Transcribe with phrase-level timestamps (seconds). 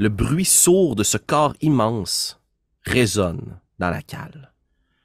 [0.00, 2.40] le bruit sourd de ce corps immense
[2.86, 4.54] résonne dans la cale.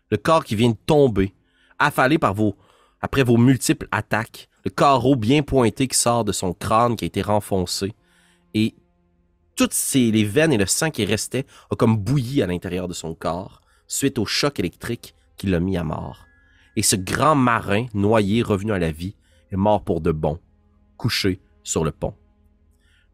[0.09, 1.35] Le corps qui vient de tomber,
[1.79, 2.55] affalé par vos,
[3.01, 7.07] après vos multiples attaques, le carreau bien pointé qui sort de son crâne qui a
[7.07, 7.93] été renfoncé,
[8.53, 8.73] et
[9.57, 13.15] toutes les veines et le sang qui restait ont comme bouilli à l'intérieur de son
[13.15, 16.25] corps, suite au choc électrique qui l'a mis à mort.
[16.77, 19.17] Et ce grand marin noyé revenu à la vie
[19.51, 20.39] est mort pour de bon,
[20.95, 22.15] couché sur le pont.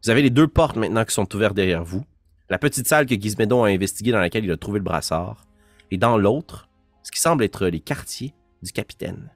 [0.02, 2.04] Vous avez les deux portes maintenant qui sont ouvertes derrière vous.
[2.50, 5.46] La petite salle que Gizmédon a investiguée dans laquelle il a trouvé le brassard.
[5.92, 6.68] Et dans l'autre,
[7.04, 9.30] ce qui semble être les quartiers du capitaine.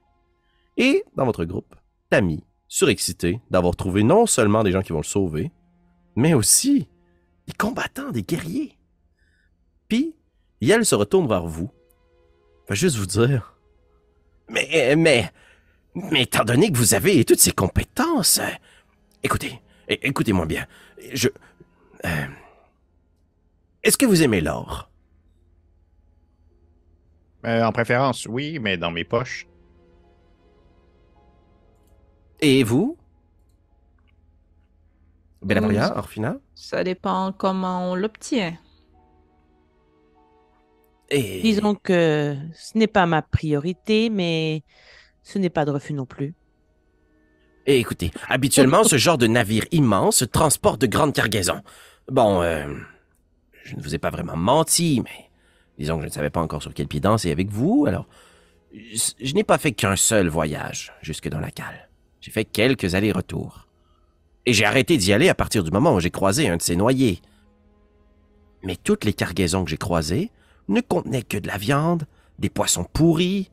[0.75, 1.73] Et dans votre groupe,
[2.09, 5.51] Tammy, surexcité d'avoir trouvé non seulement des gens qui vont le sauver,
[6.15, 6.89] mais aussi
[7.47, 8.77] des combattants, des guerriers.
[9.87, 10.15] Puis,
[10.59, 11.71] Yel se retourne vers vous.
[12.67, 13.55] Va juste vous dire.
[14.49, 15.31] Mais, mais,
[15.95, 18.41] mais étant donné que vous avez toutes ces compétences,
[19.23, 20.65] écoutez, écoutez-moi bien.
[21.13, 21.29] Je.
[22.05, 22.25] euh,
[23.83, 24.89] Est-ce que vous aimez l'or?
[27.45, 29.47] Euh, en préférence, oui, mais dans mes poches.
[32.41, 32.97] Et vous?
[35.41, 36.37] Bellabrière, Nous- Orphina?
[36.55, 38.57] Ça dépend comment on l'obtient.
[41.09, 41.41] Et.
[41.41, 44.63] Disons que ce n'est pas ma priorité, mais
[45.23, 46.33] ce n'est pas de refus non plus.
[47.67, 51.61] Et écoutez, habituellement, ce genre de navire immense transporte de grandes cargaisons.
[52.09, 52.65] Bon, euh,
[53.65, 55.29] je ne vous ai pas vraiment menti, mais
[55.77, 58.07] disons que je ne savais pas encore sur quel pied danser avec vous, alors
[58.73, 61.89] je, je n'ai pas fait qu'un seul voyage jusque dans la cale.
[62.21, 63.67] J'ai fait quelques allers-retours.
[64.45, 66.77] Et j'ai arrêté d'y aller à partir du moment où j'ai croisé un de ces
[66.77, 67.21] noyés.
[68.63, 70.31] Mais toutes les cargaisons que j'ai croisées
[70.69, 72.05] ne contenaient que de la viande,
[72.39, 73.51] des poissons pourris,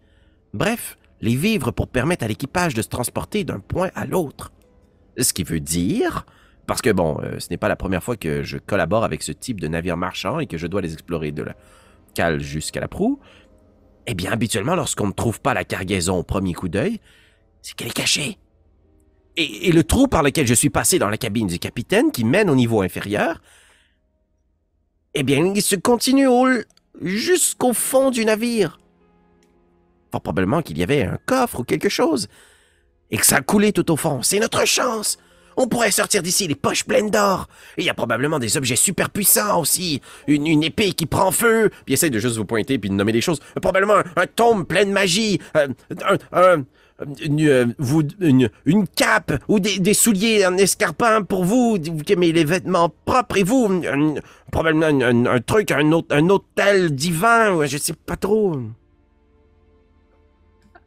[0.53, 4.53] bref, les vivres pour permettre à l'équipage de se transporter d'un point à l'autre.
[5.19, 6.27] Ce qui veut dire,
[6.67, 9.33] parce que bon, euh, ce n'est pas la première fois que je collabore avec ce
[9.33, 11.55] type de navire marchand et que je dois les explorer de la
[12.15, 13.19] cale jusqu'à la proue,
[14.07, 17.01] eh bien habituellement lorsqu'on ne trouve pas la cargaison au premier coup d'œil,
[17.63, 18.39] c'est qu'elle est cachée.
[19.37, 22.25] Et, et le trou par lequel je suis passé dans la cabine du capitaine qui
[22.25, 23.41] mène au niveau inférieur,
[25.15, 26.61] eh bien il se continue au-
[27.01, 28.79] jusqu'au fond du navire.
[30.21, 32.29] Probablement qu'il y avait un coffre ou quelque chose.
[33.11, 34.23] Et que ça a coulé tout au fond.
[34.23, 35.19] C'est notre chance.
[35.57, 37.49] On pourrait sortir d'ici les poches pleines d'or.
[37.79, 40.01] Il y a probablement des objets super puissants aussi.
[40.27, 41.71] Une, épée qui prend feu.
[41.85, 43.41] Puis essaye de juste vous pointer puis de nommer des choses.
[43.61, 45.41] Probablement un, un tome plein de magie.
[45.57, 45.69] Euh,
[46.03, 46.63] un, euh,
[47.21, 53.39] une, cape ou des, souliers en escarpin pour vous, qui aimez les vêtements propres.
[53.39, 53.83] Et vous,
[54.53, 57.65] probablement un, truc, un, un hôtel divin.
[57.67, 58.59] Je sais pas trop.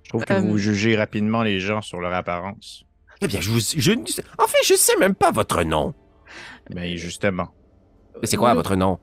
[0.07, 2.85] Je trouve que Euh, vous jugez rapidement les gens sur leur apparence.
[3.21, 3.59] Eh bien, je vous.
[3.59, 5.93] Je, en fait, je sais même pas votre nom.
[6.73, 7.49] Mais justement,
[8.23, 8.55] c'est quoi Oui.
[8.55, 8.99] votre nom?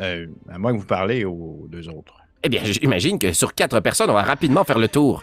[0.00, 2.14] euh, à moins que vous parlez aux deux autres.
[2.42, 5.22] Eh bien, j'imagine que sur quatre personnes, on va rapidement faire le tour.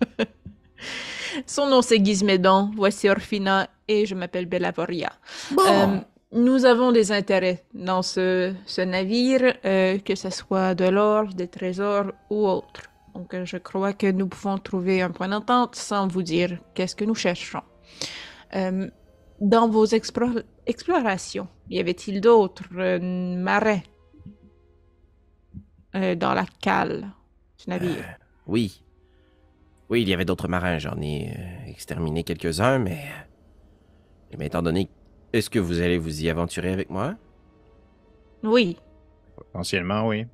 [1.46, 5.12] Son nom c'est Gizmédon, voici Orphina et je m'appelle Bellavoria.
[5.52, 5.62] Bon.
[5.66, 5.98] Euh,
[6.32, 11.48] nous avons des intérêts dans ce, ce navire, euh, que ce soit de l'or, des
[11.48, 12.82] trésors ou autre.
[13.14, 16.94] Donc euh, je crois que nous pouvons trouver un point d'entente sans vous dire qu'est-ce
[16.94, 17.62] que nous cherchons.
[18.54, 18.88] Euh,
[19.40, 22.98] dans vos explo- explorations, y avait-il d'autres euh,
[23.36, 23.80] marins
[25.94, 27.08] euh, dans la cale
[27.58, 28.04] du navire?
[28.46, 28.82] Oui.
[29.90, 30.78] Oui, il y avait d'autres marins.
[30.78, 33.04] J'en ai euh, exterminé quelques-uns, mais.
[34.38, 34.88] Mais étant donné.
[35.32, 37.14] Est-ce que vous allez vous y aventurer avec moi?
[38.42, 38.78] Oui.
[39.36, 40.26] Potentiellement, oui.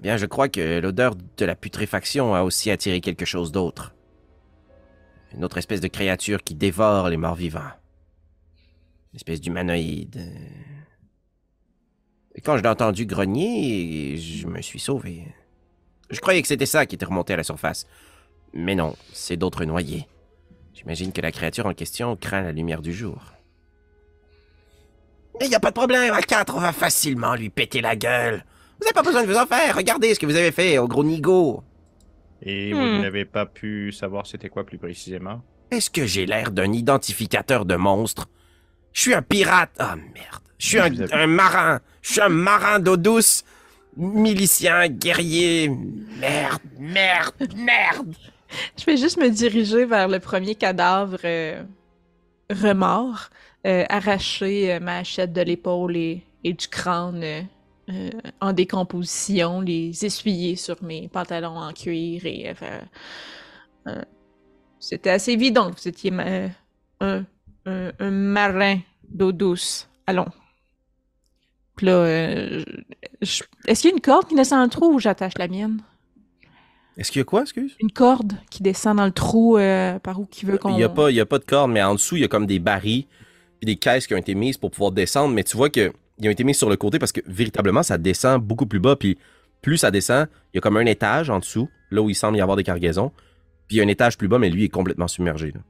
[0.00, 3.94] Eh bien, je crois que l'odeur de la putréfaction a aussi attiré quelque chose d'autre.
[5.34, 7.70] Une autre espèce de créature qui dévore les morts vivants.
[9.12, 10.26] Une espèce d'humanoïde.
[12.34, 15.26] Et quand je l'ai entendu grogner, je me suis sauvé.
[16.08, 17.86] Je croyais que c'était ça qui était remonté à la surface.
[18.54, 20.08] Mais non, c'est d'autres noyés.
[20.72, 23.22] J'imagine que la créature en question craint la lumière du jour.
[25.38, 28.46] Mais a pas de problème, à quatre, on va facilement lui péter la gueule.
[28.80, 29.76] Vous n'avez pas besoin de vous en faire.
[29.76, 31.62] Regardez ce que vous avez fait au gros nigo.
[32.42, 33.00] Et vous Hmm.
[33.02, 35.42] n'avez pas pu savoir c'était quoi plus précisément?
[35.70, 38.28] Est-ce que j'ai l'air d'un identificateur de monstre?
[38.92, 39.70] Je suis un pirate.
[39.78, 40.42] Ah, merde.
[40.58, 41.80] Je suis un, Vous avez- un marin.
[42.02, 43.44] Je suis un marin d'eau douce.
[43.96, 45.68] Milicien, guerrier.
[45.68, 48.14] Merde, merde, merde.
[48.78, 51.62] Je vais juste me diriger vers le premier cadavre euh,
[52.50, 53.28] remords,
[53.66, 57.46] euh, arracher euh, ma hachette de l'épaule et, et du crâne
[57.90, 58.10] euh,
[58.40, 62.80] en décomposition, les essuyer sur mes pantalons en cuir et euh,
[63.88, 64.02] euh,
[64.78, 66.50] C'était assez évident que vous étiez un,
[67.00, 68.78] un- un marin
[69.08, 70.28] d'eau douce allons.
[71.76, 72.04] Puis là,
[73.66, 75.82] est-ce qu'il y a une corde qui descend dans le trou ou j'attache la mienne?
[76.96, 77.76] Est-ce qu'il y a quoi, excuse?
[77.80, 80.70] Une corde qui descend dans le trou euh, par où qui veut qu'on...
[80.70, 82.24] Il n'y a, pas- il y a pas de corde, mais en dessous, il y
[82.24, 83.06] a comme des barils
[83.62, 85.32] et des caisses qui ont été mises pour pouvoir descendre.
[85.34, 85.70] Mais tu vois
[86.20, 88.96] qu'ils ont été mises sur le côté parce que véritablement, ça descend beaucoup plus bas.
[88.96, 89.18] Puis
[89.62, 92.38] plus ça descend, il y a comme un étage en dessous, là où il semble
[92.38, 93.12] y avoir des cargaisons.
[93.68, 95.52] Puis il y a un étage plus bas, mais lui est complètement submergé.
[95.52, 95.60] là.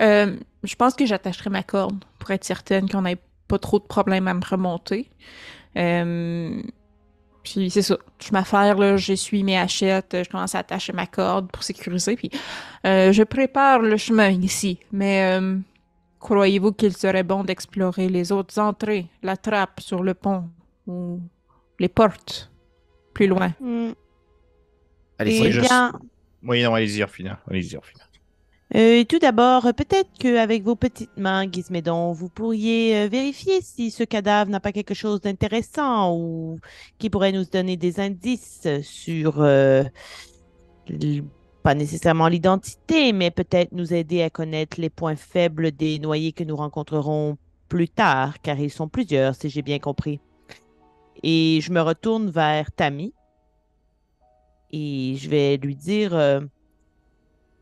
[0.00, 3.18] Euh, je pense que j'attacherai ma corde pour être certaine qu'on n'ait
[3.48, 5.08] pas trop de problèmes à me remonter.
[5.76, 6.62] Euh,
[7.42, 7.98] puis c'est ça.
[8.24, 12.16] Je m'affaire, là, j'essuie mes hachettes, je commence à attacher ma corde pour sécuriser.
[12.16, 12.30] Puis
[12.86, 14.78] euh, je prépare le chemin ici.
[14.92, 15.40] Mais
[16.22, 20.44] croyez-vous qu'il serait bon d'explorer les autres entrées, la trappe sur le pont
[20.86, 21.20] ou
[21.78, 22.50] les portes
[23.12, 23.52] plus loin?
[23.60, 23.90] Hmm.
[25.18, 25.72] Allez, Eh c'est c'est juste-
[26.42, 27.38] Oui, non, allez-y, Orphina.
[27.48, 28.04] Allez-y, Orphina.
[28.74, 34.02] Euh, tout d'abord, peut-être qu'avec vos petites mains, Gizmédon, vous pourriez euh, vérifier si ce
[34.02, 36.58] cadavre n'a pas quelque chose d'intéressant ou
[36.98, 39.84] qui pourrait nous donner des indices sur, euh,
[41.62, 46.44] pas nécessairement l'identité, mais peut-être nous aider à connaître les points faibles des noyés que
[46.44, 47.36] nous rencontrerons
[47.68, 50.20] plus tard, car ils sont plusieurs, si j'ai bien compris.
[51.22, 53.14] Et je me retourne vers Tammy
[54.70, 56.14] et je vais lui dire...
[56.14, 56.40] euh,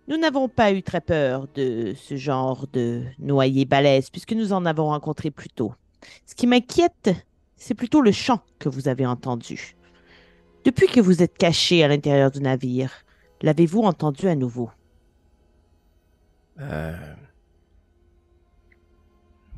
[0.08, 4.66] nous n'avons pas eu très peur de ce genre de noyé balèze puisque nous en
[4.66, 5.72] avons rencontré plus tôt.
[6.26, 7.10] Ce qui m'inquiète,
[7.56, 9.76] c'est plutôt le chant que vous avez entendu.
[10.64, 12.90] Depuis que vous êtes caché à l'intérieur du navire,
[13.42, 14.70] l'avez-vous entendu à nouveau?
[16.60, 16.96] Euh...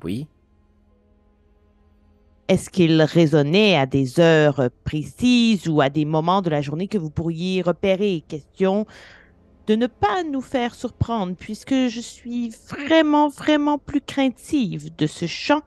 [0.05, 0.26] Oui.
[2.49, 6.99] Est-ce qu'il résonnait à des heures précises ou à des moments de la journée que
[6.99, 8.25] vous pourriez repérer?
[8.29, 8.87] Question
[9.67, 15.26] de ne pas nous faire surprendre, puisque je suis vraiment, vraiment plus craintive de ce
[15.26, 15.62] chant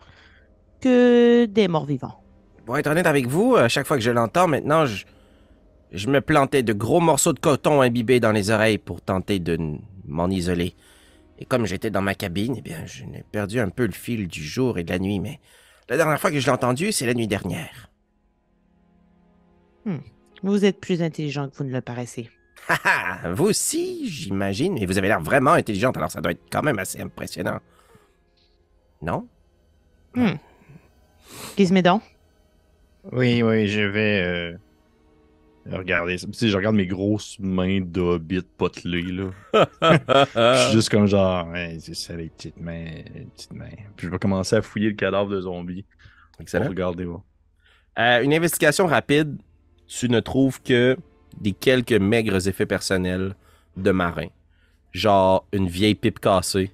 [0.81, 2.21] que des morts vivants.
[2.65, 5.05] Pour être honnête avec vous, à chaque fois que je l'entends maintenant, je,
[5.95, 9.57] je me plantais de gros morceaux de coton imbibés dans les oreilles pour tenter de
[10.05, 10.75] m'en isoler.
[11.39, 14.27] Et comme j'étais dans ma cabine, eh bien, je n'ai perdu un peu le fil
[14.27, 15.39] du jour et de la nuit, mais
[15.89, 17.89] la dernière fois que je l'ai entendu, c'est la nuit dernière.
[20.43, 22.29] Vous êtes plus intelligent que vous ne le paraissez.
[22.67, 26.63] Haha, vous aussi, j'imagine, mais vous avez l'air vraiment intelligente, alors ça doit être quand
[26.63, 27.59] même assez impressionnant.
[29.01, 29.27] Non?
[31.57, 32.01] Gizmédon?
[33.11, 34.57] Oui, oui, je vais euh,
[35.67, 39.31] Tu sais, je regarde mes grosses mains d'hobbit potelées, là.
[40.35, 41.47] Je suis juste comme genre,
[41.79, 42.85] c'est ça, les petites mains,
[43.15, 43.65] les petites mains.
[43.95, 45.83] Puis je vais commencer à fouiller le cadavre de zombie.
[46.39, 46.69] Excellent.
[46.69, 47.17] regarder, ouais.
[47.97, 49.37] Euh, une investigation rapide,
[49.87, 50.97] tu ne trouves que
[51.39, 53.35] des quelques maigres effets personnels
[53.77, 54.27] de marin.
[54.91, 56.71] Genre une vieille pipe cassée,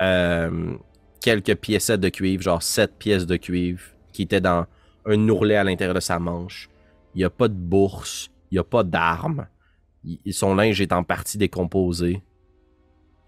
[0.00, 0.74] euh,
[1.20, 3.82] quelques piécettes de cuivre, genre sept pièces de cuivre
[4.12, 4.66] qui étaient dans
[5.06, 6.68] un ourlet à l'intérieur de sa manche.
[7.16, 9.46] Il n'y a pas de bourse, il n'y a pas d'armes.
[10.30, 12.22] Son linge est en partie décomposé.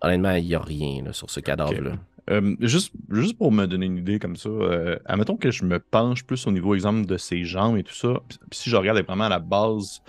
[0.03, 1.97] Honnêtement, il n'y a rien là, sur ce cadavre-là.
[2.31, 5.79] Euh, juste, juste pour me donner une idée comme ça, euh, admettons que je me
[5.79, 8.21] penche plus au niveau, exemple, de ses jambes et tout ça.
[8.29, 10.03] Puis si je regarde vraiment à la base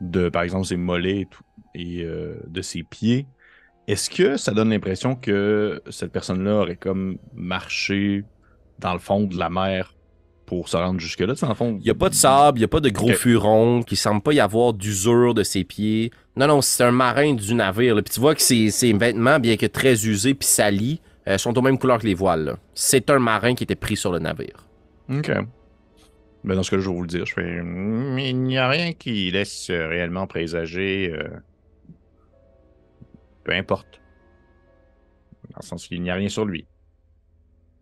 [0.00, 1.44] de, par exemple, ses mollets et, tout,
[1.74, 3.26] et euh, de ses pieds,
[3.86, 8.24] est-ce que ça donne l'impression que cette personne-là aurait comme marché
[8.78, 9.95] dans le fond de la mer
[10.46, 11.34] pour se rendre jusque-là?
[11.40, 13.82] Le fond, Il n'y a pas de sable, il n'y a pas de gros furons,
[13.82, 16.10] qui semble pas y avoir d'usure de ses pieds.
[16.36, 17.94] Non, non, c'est un marin du navire.
[17.94, 18.02] là.
[18.02, 21.56] Puis tu vois que ses, ses vêtements, bien que très usés puis salis, euh, sont
[21.58, 22.56] aux mêmes couleurs que les voiles.
[22.74, 24.66] C'est un marin qui était pris sur le navire.
[25.10, 25.30] Ok.
[26.44, 27.26] Ben dans ce cas-là, je vais vous le dire.
[27.26, 27.60] Je fais.
[27.60, 31.12] Hmm, Il n'y a rien qui laisse réellement présager.
[31.12, 31.28] euh,
[33.44, 34.00] Peu importe.
[35.50, 36.66] Dans le sens qu'il n'y a rien sur lui.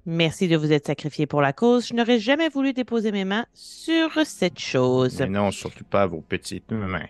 [0.07, 1.87] Merci de vous être sacrifié pour la cause.
[1.89, 5.19] Je n'aurais jamais voulu déposer mes mains sur cette chose.
[5.21, 7.09] Mais non, surtout pas vos petites mains.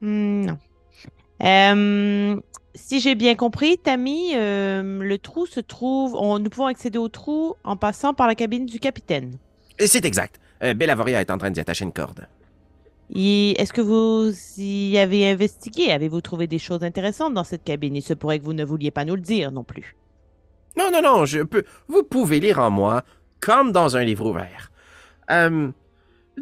[0.00, 0.58] Hmm, non.
[1.42, 2.40] Euh,
[2.74, 6.14] si j'ai bien compris, Tammy, euh, le trou se trouve.
[6.14, 9.36] on- nous pouvons accéder au trou en passant par la cabine du capitaine.
[9.84, 10.40] C'est exact.
[10.62, 12.26] Euh, Bellavoria est en train d'y attacher une corde.
[13.14, 15.90] Est-ce que vous y avez investigué?
[15.92, 17.96] Avez-vous trouvé des choses intéressantes dans cette cabine?
[17.96, 19.96] Il se pourrait que vous ne vouliez pas nous le dire non plus.
[20.76, 21.64] Non, non, non, je peux.
[21.88, 23.04] Vous pouvez lire en moi,
[23.40, 24.70] comme dans un livre ouvert.
[25.30, 25.70] Euh,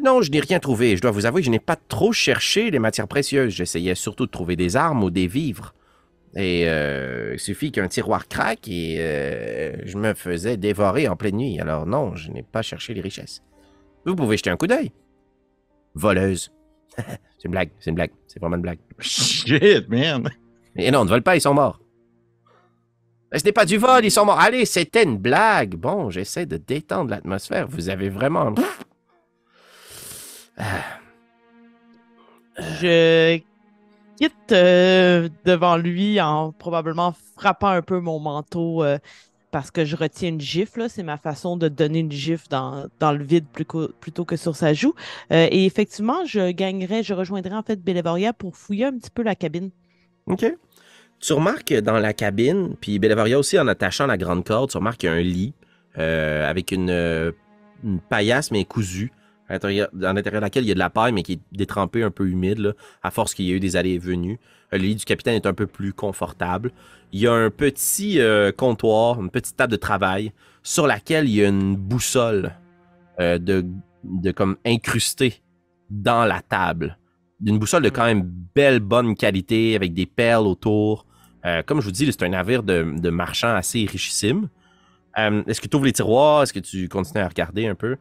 [0.01, 0.95] non, je n'ai rien trouvé.
[0.95, 3.53] Je dois vous avouer je n'ai pas trop cherché les matières précieuses.
[3.53, 5.73] J'essayais surtout de trouver des armes ou des vivres.
[6.35, 11.37] Et euh, il suffit qu'un tiroir craque et euh, je me faisais dévorer en pleine
[11.37, 11.59] nuit.
[11.59, 13.41] Alors non, je n'ai pas cherché les richesses.
[14.05, 14.91] Vous pouvez jeter un coup d'œil.
[15.95, 16.51] Voleuse.
[16.97, 18.11] c'est une blague, c'est une blague.
[18.27, 18.79] C'est vraiment une blague.
[18.99, 20.29] Shit, man!
[20.75, 21.79] Et non, ne vole pas, ils sont morts.
[23.33, 24.39] Ce n'est pas du vol, ils sont morts.
[24.39, 25.75] Allez, c'était une blague.
[25.75, 27.67] Bon, j'essaie de détendre l'atmosphère.
[27.67, 28.53] Vous avez vraiment.
[30.57, 30.63] Ah.
[32.57, 33.39] Je
[34.15, 38.97] quitte euh, devant lui en probablement frappant un peu mon manteau euh,
[39.51, 40.79] parce que je retiens une gifle.
[40.79, 40.89] là.
[40.89, 43.65] C'est ma façon de donner une gifle dans, dans le vide plus
[43.99, 44.95] plutôt que sur sa joue.
[45.31, 49.21] Euh, et effectivement, je gagnerais, je rejoindrais en fait Bellevaria pour fouiller un petit peu
[49.21, 49.69] la cabine.
[50.27, 50.45] OK.
[51.19, 54.77] Tu remarques que dans la cabine, puis Bellevaria aussi, en attachant la grande corde, tu
[54.77, 55.53] remarques qu'il y a un lit
[55.97, 57.31] euh, avec une, euh,
[57.83, 59.11] une paillasse, mais cousue,
[59.49, 62.11] à l'intérieur de laquelle il y a de la paille, mais qui est détrempée, un
[62.11, 64.39] peu humide, là, à force qu'il y a eu des allées et venues.
[64.73, 66.71] Euh, Le lit du capitaine est un peu plus confortable.
[67.13, 70.33] Il y a un petit euh, comptoir, une petite table de travail,
[70.63, 72.53] sur laquelle il y a une boussole
[73.19, 73.65] euh, de,
[74.03, 75.41] de comme incrustée
[75.89, 76.97] dans la table.
[77.39, 81.06] D'une boussole de quand même belle, bonne qualité, avec des perles autour.
[81.45, 84.49] Euh, comme je vous dis, c'est un navire de, de marchand assez richissime.
[85.17, 86.43] Euh, Est-ce que tu ouvres les tiroirs?
[86.43, 87.95] Est-ce que tu continues à regarder un peu?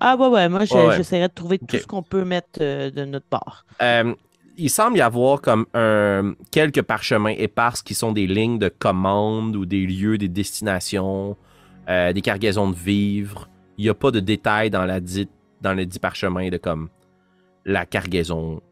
[0.00, 0.96] Ah ouais, ouais, moi je- Ouais, ouais.
[0.96, 3.64] j'essaierai de trouver tout ce qu'on peut mettre euh, de notre part.
[4.58, 9.54] Il semble y avoir comme un, quelques parchemins épars qui sont des lignes de commande
[9.54, 11.36] ou des lieux, des destinations,
[11.88, 13.48] des cargaisons de vivres.
[13.76, 15.30] Il n'y a pas de détails dans, la dite,
[15.60, 16.88] dans le dit parchemin de comme
[17.66, 18.62] la cargaison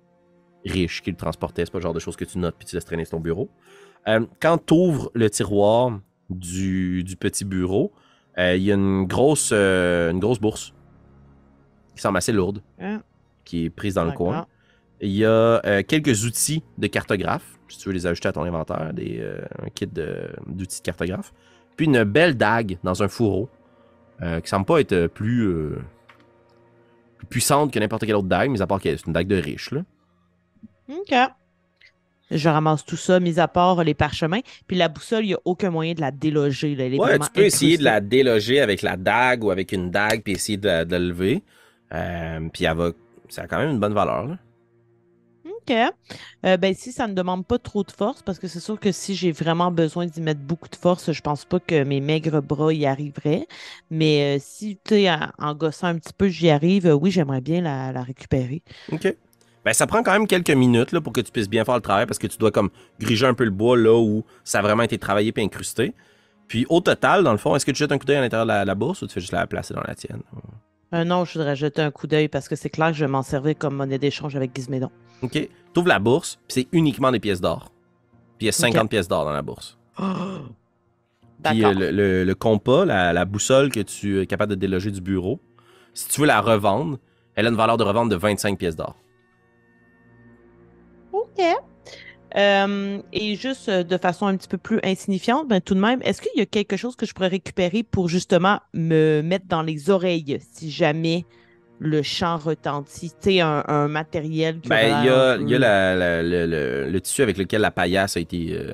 [0.64, 1.66] riche qu'il transportait.
[1.66, 3.20] C'est pas le genre de choses que tu notes puis tu laisses traîner sur ton
[3.20, 3.50] bureau.
[4.08, 5.98] Euh, quand tu ouvres le tiroir
[6.30, 7.92] du, du petit bureau,
[8.38, 10.74] euh, il y a une grosse, euh, une grosse bourse
[11.94, 13.02] qui semble assez lourde, Hein?
[13.44, 14.46] qui est prise dans le coin.
[15.00, 18.92] Il y a quelques outils de cartographe, si tu veux les ajouter à ton inventaire,
[18.94, 19.22] des,
[19.62, 21.32] un kit d'outils de, cartographe.
[21.76, 23.48] Puis une belle dague dans un fourreau,
[24.20, 25.74] qui semble pas être plus,
[27.18, 29.36] plus puissante que n'importe quelle autre dague, mis à part que c'est une dague de
[29.36, 29.72] riche.
[29.72, 29.82] Là.
[30.88, 31.14] OK.
[32.30, 34.40] Je ramasse tout ça, mis à part les parchemins.
[34.66, 36.74] Puis la boussole, il n'y a aucun moyen de la déloger.
[36.74, 36.84] là.
[36.86, 39.90] Elle est Ouais, tu peux essayer de la déloger avec la dague ou avec une
[39.90, 41.42] dague, puis essayer de la, de la lever.
[41.92, 42.90] Euh, puis elle va.
[43.28, 44.26] Ça a quand même une bonne valeur.
[44.26, 44.38] Là.
[45.46, 45.74] OK.
[46.44, 48.92] Euh, ben, si ça ne demande pas trop de force, parce que c'est sûr que
[48.92, 52.42] si j'ai vraiment besoin d'y mettre beaucoup de force, je pense pas que mes maigres
[52.42, 53.46] bras y arriveraient.
[53.90, 57.10] Mais euh, si, tu sais, en, en gossant un petit peu, j'y arrive, euh, oui,
[57.10, 58.62] j'aimerais bien la, la récupérer.
[58.92, 59.14] OK.
[59.64, 61.80] Ben, ça prend quand même quelques minutes là, pour que tu puisses bien faire le
[61.80, 64.62] travail parce que tu dois comme griger un peu le bois là où ça a
[64.62, 65.94] vraiment été travaillé et incrusté.
[66.48, 68.44] Puis au total, dans le fond, est-ce que tu jettes un coup d'œil à l'intérieur
[68.46, 70.20] de la, la bourse ou tu fais juste la placer dans la tienne?
[70.92, 73.10] Euh, non, je voudrais jeter un coup d'œil parce que c'est clair que je vais
[73.10, 74.90] m'en servir comme monnaie d'échange avec Gizmédon.
[75.22, 75.32] OK.
[75.32, 75.48] Tu
[75.80, 77.72] ouvres la bourse, puis c'est uniquement des pièces d'or.
[78.38, 79.78] Puis il y a 50 pièces d'or dans la bourse.
[81.50, 84.90] Puis euh, le, le- le compas, la, la boussole que tu es capable de déloger
[84.90, 85.40] du bureau,
[85.94, 86.98] si tu veux la revendre,
[87.34, 88.96] elle a une valeur de revente de 25 pièces d'or.
[91.38, 91.44] OK.
[92.36, 96.00] Euh, et juste euh, de façon un petit peu plus insignifiante, ben, tout de même,
[96.02, 99.62] est-ce qu'il y a quelque chose que je pourrais récupérer pour justement me mettre dans
[99.62, 101.24] les oreilles si jamais
[101.78, 103.10] le chant retentit?
[103.10, 106.22] Tu sais, un, un matériel qui Ben, il y a, y a peu- la- la-
[106.24, 108.72] le, tissu avec lequel la paillasse a été euh.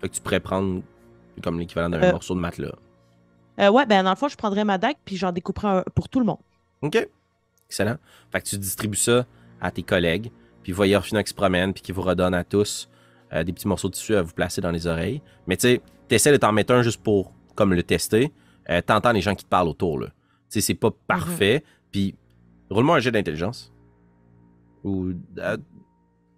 [0.00, 0.82] Fait que tu pourrais prendre
[1.42, 2.12] comme l'équivalent d'un Euh.
[2.12, 2.70] morceau de matelas.
[3.60, 6.08] Euh, ouais, ben dans le fond, je prendrais ma dague puis j'en découperais un pour
[6.08, 6.38] tout le monde.
[6.82, 7.08] OK.
[7.68, 7.96] Excellent.
[8.30, 9.26] Fait que tu distribues ça
[9.60, 10.30] à tes collègues,
[10.68, 12.90] puis voyez Orphina qui se promène, puis qui vous redonne à tous
[13.32, 15.22] euh, des petits morceaux de tissu à vous placer dans les oreilles.
[15.46, 18.34] Mais tu sais, t'essaies de t'en mettre un juste pour comme le tester.
[18.68, 20.08] Euh, T'entends les gens qui te parlent autour, là.
[20.08, 20.14] Tu
[20.50, 22.14] sais, c'est pas parfait, puis
[22.68, 23.72] roule-moi un jet d'intelligence.
[24.84, 25.56] Ou euh,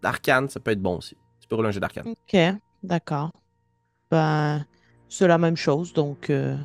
[0.01, 1.17] d'arcane, ça peut être bon aussi.
[1.41, 2.07] Tu peux rouler un jet d'arcane.
[2.07, 2.39] OK,
[2.85, 3.33] d'accord.
[4.13, 4.65] Ben,
[5.09, 6.31] c'est la même chose, donc...
[6.31, 6.57] Euh...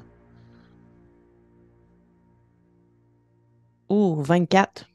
[3.90, 4.88] Oh, 24.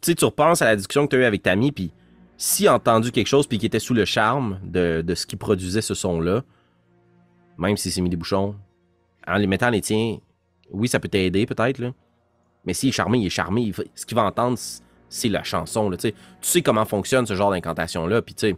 [0.00, 1.92] Tu tu repenses à la discussion que tu as eue avec Tammy, puis
[2.36, 5.82] s'il a entendu quelque chose, puis qu'il était sous le charme de, ce qui produisait
[5.82, 6.42] ce son-là,
[7.58, 8.56] même s'il s'est mis des bouchons,
[9.26, 10.18] en les mettant les tiens,
[10.70, 11.82] oui, ça peut t'aider peut-être.
[12.64, 13.72] Mais s'il est charmé, il est charmé.
[13.94, 14.58] ce qu'il va entendre,
[15.08, 16.14] c'est la chanson, là, tu sais.
[16.40, 18.56] Tu sais comment fonctionne ce genre d'incantation-là, puis tu sais,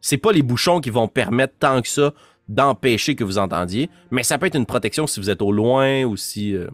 [0.00, 2.12] c'est pas les bouchons qui vont permettre tant que ça
[2.48, 6.04] d'empêcher que vous entendiez, mais ça peut être une protection si vous êtes au loin
[6.04, 6.54] ou si...
[6.54, 6.68] euh,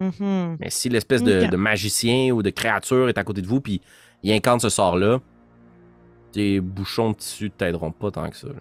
[0.00, 0.56] Mhm.
[0.60, 3.80] mais si l'espèce de, magicien ou de créature est à côté de vous, puis
[4.22, 5.20] il incante ce sort-là,
[6.32, 8.48] tes bouchons de tissu t'aideront pas tant que ça.
[8.48, 8.60] là.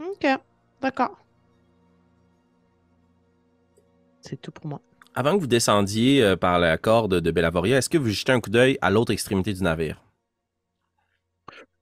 [0.00, 0.26] OK,
[0.80, 1.16] d'accord.
[4.20, 4.80] C'est tout pour moi.
[5.14, 8.40] Avant que vous descendiez euh, par la corde de Bellavoria, est-ce que vous jetez un
[8.40, 10.02] coup d'œil à l'autre extrémité du navire?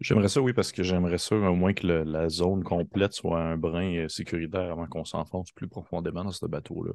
[0.01, 3.41] J'aimerais ça, oui, parce que j'aimerais ça au moins que le- la zone complète soit
[3.41, 6.93] un brin euh, sécuritaire avant qu'on s'enfonce plus profondément dans ce bateau-là.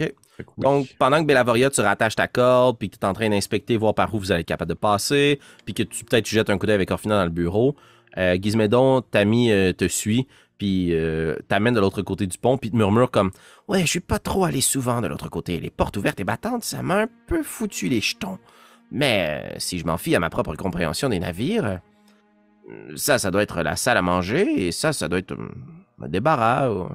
[0.00, 0.12] OK.
[0.38, 0.44] Oui.
[0.58, 3.76] Donc, pendant que Bellavoria, tu rattaches ta corde, puis que tu es en train d'inspecter,
[3.76, 6.50] voir par où vous allez être capable de passer, puis que tu peut-être tu jettes
[6.50, 7.76] un coup d'œil avec Orphina dans le bureau,
[8.16, 12.70] Euh, Gizmédon, Tammy euh, te suit, puis euh, t'amène de l'autre côté du pont, puis
[12.70, 13.30] te murmure comme
[13.66, 15.58] Ouais, je suis pas trop allé souvent de l'autre côté.
[15.58, 18.38] Les portes ouvertes et battantes, ça m'a un peu foutu les jetons.
[18.92, 21.80] Mais euh, si je m'en fie à ma propre compréhension des navires,
[22.94, 25.48] ça, ça doit être la salle à manger, et ça, ça doit être euh,
[26.02, 26.70] un débarras.
[26.70, 26.88] Ou...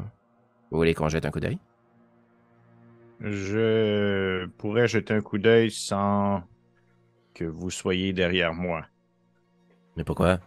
[0.72, 1.58] Vous voulez qu'on jette un coup d'œil
[3.22, 6.44] Je pourrais jeter un coup d'œil sans
[7.34, 8.86] que vous soyez derrière moi.
[9.98, 10.40] Mais pourquoi?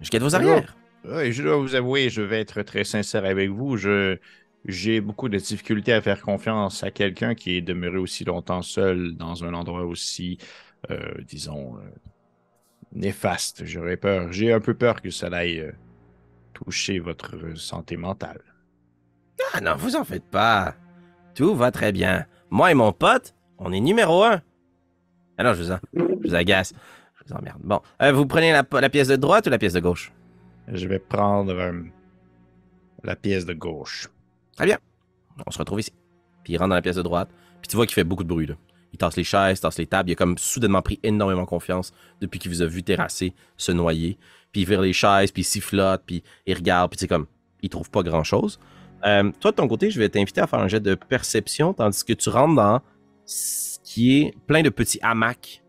[0.00, 0.76] Je guette vos arrières.
[1.04, 3.76] Oui, je dois vous avouer, je vais être très sincère avec vous.
[3.76, 4.18] Je
[4.64, 9.16] j'ai beaucoup de difficultés à faire confiance à quelqu'un qui est demeuré aussi longtemps seul
[9.16, 10.38] dans un endroit aussi,
[10.90, 11.80] euh, disons, euh,
[12.92, 13.64] néfaste.
[13.64, 14.32] J'aurais peur.
[14.32, 15.72] J'ai un peu peur que ça aille euh,
[16.52, 18.40] toucher votre santé mentale.
[19.52, 20.76] Ah non, vous en faites pas.
[21.34, 22.26] Tout va très bien.
[22.50, 24.42] Moi et mon pote, on est numéro un.
[25.42, 26.72] Non, je vous, en- je vous agace.
[27.18, 27.58] Je vous emmerde.
[27.64, 30.12] Bon, euh, vous prenez la, la pièce de droite ou la pièce de gauche?
[30.68, 31.82] Je vais prendre euh,
[33.02, 34.08] la pièce de gauche.
[34.56, 34.78] Très bien.
[35.46, 35.92] On se retrouve ici.
[36.44, 37.28] Puis il rentre dans la pièce de droite.
[37.60, 38.46] Puis tu vois qu'il fait beaucoup de bruit.
[38.46, 38.54] Là.
[38.92, 40.10] Il tasse les chaises, tasse les tables.
[40.10, 44.18] Il a comme soudainement pris énormément confiance depuis qu'il vous a vu terrasser, se noyer.
[44.52, 46.90] Puis il vire les chaises, puis il sifflote, puis il regarde.
[46.90, 47.26] Puis c'est comme,
[47.62, 48.60] il trouve pas grand-chose.
[49.04, 52.04] Euh, toi, de ton côté, je vais t'inviter à faire un jet de perception, tandis
[52.04, 52.80] que tu rentres dans
[53.24, 55.62] ce qui est plein de petits hamacs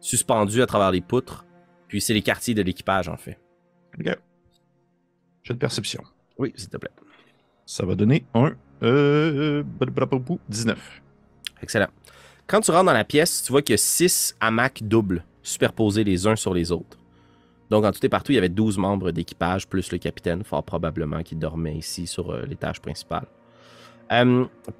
[0.00, 1.44] suspendus à travers les poutres.
[1.88, 3.38] Puis c'est les quartiers de l'équipage, en fait.
[3.98, 4.16] Ok.
[5.42, 6.02] Jeu de perception.
[6.38, 6.90] Oui, s'il te plaît.
[7.66, 11.02] Ça va donner un euh, blablabla, 19.
[11.62, 11.88] Excellent.
[12.46, 16.04] Quand tu rentres dans la pièce, tu vois qu'il y a six hamacs doubles superposés
[16.04, 16.98] les uns sur les autres.
[17.70, 20.64] Donc, en tout et partout, il y avait 12 membres d'équipage, plus le capitaine, fort
[20.64, 23.26] probablement, qui dormait ici sur euh, l'étage principal.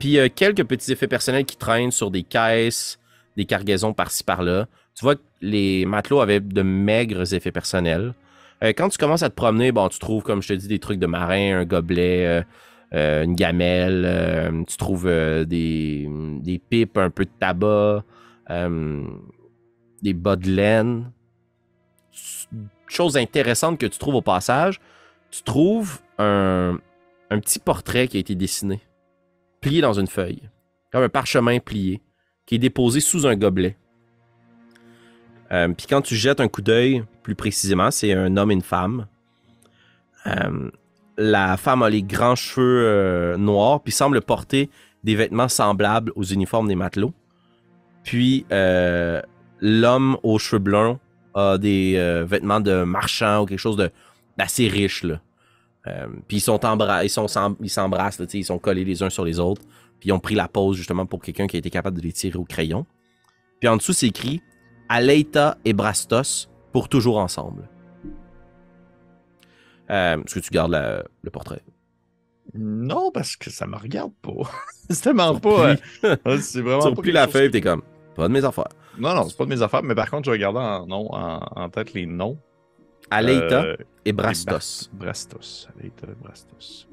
[0.01, 2.99] Puis, euh, quelques petits effets personnels qui traînent sur des caisses,
[3.37, 4.67] des cargaisons par-ci par-là.
[4.97, 8.13] Tu vois que les matelots avaient de maigres effets personnels.
[8.65, 10.81] Euh, quand tu commences à te promener, bon, tu trouves, comme je te dis, des
[10.81, 12.45] trucs de marin, un gobelet,
[12.93, 16.09] une gamelle, tu trouves des,
[16.43, 18.03] des pipes, un peu de tabac,
[20.03, 21.13] des bas de laine.
[22.91, 24.81] Chose intéressante que tu trouves au passage,
[25.31, 26.77] tu trouves un,
[27.29, 28.81] petit portrait qui a été dessiné,
[29.61, 30.43] plié dans une feuille,
[30.91, 32.03] comme un parchemin plié,
[32.47, 33.77] qui est déposé sous un gobelet.
[35.53, 38.61] Euh, Puis quand tu jettes un coup d'œil, plus précisément, c'est un homme et une
[38.61, 39.07] femme.
[40.27, 40.69] Euh,
[41.17, 44.69] la femme a les grands cheveux euh, noirs, puis semble porter
[45.05, 47.15] des vêtements semblables aux uniformes des matelots.
[48.03, 48.47] Puis
[49.61, 50.99] l'homme aux cheveux blonds
[51.35, 53.91] a des euh, vêtements de marchand ou quelque chose de-
[54.37, 55.03] d'assez riche.
[55.05, 55.21] Là.
[55.87, 56.59] Euh, puis ils sont
[57.03, 59.63] ils sont ils s'embrassent, là, ils sont collés les uns sur les autres.
[59.99, 62.13] Puis ils ont pris la pause justement pour quelqu'un qui a été capable de les
[62.13, 62.87] tirer au crayon.
[63.61, 64.41] Puis en dessous, c'est écrit
[64.89, 67.69] Aleita et Brastos pour toujours ensemble.
[69.91, 71.63] Euh, Est-ce que tu gardes la- le portrait?
[72.55, 74.33] Non, parce que ça me regarde pas.
[74.91, 75.75] c'est tellement pas.
[76.41, 77.83] c'est vraiment Tu pas replies quelque la feuille, t'es comme,
[78.15, 78.69] pas de mes affaires.
[79.01, 81.41] Non, non, c'est pas de mes affaires, mais par contre, je regardais en, nom, en,
[81.57, 82.39] en tête les noms.
[83.11, 84.91] Aleita Euh, et Brastos.
[84.93, 85.69] Brastos.
[85.79, 86.87] Aleita, Brastos.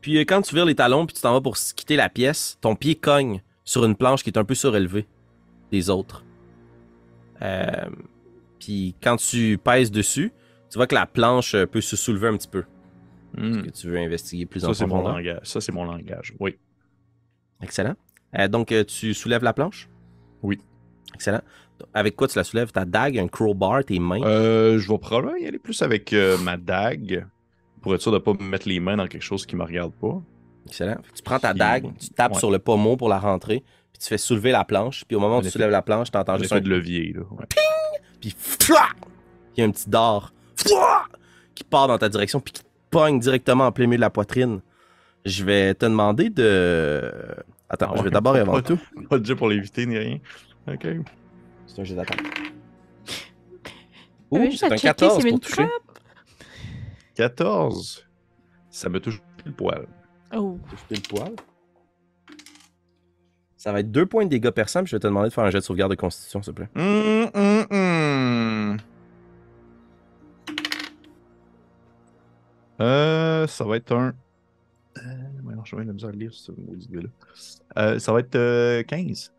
[0.00, 2.56] Puis euh, quand tu vires les talons puis tu t'en vas pour quitter la pièce,
[2.60, 5.06] ton pied cogne sur une planche qui est un peu surélevée
[5.72, 6.24] des autres.
[7.42, 7.90] Euh,
[8.58, 10.32] puis quand tu pèses dessus,
[10.70, 12.64] tu vois que la planche peut se soulever un petit peu.
[13.36, 13.58] Hmm.
[13.58, 15.16] Est-ce que tu veux investiguer plus en Ça, c'est mon profondeur?
[15.18, 15.40] langage.
[15.46, 16.34] Ça, c'est mon langage.
[16.40, 16.56] Oui.
[17.62, 17.94] Excellent.
[18.38, 19.88] Euh, donc tu soulèves la planche?
[20.42, 20.58] Oui.
[21.14, 21.40] Excellent.
[21.94, 22.72] Avec quoi tu la soulèves?
[22.72, 24.22] Ta dague, un crowbar, tes mains?
[24.22, 27.26] Euh, je vais probablement y aller plus avec euh, ma dague
[27.80, 29.60] pour être sûr de ne pas me mettre les mains dans quelque chose qui ne
[29.60, 30.20] me regarde pas.
[30.66, 30.96] Excellent.
[31.14, 32.38] Tu prends ta dague, tu tapes ouais.
[32.38, 35.38] sur le pommeau pour la rentrer, puis tu fais soulever la planche, puis au moment
[35.38, 37.14] où tu soulèves la planche, tu entends En juste un de levier.
[37.14, 37.22] Là.
[37.30, 37.46] ouais.
[38.20, 38.34] puis
[39.56, 40.32] il y a un petit dard
[41.54, 44.10] qui part dans ta direction puis qui te pogne directement en plein milieu de la
[44.10, 44.60] poitrine.
[45.24, 47.12] Je vais te demander de
[47.70, 48.78] Attends, Ah je vais d'abord et avant tout.
[49.10, 50.18] Pas de jeu pour l'éviter ni rien.
[50.66, 50.86] Ok.
[51.66, 52.22] C'est un jeu d'attaque.
[54.32, 55.54] J'avais Ouh, juste c'est un checker 14 s'il y avait pour toucher.
[55.56, 55.98] trappe.
[57.14, 58.08] 14.
[58.70, 59.86] Ça me touche le poil.
[60.34, 60.58] Oh.
[60.70, 61.32] Touche pile poil.
[63.56, 65.44] Ça va être deux points de dégâts perçants, puis je vais te demander de faire
[65.44, 66.68] un jet de sauvegarde de constitution, s'il te plaît.
[66.76, 68.76] Hum, hum, hum.
[72.80, 74.12] Euh, ça va être un.
[75.62, 77.08] De la misère à lire ce maudit gars-là.
[77.78, 79.32] Euh, ça va être euh, 15.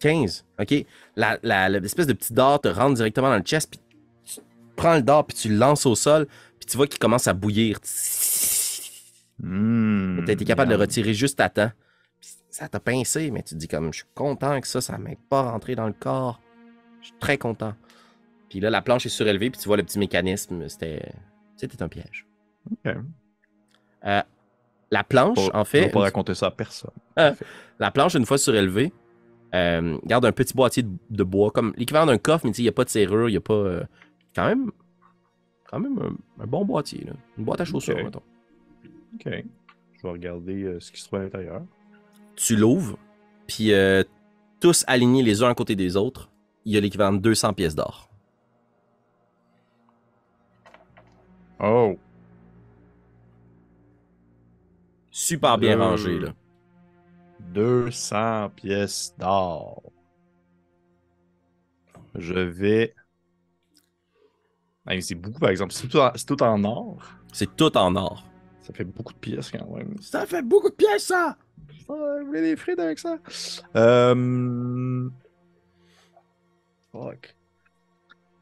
[0.00, 0.44] 15.
[0.60, 0.74] OK.
[1.16, 3.80] La, la- l'espèce de petit dard te rentre directement dans le chest, puis
[4.24, 4.40] tu
[4.76, 6.26] prends le dard, puis tu le lances au sol,
[6.58, 7.78] puis tu vois qu'il commence à bouillir.
[9.42, 11.70] Hum, Tu été capable de le retirer juste à temps.
[12.50, 15.18] Ça t'a pincé, mais tu te dis comme, je suis content que ça, ça m'ait
[15.30, 16.40] pas rentré dans le corps.
[17.00, 17.74] Je suis très content.
[18.50, 20.68] Puis là, la planche est surélevée, puis tu vois le petit mécanisme.
[20.68, 21.12] C'était.
[21.56, 22.26] C'était un piège.
[22.70, 22.94] Ok.
[24.04, 24.22] Euh,
[24.92, 25.80] la planche, Pas- en fait.
[25.86, 26.90] vais pas raconter ça à personne.
[27.16, 28.92] La planche, une fois surélevée,
[29.54, 32.62] euh, garde un petit boîtier de, de bois, comme l'équivalent d'un coffre, mais tu sais,
[32.62, 33.54] il n'y a pas de serrure, il n'y a pas.
[33.54, 33.82] euh,
[34.34, 34.70] quand même.
[35.68, 37.12] Quand même un, un bon boîtier, là.
[37.38, 38.22] Une boîte à chaussures, mettons.
[39.14, 39.24] Ok.
[39.26, 41.62] Je vais regarder euh, ce qui se trouve à l'intérieur.
[42.36, 42.98] Tu l'ouvres,
[43.46, 43.72] puis
[44.60, 46.30] tous alignés les uns à côté des autres,
[46.64, 48.08] il y a l'équivalent de 200 pièces d'or.
[51.60, 51.96] Oh!
[55.12, 56.32] Super bien rangé, là.
[57.52, 59.82] 200 pièces d'or.
[62.14, 62.94] Je vais.
[64.86, 65.72] Hey, c'est beaucoup, par exemple.
[65.72, 66.98] C'est tout, en- c'est tout en or.
[67.32, 68.24] C'est tout en or.
[68.62, 69.96] Ça fait beaucoup de pièces quand même.
[70.00, 71.36] Ça fait beaucoup de pièces, ça!
[71.88, 73.18] Ah, vous voulez des frites avec ça?
[73.76, 75.08] Euh...
[76.92, 77.34] Fuck.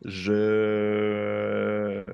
[0.04, 2.04] Je.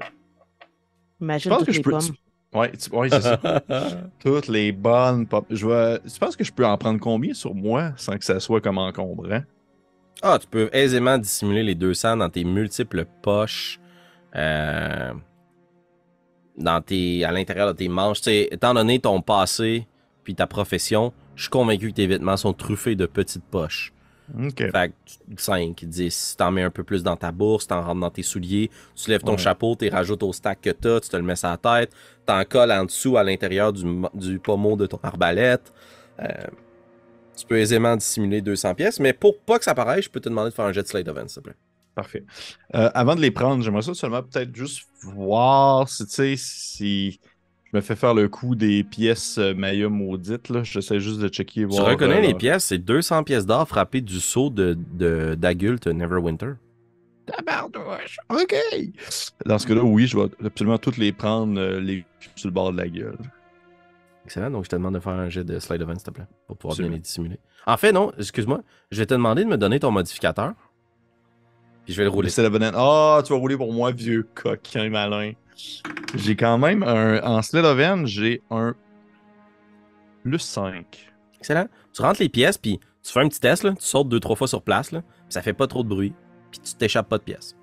[1.20, 1.90] Imagine Je pense que je peux.
[1.90, 2.14] pommes.
[2.56, 3.38] Ouais, tu- ouais, c'est ça.
[4.18, 5.44] Toutes les bonnes pop.
[5.50, 5.98] Je vais...
[6.00, 8.78] Tu penses que je peux en prendre combien sur moi sans que ça soit comme
[8.78, 9.42] encombrant?
[10.22, 13.78] Ah, tu peux aisément dissimuler les 200 dans tes multiples poches,
[14.34, 15.12] euh,
[16.56, 18.22] dans tes, à l'intérieur de tes manches.
[18.22, 19.86] Tu sais, étant donné ton passé
[20.24, 23.92] puis ta profession, je suis convaincu que tes vêtements sont truffés de petites poches.
[24.70, 24.92] Fait
[25.34, 28.22] que 5, 10, t'en mets un peu plus dans ta bourse, t'en rentres dans tes
[28.22, 29.38] souliers, tu lèves ton Ouais.
[29.38, 31.92] chapeau, tu rajoutes au stack que t'as, tu te le mets sur la tête,
[32.24, 33.84] t'en colles en dessous à l'intérieur du,
[34.14, 35.72] du pommeau de ton arbalète.
[36.20, 36.26] Euh,
[37.36, 40.28] tu peux aisément dissimuler 200 pièces, mais pour pas que ça paraisse, je peux te
[40.28, 41.56] demander de faire un jet de slate of s'il te plaît.
[41.94, 42.24] Parfait.
[42.74, 47.20] Euh, avant de les prendre, j'aimerais ça seulement peut-être juste voir si, tu sais, si
[47.72, 50.48] je me fais faire le coup des pièces euh, Maya maudites.
[50.48, 50.62] Là.
[50.62, 51.62] J'essaie juste de checker.
[51.62, 55.34] Tu Voir, reconnais euh, les pièces, c'est 200 pièces d'or frappées du sceau de, de-
[55.34, 56.52] d'adulte Neverwinter.
[57.26, 58.18] Tabardouche!
[58.30, 58.54] OK!
[59.44, 62.04] Dans ce cas-là, oui, je vais absolument toutes les prendre, euh, les
[62.36, 63.18] sur le bord de la gueule.
[64.24, 66.10] Excellent, donc je te demande de faire un jet de slide of hand, s'il te
[66.10, 67.38] plaît, pour pouvoir bien les dissimuler.
[67.66, 70.52] En fait, non, excuse-moi, je vais te demander de me donner ton modificateur,
[71.84, 72.28] puis je vais le rouler.
[72.28, 72.70] C'est la bonne.
[72.74, 75.32] Ah, tu vas rouler pour moi, vieux coquin malin.
[76.14, 77.20] J'ai quand même un.
[77.22, 77.64] En sled
[78.06, 78.74] j'ai un
[80.22, 81.12] plus 5.
[81.38, 81.66] Excellent.
[81.92, 84.36] Tu rentres les pièces, puis tu fais un petit test, là, tu sautes deux, trois
[84.36, 86.12] fois sur place, là, puis ça fait pas trop de bruit,
[86.50, 87.56] puis tu t'échappes pas de pièces.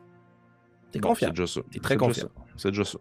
[0.92, 1.28] T'es Bon, confiant.
[1.28, 1.62] C'est déjà ça.
[1.72, 2.30] T'es très confiant.
[2.56, 3.00] C'est déjà ça.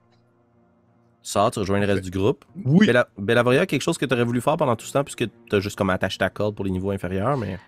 [1.23, 2.45] Tu sors, tu rejoins le reste du groupe.
[2.65, 2.87] Oui.
[2.87, 5.57] Bella- Bellavoria, quelque chose que tu aurais voulu faire pendant tout ce temps, puisque tu
[5.57, 7.59] as juste comme attaché ta corde pour les niveaux inférieurs, mais.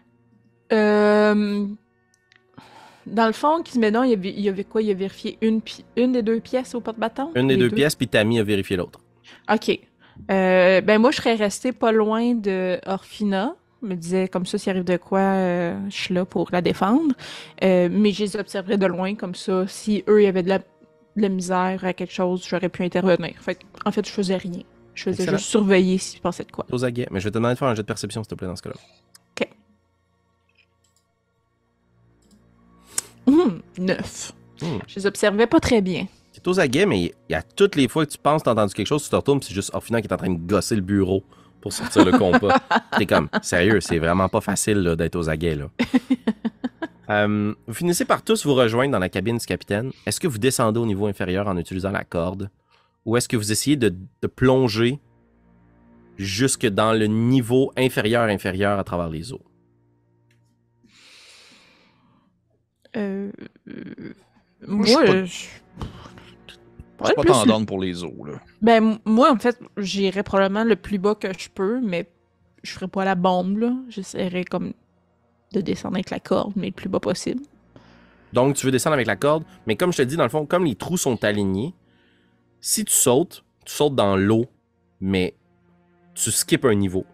[0.72, 1.66] Euh,
[3.06, 4.82] Dans le fond, Kismédon, il y avait, il y avait quoi?
[4.82, 5.60] Il a vérifié une,
[5.96, 7.30] une des deux pièces au porte-bâton?
[7.34, 9.00] Une des deux, pièces, puis Tammy a vérifié l'autre.
[9.52, 9.78] OK.
[10.30, 13.54] Euh, ben moi, je serais restée pas loin de Orphina.
[13.82, 16.62] Je me disais, comme ça, s'il arrive de quoi, euh, je suis là pour la
[16.62, 17.14] défendre.
[17.62, 19.66] Euh, mais je les observerais de loin, comme ça.
[19.66, 20.64] Si eux, il y avait de la, de
[21.16, 23.34] la misère à quelque chose, j'aurais pu intervenir.
[23.40, 24.62] Fait en fait, je faisais rien.
[24.94, 25.38] Je faisais Excellent.
[25.38, 26.64] juste surveiller s'il passait de quoi.
[26.70, 27.08] Aux aguets.
[27.10, 28.56] Mais je vais te demander de faire un jet de perception, s'il te plaît, dans
[28.56, 28.76] ce cas-là.
[33.26, 34.32] Hum, neuf.
[34.60, 34.78] Hmm.
[34.86, 36.06] Je les observais pas très bien.
[36.32, 38.74] C'est aux aguets, mais il y a toutes les fois que tu penses t'as entendu
[38.74, 40.82] quelque chose, tu te retournes, c'est juste Orphina qui est en train de gosser le
[40.82, 41.22] bureau
[41.60, 42.58] pour sortir le compas.
[42.98, 45.70] T'es comme, sérieux, c'est vraiment pas facile là, d'être aux aguets, là.
[47.10, 49.92] Euh, vous finissez par tous vous rejoindre dans la cabine du capitaine.
[50.06, 52.48] Est-ce que vous descendez au niveau inférieur en utilisant la corde?
[53.04, 54.98] Ou est-ce que vous essayez de, de plonger
[56.16, 59.42] jusque dans le niveau inférieur inférieur à travers les eaux?
[62.96, 63.30] Euh,
[63.68, 64.14] euh,
[64.66, 65.46] Moi, je suis pas- je...
[67.06, 68.34] Je pas plus pour les eaux, là.
[68.62, 72.08] Ben, moi, en fait, j'irais probablement le plus bas que je peux, mais
[72.62, 73.72] je ferais pas la bombe, là.
[73.88, 74.72] J'essaierais comme
[75.52, 77.42] de descendre avec la corde, mais le plus bas possible.
[78.32, 80.46] Donc, tu veux descendre avec la corde, mais comme je te dis, dans le fond,
[80.46, 81.74] comme les trous sont alignés,
[82.60, 84.46] si tu sautes, tu sautes dans l'eau,
[85.00, 85.34] mais
[86.14, 87.04] tu skips un niveau.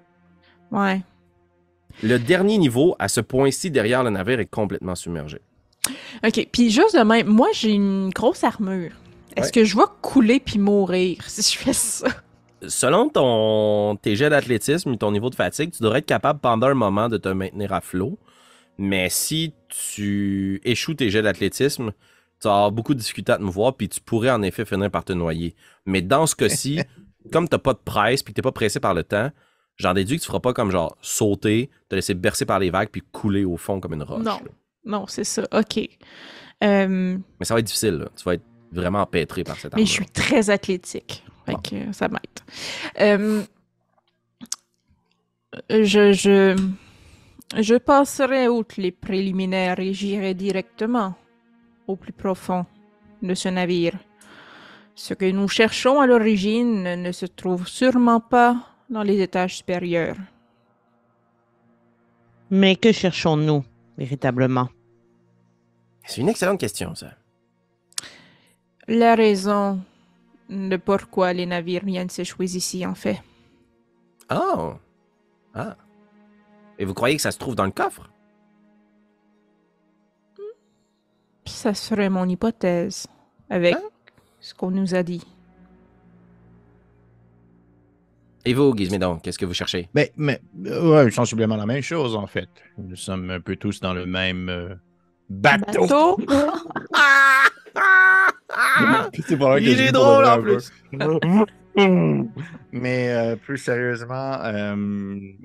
[0.70, 1.02] Ouais.
[2.02, 5.40] Le dernier niveau, à ce point-ci, derrière le navire, est complètement submergé.
[6.24, 6.48] OK.
[6.52, 8.92] Puis juste de même, moi, j'ai une grosse armure.
[9.36, 9.52] Est-ce Ouais.
[9.52, 12.08] que je vais couler puis mourir si je fais ça?
[12.66, 16.66] Selon ton, tes jets d'athlétisme et ton niveau de fatigue, tu devrais être capable pendant
[16.66, 18.18] un moment de te maintenir à flot.
[18.76, 21.92] Mais si tu échoues tes jets d'athlétisme,
[22.40, 24.90] tu vas avoir beaucoup de difficultés à te mouvoir, puis tu pourrais en effet finir
[24.90, 25.54] par te noyer.
[25.86, 26.80] Mais dans ce cas-ci,
[27.32, 29.30] comme tu n'as pas de presse, puis que tu n'es pas pressé par le temps,
[29.76, 32.88] j'en déduis que tu feras pas comme genre sauter, te laisser bercer par les vagues,
[32.90, 34.24] puis couler au fond comme une roche.
[34.24, 34.32] Non.
[34.32, 34.40] là.
[34.84, 35.42] Non, c'est ça.
[35.52, 35.78] OK.
[36.62, 38.06] Euh, Mais ça va être difficile, là.
[38.16, 39.86] tu vas être vraiment empêtré par cette mais arme.
[39.86, 41.24] je suis très athlétique.
[41.46, 41.58] Fait Bon.
[41.60, 42.20] que euh, ça m'aide.
[43.00, 43.42] Euh,
[45.70, 46.56] je, je,
[47.60, 51.14] je passerai outre les préliminaires et j'irai directement
[51.86, 52.66] au plus profond
[53.22, 53.94] de ce navire.
[54.94, 58.56] Ce que nous cherchons à l'origine ne se trouve sûrement pas
[58.90, 60.16] dans les étages supérieurs.
[62.50, 63.64] Mais que cherchons-nous?
[64.00, 64.68] Véritablement
[66.06, 67.12] C'est une excellente question, ça.
[68.88, 69.80] La raison
[70.48, 73.22] de pourquoi les navires viennent s'échouer ici, en fait.
[74.32, 74.72] Oh.
[75.54, 75.76] Ah.
[76.78, 78.08] Et vous croyez que ça se trouve dans le coffre?
[81.46, 83.06] Ça serait mon hypothèse,
[83.50, 83.82] avec Hein?
[84.40, 85.26] ce qu'on nous a dit.
[88.44, 89.88] Et vous, Gizmédon, qu'est-ce que vous cherchez?
[89.94, 92.48] Mais, mais euh, ouais, sensiblement la même chose, en fait.
[92.79, 94.74] Nous sommes un peu tous dans le même euh,
[95.29, 95.83] bateau.
[95.83, 96.16] Bateau?
[99.37, 100.72] Vrai que Il est drôle pour en plus.
[102.72, 104.74] mais euh, plus sérieusement, euh,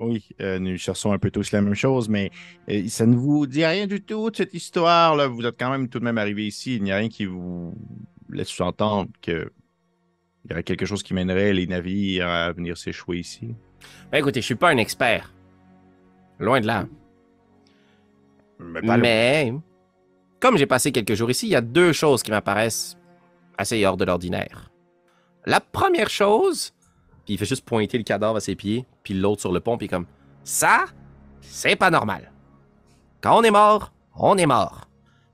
[0.00, 2.30] oui, euh, nous cherchons un peu tous la même chose, mais
[2.68, 5.28] euh, ça ne vous dit rien du tout de cette histoire-là.
[5.28, 6.76] Vous êtes quand même tout de même arrivé ici.
[6.76, 7.74] Il n'y a rien qui vous
[8.30, 9.52] laisse sous-entendre que
[10.46, 13.56] il y aurait quelque chose qui mènerait les navires à venir s'échouer ici.
[14.12, 15.34] Ben écoutez, je suis pas un expert.
[16.38, 16.86] Loin de là.
[18.60, 19.52] Mais,
[20.38, 22.96] comme j'ai passé quelques jours ici, il y a deux choses qui m'apparaissent
[23.58, 24.70] assez hors de l'ordinaire.
[25.46, 26.72] La première chose,
[27.24, 29.76] puis il fait juste pointer le cadavre à ses pieds, puis l'autre sur le pont,
[29.76, 30.06] puis comme
[30.44, 30.84] ça,
[31.40, 32.32] c'est pas normal.
[33.20, 34.88] Quand on est mort, on est mort.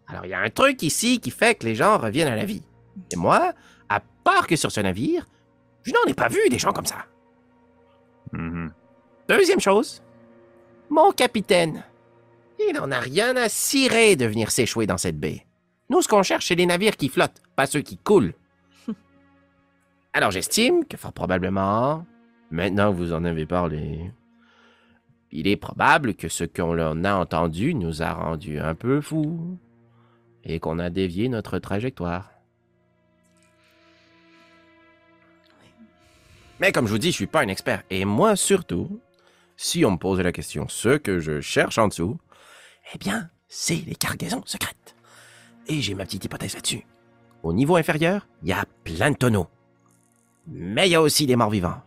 [0.08, 2.46] Alors il y a un truc ici qui fait que les gens reviennent à la
[2.46, 2.62] vie.
[3.12, 3.52] Et moi,
[4.56, 5.26] sur ce navire,
[5.82, 7.06] je n'en ai pas vu des gens comme ça.
[8.32, 8.72] Mhm.
[9.28, 10.02] Deuxième chose,
[10.90, 11.84] mon capitaine.
[12.68, 15.46] Il n'en a rien à cirer de venir s'échouer dans cette baie.
[15.90, 18.34] Nous, ce qu'on cherche, c'est les navires qui flottent, pas ceux qui coulent.
[20.12, 22.06] Alors j'estime que fort probablement,
[22.50, 24.12] maintenant que vous en avez parlé,
[25.32, 29.58] il est probable que ce qu'on en a entendu nous a rendus un peu fous
[30.44, 32.30] et qu'on a dévié notre trajectoire.
[36.62, 37.82] Mais comme je vous dis, je suis pas un expert.
[37.90, 39.00] Et moi surtout,
[39.56, 42.20] si on me pose la question, ce que je cherche en dessous,
[42.94, 44.94] eh bien, c'est les cargaisons secrètes.
[45.66, 46.86] Et j'ai ma petite hypothèse là-dessus.
[47.42, 49.48] Au niveau inférieur, il y a plein de tonneaux.
[50.46, 51.82] Mais il y a aussi des morts vivants.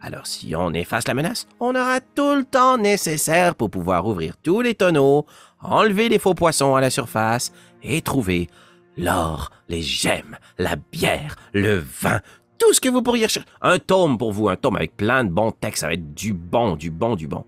[0.00, 4.36] Alors si on efface la menace, on aura tout le temps nécessaire pour pouvoir ouvrir
[4.36, 5.26] tous les tonneaux,
[5.60, 8.48] enlever les faux poissons à la surface et trouver
[8.96, 12.20] l'or, les gemmes, la bière, le vin,
[12.62, 13.48] tout ce que vous pourriez chercher.
[13.60, 16.32] Un tome pour vous, un tome avec plein de bons textes, ça va être du
[16.32, 17.44] bon, du bon, du bon.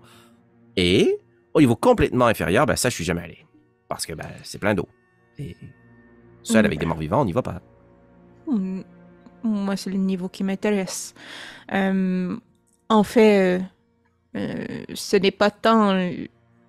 [0.75, 1.17] Et
[1.53, 3.45] au niveau complètement inférieur, ben ça, je suis jamais allé.
[3.87, 4.87] Parce que ben, c'est plein d'eau.
[5.39, 5.55] Et
[6.43, 7.61] seul avec des morts vivants, on n'y va pas.
[9.43, 11.13] Moi, c'est le niveau qui m'intéresse.
[11.71, 12.35] Euh,
[12.89, 13.63] en fait, euh,
[14.35, 15.97] euh, ce n'est pas tant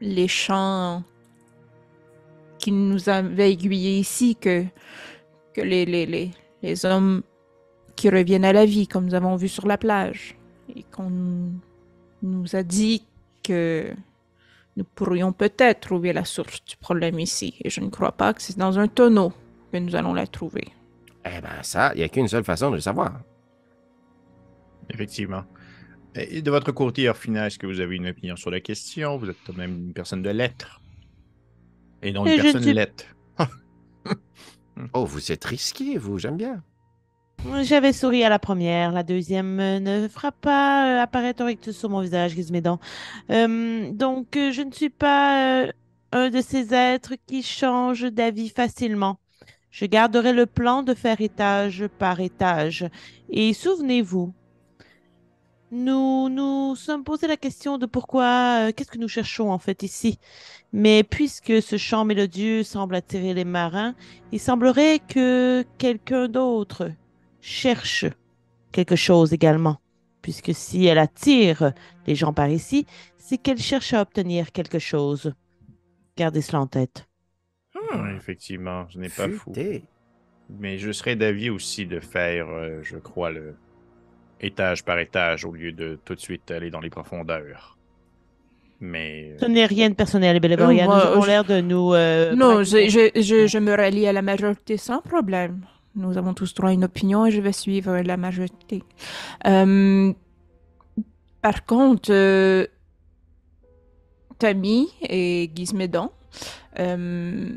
[0.01, 1.03] les chants
[2.59, 4.65] qui nous avaient aiguillés ici que,
[5.53, 6.31] que les, les, les,
[6.63, 7.23] les hommes
[7.97, 10.37] qui reviennent à la vie, comme nous avons vu sur la plage.
[10.75, 11.51] Et qu'on
[12.23, 13.05] nous a dit
[13.43, 13.93] que
[14.77, 17.55] nous pourrions peut-être trouver la source du problème ici.
[17.65, 19.33] Et je ne crois pas que c'est dans un tonneau
[19.73, 20.69] que nous allons la trouver.
[21.25, 23.21] Eh ben ça, il n'y a qu'une seule façon de le savoir.
[24.91, 25.45] Effectivement.
[26.15, 29.17] Et de votre côté, Orphina, est-ce que vous avez une opinion sur la question?
[29.19, 30.81] Vous êtes tout de même une personne de lettres.
[32.03, 33.05] Et non une personne ne suis- lettre.
[34.93, 36.63] Oh, vous êtes risqué, vous, j'aime bien.
[37.63, 41.89] J'avais souri à la première, la deuxième ne fera pas euh, apparaître un rictus sur
[41.89, 42.79] mon visage, Gizmédon.
[43.31, 45.67] Euh, donc, euh, je ne suis pas
[46.13, 49.19] un de ces êtres qui changent d'avis facilement.
[49.71, 52.87] Je garderai le plan de faire étage par étage.
[53.31, 54.35] Et souvenez-vous,
[55.71, 60.19] nous nous sommes posé la question de pourquoi, qu'est-ce que nous cherchons en fait ici.
[60.73, 63.95] Mais puisque ce chant mélodieux semble attirer les marins,
[64.33, 66.91] il semblerait que quelqu'un d'autre
[67.47, 68.05] cherche
[68.73, 69.79] quelque chose également.
[70.23, 71.73] Puisque si elle attire
[72.07, 72.85] les gens par ici,
[73.17, 75.33] c'est qu'elle cherche à obtenir quelque chose.
[76.17, 77.07] Gardez cela en tête.
[77.75, 79.53] Oui, effectivement, ce n'est pas fou.
[80.49, 83.55] Mais je serais d'avis aussi de faire, euh, je crois, le
[84.41, 87.79] étage par étage au lieu de tout de suite aller dans les profondeurs.
[88.81, 90.85] Mais euh, Ce n'est rien de personnel, Bellevoria.
[90.85, 91.95] Euh, Nous avons je- l'air de nous...
[91.95, 95.65] euh, Non, je, je, je, je me rallie à la majorité sans problème.
[95.97, 98.83] Nous avons tous droit à une opinion et je vais suivre la majorité.
[99.47, 100.13] Euh,
[101.41, 102.67] par contre, euh,
[104.39, 106.11] Tammy et Gizmédon,
[106.79, 107.49] euh,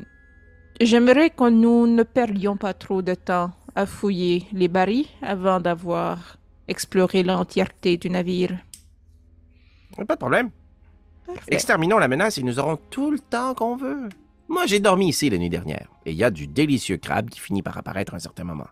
[0.80, 6.38] j'aimerais que nous ne perdions pas trop de temps à fouiller les barils avant d'avoir
[6.70, 8.58] exploré l'entièreté du navire.
[10.08, 10.50] Pas de problème.
[11.26, 11.42] Parfait.
[11.50, 14.08] Exterminons la menace et nous aurons tout le temps qu'on veut.
[14.50, 17.40] Moi, j'ai dormi ici la nuit dernière, et il y a du délicieux crabe qui
[17.40, 18.68] finit par apparaître à un certain moment.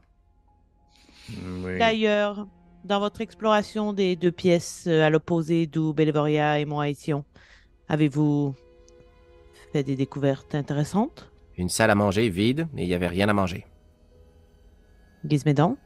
[1.30, 1.78] Oui.
[1.78, 2.48] D'ailleurs,
[2.84, 7.26] dans votre exploration des deux pièces euh, à l'opposé d'où Bellevoria et moi étions,
[7.90, 8.56] avez-vous
[9.72, 11.32] fait des découvertes intéressantes?
[11.58, 13.66] Une salle à manger vide, et il n'y avait rien à manger.
[15.26, 15.78] Gizmédon?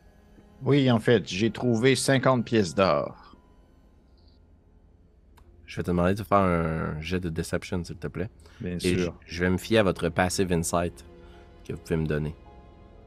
[0.63, 3.20] Oui, en fait, j'ai trouvé 50 pièces d'or.
[5.71, 8.29] Je vais te demander de faire un jet de deception, s'il te plaît.
[8.59, 9.15] Bien Et je, sûr.
[9.25, 11.05] je vais me fier à votre passive insight
[11.65, 12.35] que vous pouvez me donner.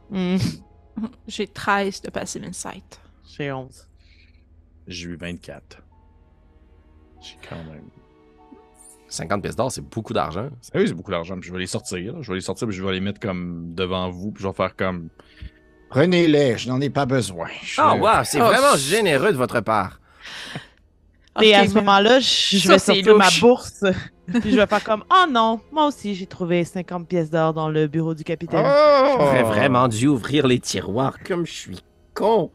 [0.08, 0.36] Hmm,
[1.28, 2.98] J'ai 13 de Passive Insight.
[3.36, 3.86] J'ai 11.
[4.86, 5.82] J'ai eu 24.
[7.20, 7.84] J'ai quand même.
[9.10, 10.48] 50 pièces d'or, c'est beaucoup d'argent.
[10.72, 11.38] Ah oui, c'est beaucoup d'argent.
[11.38, 12.14] puis Je vais les sortir.
[12.14, 12.22] là.
[12.22, 14.54] Je vais les sortir, puis je vais les mettre comme devant vous, puis je vais
[14.54, 15.10] faire comme.
[15.90, 17.48] Prenez-les, je n'en ai pas besoin.
[17.62, 20.00] Je- Oh, wow, c'est Oh, vraiment généreux de votre part.
[21.42, 23.84] Et à ce moment-là, je, vais sortir ma bourse.
[24.40, 27.68] puis je vais faire comme Oh non, moi aussi j'ai trouvé 50 pièces d'or dans
[27.68, 28.64] le bureau du capitaine.
[28.64, 29.16] Oh!
[29.18, 31.80] J'aurais vraiment dû ouvrir les tiroirs comme je suis
[32.14, 32.50] con.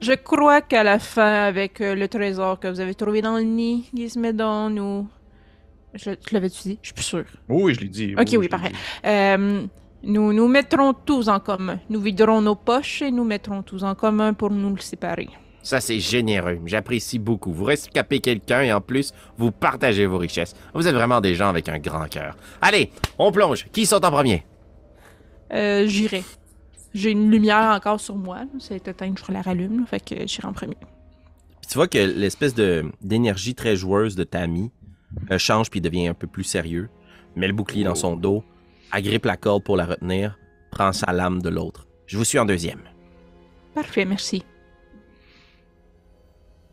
[0.00, 3.42] Je crois qu'à la fin, avec euh, le trésor que vous avez trouvé dans le
[3.42, 5.06] nid, Gizmédon, nous...
[5.94, 6.78] Je, je l'avais-tu dit?
[6.82, 7.24] Je suis plus sûre.
[7.48, 8.14] Oui, je l'ai dit.
[8.18, 8.72] Ok, oui, l'ai parfait.
[9.06, 9.64] Euh,
[10.02, 11.78] nous nous mettrons tous en commun.
[11.88, 15.28] Nous viderons nos poches et nous mettrons tous en commun pour nous le séparer.
[15.64, 16.60] Ça, c'est généreux.
[16.66, 17.50] J'apprécie beaucoup.
[17.50, 20.54] Vous rescapez quelqu'un et en plus, vous partagez vos richesses.
[20.74, 22.36] Vous êtes vraiment des gens avec un grand cœur.
[22.60, 23.66] Allez, on plonge.
[23.72, 24.44] Qui saute en premier?
[25.54, 26.22] Euh, j'irai.
[26.92, 28.42] J'ai une lumière encore sur moi.
[28.58, 29.80] C'est éteint, je la rallume.
[29.80, 30.76] là, fait que j'irai en premier.
[30.76, 34.70] Puis tu vois que l'espèce de d'énergie très joueuse de Tammy
[35.30, 36.90] euh, change puis devient un peu plus sérieux.
[37.36, 38.44] Met le bouclier dans son dos,
[38.92, 40.38] agrippe la corde pour la retenir,
[40.70, 41.86] prend sa lame de l'autre.
[42.06, 42.82] Je vous suis en deuxième.
[43.74, 44.44] Parfait, merci.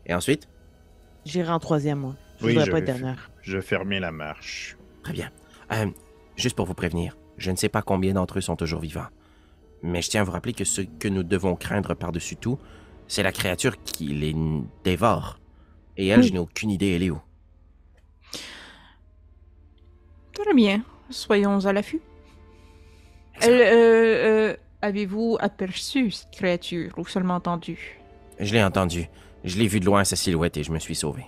[0.06, 0.48] Et ensuite?
[1.24, 2.16] J'irai en troisième, moi.
[2.40, 3.30] Je Oui, voudrais je pas être dernière.
[3.42, 4.76] Je fermais la marche.
[5.04, 5.30] Très bien.
[5.72, 5.86] Euh,
[6.36, 9.06] juste pour vous prévenir, je ne sais pas combien d'entre eux sont toujours vivants.
[9.82, 12.58] Mais je tiens à vous rappeler que ce que nous devons craindre par-dessus tout,
[13.08, 14.34] c'est la créature qui les
[14.84, 15.38] dévore.
[15.96, 16.26] Et elle, Oui.
[16.28, 17.20] je n'ai aucune idée, elle est où.
[20.32, 20.82] Très bien.
[21.10, 22.00] Soyons à l'affût.
[23.36, 23.54] Excellent.
[23.56, 28.00] Euh, euh, Avez-vous aperçu cette créature ou seulement entendu?
[28.40, 29.06] Je l'ai entendu.
[29.44, 31.24] Je l'ai vu de loin, sa silhouette, et je me suis sauvé.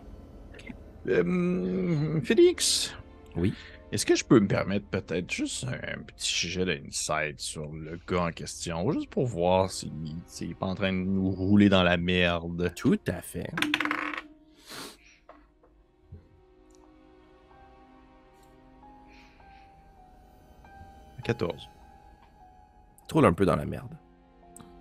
[1.08, 2.94] Euh, Félix?
[3.36, 3.52] Oui?
[3.92, 8.24] Est-ce que je peux me permettre peut-être juste un petit jet d'insight sur le gars
[8.24, 9.92] en question, juste pour voir s'il
[10.26, 12.72] s'il est pas en train de nous rouler dans la merde?
[12.74, 13.50] Tout à fait.
[21.24, 21.68] «14.
[23.08, 23.96] Tu roules un peu dans la merde.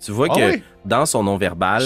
[0.02, 1.84] Tu vois Ah que dans son non-verbal,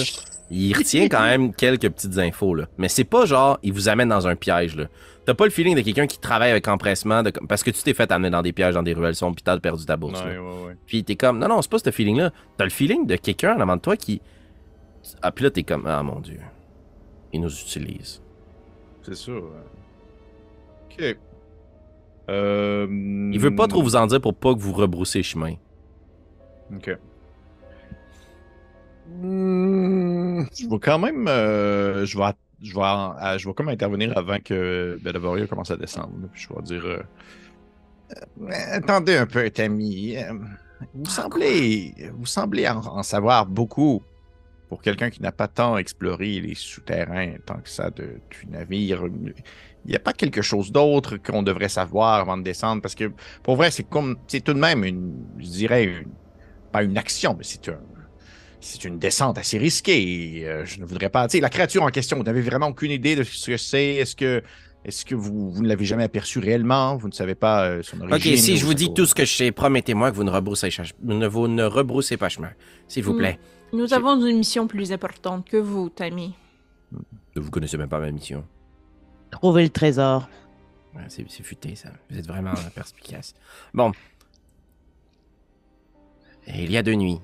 [0.50, 2.68] il retient quand même quelques petites infos, là.
[2.78, 4.86] Mais c'est pas genre, il vous amène dans un piège, là.
[5.26, 7.94] T'as pas le feeling de quelqu'un qui travaille avec empressement, de- parce que tu t'es
[7.94, 10.30] fait amener dans des pièges, dans des ruelles sombres, puis t'as perdu ta bourse, là.
[10.32, 10.78] Ouais, ouais, ouais.
[10.86, 12.32] Puis t'es comme, non, non, c'est pas ce feeling-là.
[12.58, 14.22] T'as le feeling de quelqu'un en avant de toi qui.
[15.22, 16.40] Ah, puis là, t'es comme, ah mon dieu.
[17.34, 18.22] Il nous utilise.
[19.04, 19.42] C'est ouais.
[20.92, 21.18] Ok.
[22.30, 22.88] Euh...
[23.34, 25.54] Il veut pas trop vous en dire pour pas que vous rebroussez chemin.
[26.76, 26.98] Ok.
[29.08, 31.28] Hmm, Je vais quand même.
[31.28, 32.26] euh, je vais.
[32.60, 36.28] Je vais, je vais comme intervenir avant que Belavoria commence à descendre.
[36.34, 36.86] Puis je vais dire.
[36.86, 37.04] euh,
[38.42, 40.16] Euh, Attendez un peu, Tammy.
[40.94, 44.04] Vous semblez, vous semblez en, savoir beaucoup
[44.70, 49.06] pour quelqu'un qui n'a pas tant exploré les souterrains tant que ça de, du navire.
[49.86, 53.12] Il n'y a pas quelque chose d'autre qu'on devrait savoir avant de descendre parce que
[53.44, 56.06] pour vrai, c'est comme, c'est tout de même une, je dirais,
[56.72, 57.80] pas une action, mais c'est un,
[58.68, 60.44] c'est une descente assez risquée.
[60.46, 62.92] euh, je ne voudrais pas, tu sais, la créature en question, vous n'avez vraiment aucune
[62.92, 63.96] idée de ce que c'est.
[63.96, 64.44] Est-ce que,
[64.86, 66.96] est-ce que vous, vous ne l'avez jamais aperçu réellement?
[66.98, 69.26] Vous ne savez pas euh, son origine Ok, si je vous dis tout ce que
[69.26, 72.52] je sais, promettez-moi que vous ne rebroussez, cha- ne, vous ne rebroussez pas chemin.
[72.88, 73.18] S'il vous Hmm.
[73.18, 73.40] plaît.
[73.74, 76.34] Nous avons une mission plus importante que vous, Tammy.
[77.36, 78.46] Vous connaissez même pas ma mission.
[79.32, 80.30] Trouver le trésor.
[80.96, 81.90] Ouais, c'est futé, ça.
[82.10, 83.34] Vous êtes vraiment perspicace.
[83.74, 83.92] Bon.
[86.48, 87.20] Et il y a deux nuits,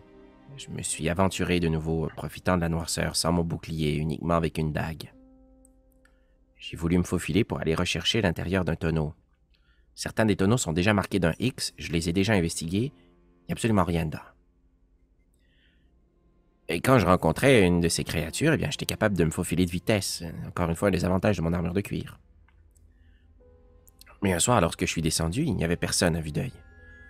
[0.57, 4.57] je me suis aventuré de nouveau, profitant de la noirceur, sans mon bouclier, uniquement avec
[4.57, 5.11] une dague.
[6.57, 9.13] J'ai voulu me faufiler pour aller rechercher l'intérieur d'un tonneau.
[9.95, 13.51] Certains des tonneaux sont déjà marqués d'un X, je les ai déjà investigués, il n'y
[13.51, 14.19] a absolument rien dedans.
[16.69, 19.65] Et quand je rencontrais une de ces créatures, eh bien, j'étais capable de me faufiler
[19.65, 20.23] de vitesse.
[20.47, 22.19] Encore une fois, les avantages de mon armure de cuir.
[24.21, 26.53] Mais un soir, lorsque je suis descendu, il n'y avait personne à vue d'œil.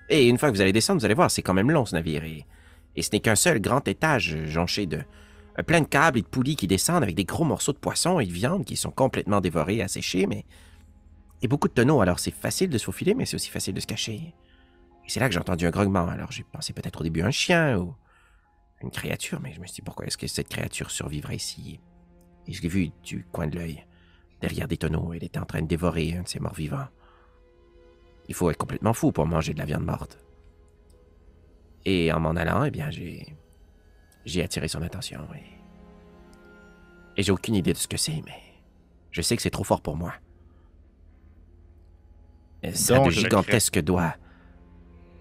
[0.10, 1.96] Et une fois que vous allez descendre, vous allez voir, c'est quand même long ce
[1.96, 2.24] navire.
[2.24, 2.46] Et,
[2.96, 5.02] et ce n'est qu'un seul grand étage jonché de
[5.60, 8.20] euh, plein de câbles et de poulies qui descendent avec des gros morceaux de poisson
[8.20, 10.46] et de viande qui sont complètement dévorés, asséchés, mais.
[11.42, 13.82] Et beaucoup de tonneaux, alors c'est facile de se faufiler, mais c'est aussi facile de
[13.82, 14.34] se cacher.
[15.06, 16.08] Et c'est là que j'ai entendu un grognement.
[16.08, 17.94] Alors j'ai pensé peut-être au début un chien ou
[18.82, 21.82] une créature, mais je me suis dit pourquoi est-ce que cette créature survivrait ici?
[22.48, 23.86] Et je l'ai vue du coin de l'œil,
[24.40, 25.12] derrière des tonneaux.
[25.14, 26.88] Elle était en train de dévorer un de ces morts vivants.
[28.30, 30.18] Il faut être complètement fou pour manger de la viande morte.
[31.86, 33.26] Et en m'en allant, eh bien, j'ai.
[34.26, 35.44] J'ai attiré son attention et.
[37.18, 38.42] Et j'ai aucune idée de ce que c'est, mais.
[39.12, 40.14] Je sais que c'est trop fort pour moi.
[42.74, 44.16] Ça a de gigantesques doigts.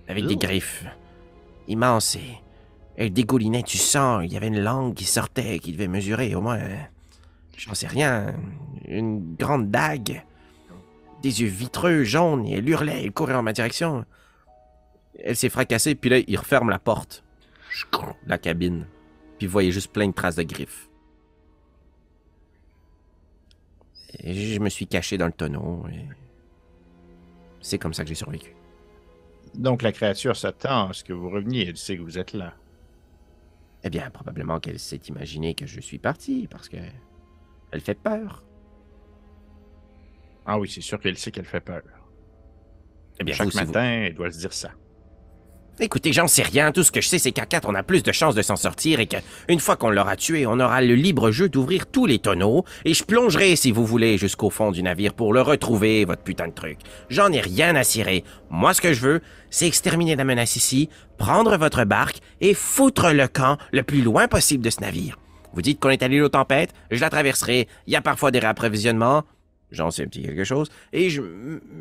[0.09, 0.85] Avec des griffes.
[1.69, 2.39] Immenses et.
[2.97, 4.21] Elle dégoulinait du sang.
[4.21, 6.59] Il y avait une langue qui sortait, qui devait mesurer au moins.
[6.59, 6.77] euh,
[7.57, 8.35] J'en sais rien.
[8.87, 10.23] Une grande dague.
[11.23, 14.05] Des yeux vitreux, jaunes, et elle hurlait, elle courait en ma direction.
[15.25, 17.25] Elle s'est fracassée, puis là, il referme la porte.
[18.27, 18.87] La cabine.
[19.39, 20.89] Puis vous voyez juste plein de traces de griffes.
[24.19, 25.87] Et je me suis caché dans le tonneau.
[25.91, 26.07] Et...
[27.61, 28.55] C'est comme ça que j'ai survécu.
[29.55, 31.69] Donc la créature s'attend à ce que vous reveniez?
[31.69, 32.55] Elle sait que vous êtes là.
[33.85, 36.77] Eh bien, probablement qu'elle s'est imaginé que je suis parti, parce que.
[37.71, 38.45] Elle fait peur.
[40.47, 41.83] Ah oui, c'est sûr qu'elle sait qu'elle fait peur.
[43.19, 44.73] Eh bien, Chaque vous- matin, elle doit se dire ça.
[45.81, 46.71] Écoutez, j'en sais rien.
[46.71, 48.57] Tout ce que je sais, c'est qu'à 4, on a plus de chances de s'en
[48.57, 52.19] sortir et qu'une fois qu'on l'aura tué, on aura le libre jeu d'ouvrir tous les
[52.19, 56.23] tonneaux et je plongerai, si vous voulez, jusqu'au fond du navire pour le retrouver, votre
[56.23, 56.79] putain de truc.
[57.09, 58.23] J'en ai rien à cirer.
[58.51, 63.11] Moi, ce que je veux, c'est exterminer la menace ici, prendre votre barque et foutre
[63.11, 65.19] le camp le plus loin possible de ce navire.
[65.55, 67.67] Vous dites qu'on est à l'île aux tempêtes, je la traverserai.
[67.87, 69.23] Il y a parfois des réapprovisionnements,
[69.71, 71.23] j'en sais un petit quelque chose, et je,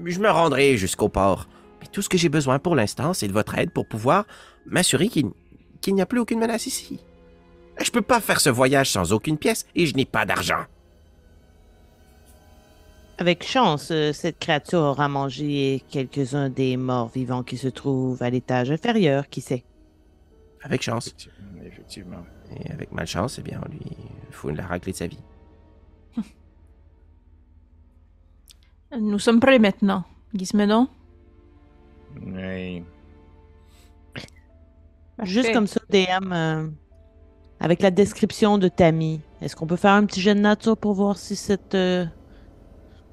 [0.05, 1.49] je me rendrai jusqu'au port.
[1.81, 4.25] Mais tout ce que j'ai besoin pour l'instant, c'est de votre aide pour pouvoir
[4.65, 5.31] m'assurer qu'il
[5.81, 6.99] qu'il n'y a plus aucune menace ici.
[7.81, 10.63] Je peux pas faire ce voyage sans aucune pièce et je n'ai pas d'argent.
[13.17, 18.29] Avec chance, euh, cette créature aura mangé quelques-uns des morts vivants qui se trouvent à
[18.29, 19.63] l'étage inférieur, qui sait.
[20.63, 21.07] Avec chance.
[21.07, 21.65] Effectivement.
[21.65, 22.25] Effectivement.
[22.55, 23.79] Et avec malchance, eh bien, on lui
[24.31, 25.19] faut la raclée de sa vie.
[28.99, 30.03] Nous sommes prêts maintenant.
[30.33, 30.87] Gizmédon?
[32.25, 32.83] Oui.
[35.23, 36.67] Juste comme ça, DM, euh,
[37.59, 40.93] avec la description de Tammy, est-ce qu'on peut faire un petit jet de nature pour
[40.93, 42.05] voir si cette euh,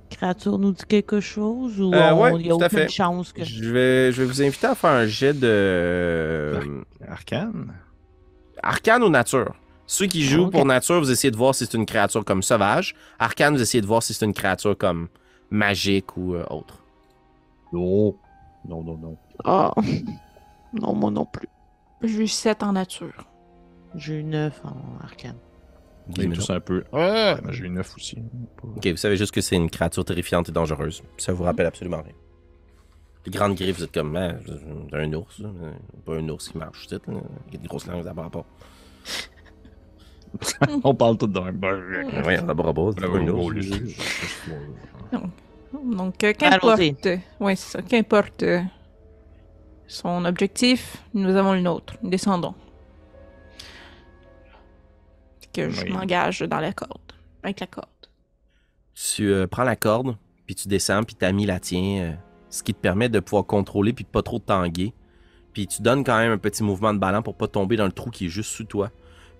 [0.09, 2.89] créature nous dit quelque chose ou Euh, on- ouais, il y a aucune fait.
[2.89, 3.45] chance que...
[3.45, 7.75] Je vais, je vais vous inviter à faire un jet de euh, Arcane?
[8.63, 9.55] arcane ou nature.
[9.87, 12.95] Ceux qui jouent pour nature, vous essayez de voir si c'est une créature comme sauvage.
[13.19, 15.09] Arcane, vous essayez de voir si c'est une créature comme
[15.51, 16.83] magique ou euh, autre.
[17.73, 18.15] Non.
[18.67, 19.17] Non, non, non.
[19.45, 19.75] Ah,
[20.73, 21.49] non, moi non plus.
[22.03, 23.27] J'ai eu 7 en nature.
[23.95, 25.37] J'ai eu 9 en arcane.
[26.15, 26.85] Tous un peu.
[26.93, 28.19] Ouais, moi, j'ai eu 9 aussi.
[28.77, 31.03] Ok, vous savez juste que c'est une créature terrifiante et dangereuse.
[31.19, 32.15] Ça vous rappelle absolument rien.
[33.27, 35.43] Les grandes griffes, vous êtes comme hein, c'est un ours,
[36.07, 36.99] pas un ours qui marche, là.
[37.49, 38.47] Il y a des grosses langues d'abord pas.
[40.85, 41.53] On parle tout d'un.
[41.53, 43.67] Oui, d'abord pas, c'est pas un ours.
[45.73, 46.81] Donc, euh, qu'importe.
[47.41, 47.83] Oui, c'est ça.
[47.83, 48.61] Qu'importe euh,
[49.87, 51.95] son objectif, nous avons le nôtre.
[52.03, 52.55] Descendons.
[55.53, 55.91] Que je Oui.
[55.91, 57.01] m'engage dans la corde.
[57.43, 57.89] Avec la corde.
[58.95, 60.17] Tu euh, prends la corde,
[60.47, 62.13] puis tu descends, puis t'as mis la tient, euh,
[62.51, 64.93] ce qui te permet de pouvoir contrôler puis de pas trop te tanguer.
[65.53, 67.93] Puis tu donnes quand même un petit mouvement de ballon pour pas tomber dans le
[67.93, 68.91] trou qui est juste sous toi.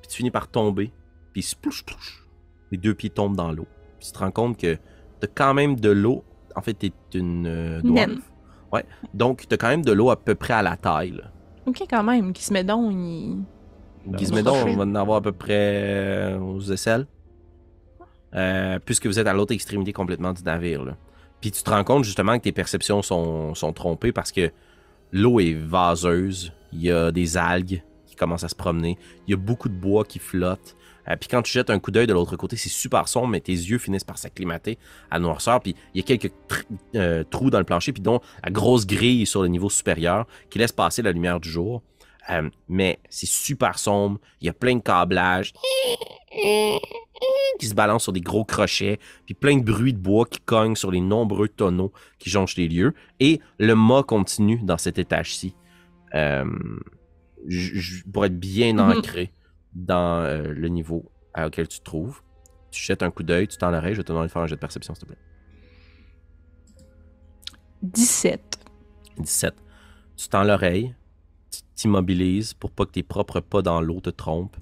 [0.01, 0.93] Puis tu finis par tomber,
[1.33, 2.27] puis splouche, splouche,
[2.71, 3.67] les deux pieds tombent dans l'eau.
[3.99, 4.79] Puis tu te rends compte que
[5.21, 6.25] t'as quand même de l'eau.
[6.55, 8.09] En fait, t'es une euh, dwarf.
[8.09, 8.21] Naine.
[8.73, 8.85] Ouais.
[9.15, 11.13] Donc, t'as quand même de l'eau à peu près à la taille.
[11.13, 11.25] là.
[11.67, 12.35] Ok, quand même.
[12.35, 13.45] Gizmédon, il.
[14.17, 14.71] Gizmédon, parfait.
[14.73, 17.07] on va en avoir à peu près euh, aux aisselles.
[18.35, 20.85] Euh, puisque vous êtes à l'autre extrémité complètement du navire.
[20.85, 20.97] Là.
[21.41, 24.51] Puis tu te rends compte justement que tes perceptions sont, sont trompées parce que
[25.13, 26.53] l'eau est vaseuse.
[26.73, 28.99] Il y a des algues qui commencent à se promener.
[29.27, 30.77] Il y a beaucoup de bois qui flotte.
[31.11, 33.41] Euh, puis quand tu jettes un coup d'œil de l'autre côté, c'est super sombre, mais
[33.41, 34.79] tes yeux finissent par s'acclimater
[35.11, 35.61] à noirceur.
[35.61, 36.65] Puis il y a quelques tr-
[36.97, 40.59] euh, trous dans le plancher, puis dont la grosse grille sur le niveau supérieur qui
[40.59, 41.83] laisse passer la lumière du jour.
[42.31, 44.19] Euh, mais c'est super sombre.
[44.43, 45.55] Il y a plein de câblages
[47.59, 50.77] qui se balancent sur des gros crochets, puis plein de bruits de bois qui cognent
[50.77, 52.95] sur les nombreux tonneaux qui jonchent les lieux.
[53.19, 55.55] Et le mât continue dans cet étage-ci.
[56.15, 56.45] Euh,
[58.13, 58.99] pour être bien Mhm.
[58.99, 59.31] ancré
[59.75, 62.23] dans euh, le niveau auquel tu te trouves.
[62.71, 64.47] Tu jettes un coup d'œil, tu tends l'oreille, je vais te demander de faire un
[64.47, 65.19] jet de perception, s'il te plaît.
[67.83, 68.59] 17.
[69.19, 69.55] 17.
[70.17, 70.95] Tu tends l'oreille,
[71.51, 74.57] tu t'immobilises pour pas que tes propres pas dans l'eau te trompent.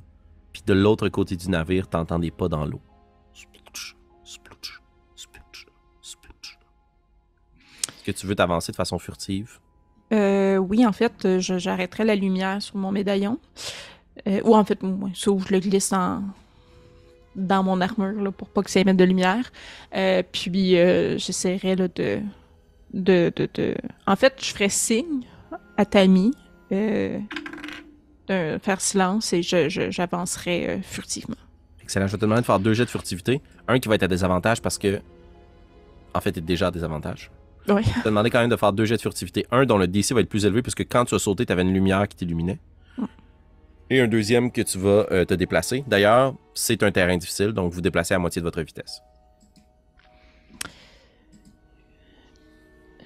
[0.53, 2.81] Puis de l'autre côté du navire, t'entends des pas dans l'eau.
[3.33, 4.83] Splouch, splouch,
[5.15, 5.67] splouch,
[6.01, 6.59] splouch.
[7.89, 9.61] Est-ce que tu veux t'avancer de façon furtive?
[10.13, 13.39] Euh, oui, en fait, j'arrêterai la lumière sur mon médaillon.
[14.27, 16.23] Euh, ou en fait, moi, ça, où je le glisse en-
[17.35, 19.51] dans mon armure là, pour pas que ça émette de lumière.
[19.95, 22.21] Euh, puis euh, j'essaierai de, de,
[22.95, 23.75] de, de-
[24.07, 25.23] En fait, je ferai signe
[25.77, 26.33] à Tammy
[26.73, 27.19] euh,
[28.29, 31.37] de faire silence et je, je- j'avancerai furtivement.
[31.83, 32.07] Excellent.
[32.07, 33.41] Je vais te demander de faire deux jets de furtivité.
[33.69, 35.01] Un qui va être à désavantage parce que.
[36.14, 37.31] En fait, t'es déjà à désavantage.
[37.69, 37.83] Oui.
[37.85, 39.45] Je vais te demander quand même de faire deux jets de furtivité.
[39.51, 41.62] Un dont le DC va être plus élevé puisque quand tu as sauté, tu avais
[41.62, 42.59] une lumière qui t'illuminait.
[43.89, 45.84] Et un deuxième que tu vas euh, te déplacer.
[45.87, 49.01] D'ailleurs, c'est un terrain difficile, donc vous déplacez à moitié de votre vitesse.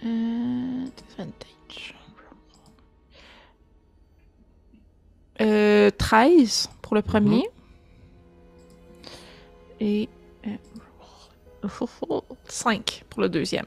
[0.04, 1.94] Euh, disadvantage.
[5.40, 7.44] Euh, 13 pour le premier.
[9.80, 10.08] Et
[10.46, 11.68] euh,
[12.44, 13.66] 5 pour le deuxième.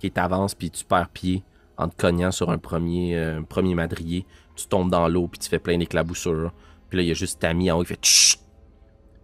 [0.00, 1.42] qui t'avance puis tu perds pied
[1.76, 4.26] en te cognant sur un premier, euh, un premier madrier.
[4.54, 6.52] Tu tombes dans l'eau puis tu fais plein d'éclaboussures.
[6.88, 8.38] Puis là, il y a juste Tammy en haut qui fait Tchut!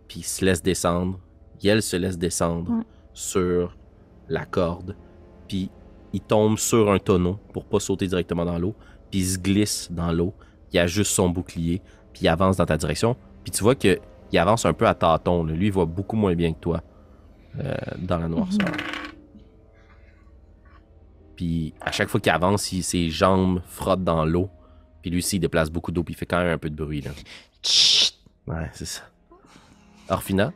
[0.08, 1.20] Puis il se laisse descendre.
[1.62, 2.82] Yel se laisse descendre Ouais.
[3.12, 3.76] sur
[4.28, 4.96] la corde.
[5.48, 5.70] Puis
[6.12, 8.74] il tombe sur un tonneau pour pas sauter directement dans l'eau.
[9.10, 10.32] Puis il se glisse dans l'eau.
[10.72, 11.82] Il a juste son bouclier.
[12.12, 13.16] Puis il avance dans ta direction.
[13.44, 13.98] Puis tu vois que
[14.32, 15.44] il avance un peu à tâtons.
[15.44, 15.52] là.
[15.54, 16.82] Lui, il voit beaucoup moins bien que toi
[17.60, 18.68] euh, dans la noirceur.
[21.36, 24.50] Puis à chaque fois qu'il avance, il- ses jambes frottent dans l'eau.
[25.02, 26.74] Puis lui aussi, il déplace beaucoup d'eau, puis il fait quand même un peu de
[26.74, 27.00] bruit.
[27.00, 27.10] Là.
[27.62, 28.14] Chut!
[28.46, 29.02] Ouais, c'est ça.
[30.08, 30.52] Orphina,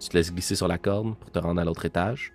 [0.00, 2.32] tu te laisses glisser sur la corde pour te rendre à l'autre étage?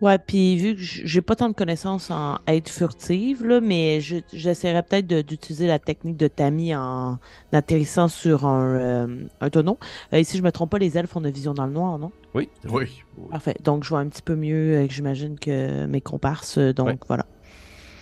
[0.00, 4.16] Ouais, puis vu que j'ai pas tant de connaissances en être furtive, là, mais je-
[4.32, 7.20] j'essaierais peut-être de- d'utiliser la technique de Tammy en
[7.52, 9.78] atterrissant sur un, euh, un tonneau.
[10.12, 12.00] Euh, et si je me trompe pas, les elfes ont une vision dans le noir,
[12.00, 12.10] non?
[12.34, 12.48] Oui.
[12.68, 13.04] Oui.
[13.30, 13.54] Parfait.
[13.62, 16.58] Donc, je vois un petit peu mieux, euh, que j'imagine, que mes comparses.
[16.58, 16.98] euh, Donc, Ouais.
[17.06, 17.26] voilà.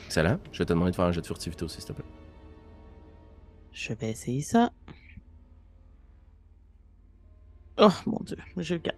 [0.07, 0.39] Excellent.
[0.53, 2.05] Je vais te demander de faire un jet de furtivité aussi, s'il te plaît.
[3.72, 4.70] Je vais essayer ça.
[7.78, 8.36] Oh, mon Dieu.
[8.58, 8.96] J'ai eu 4.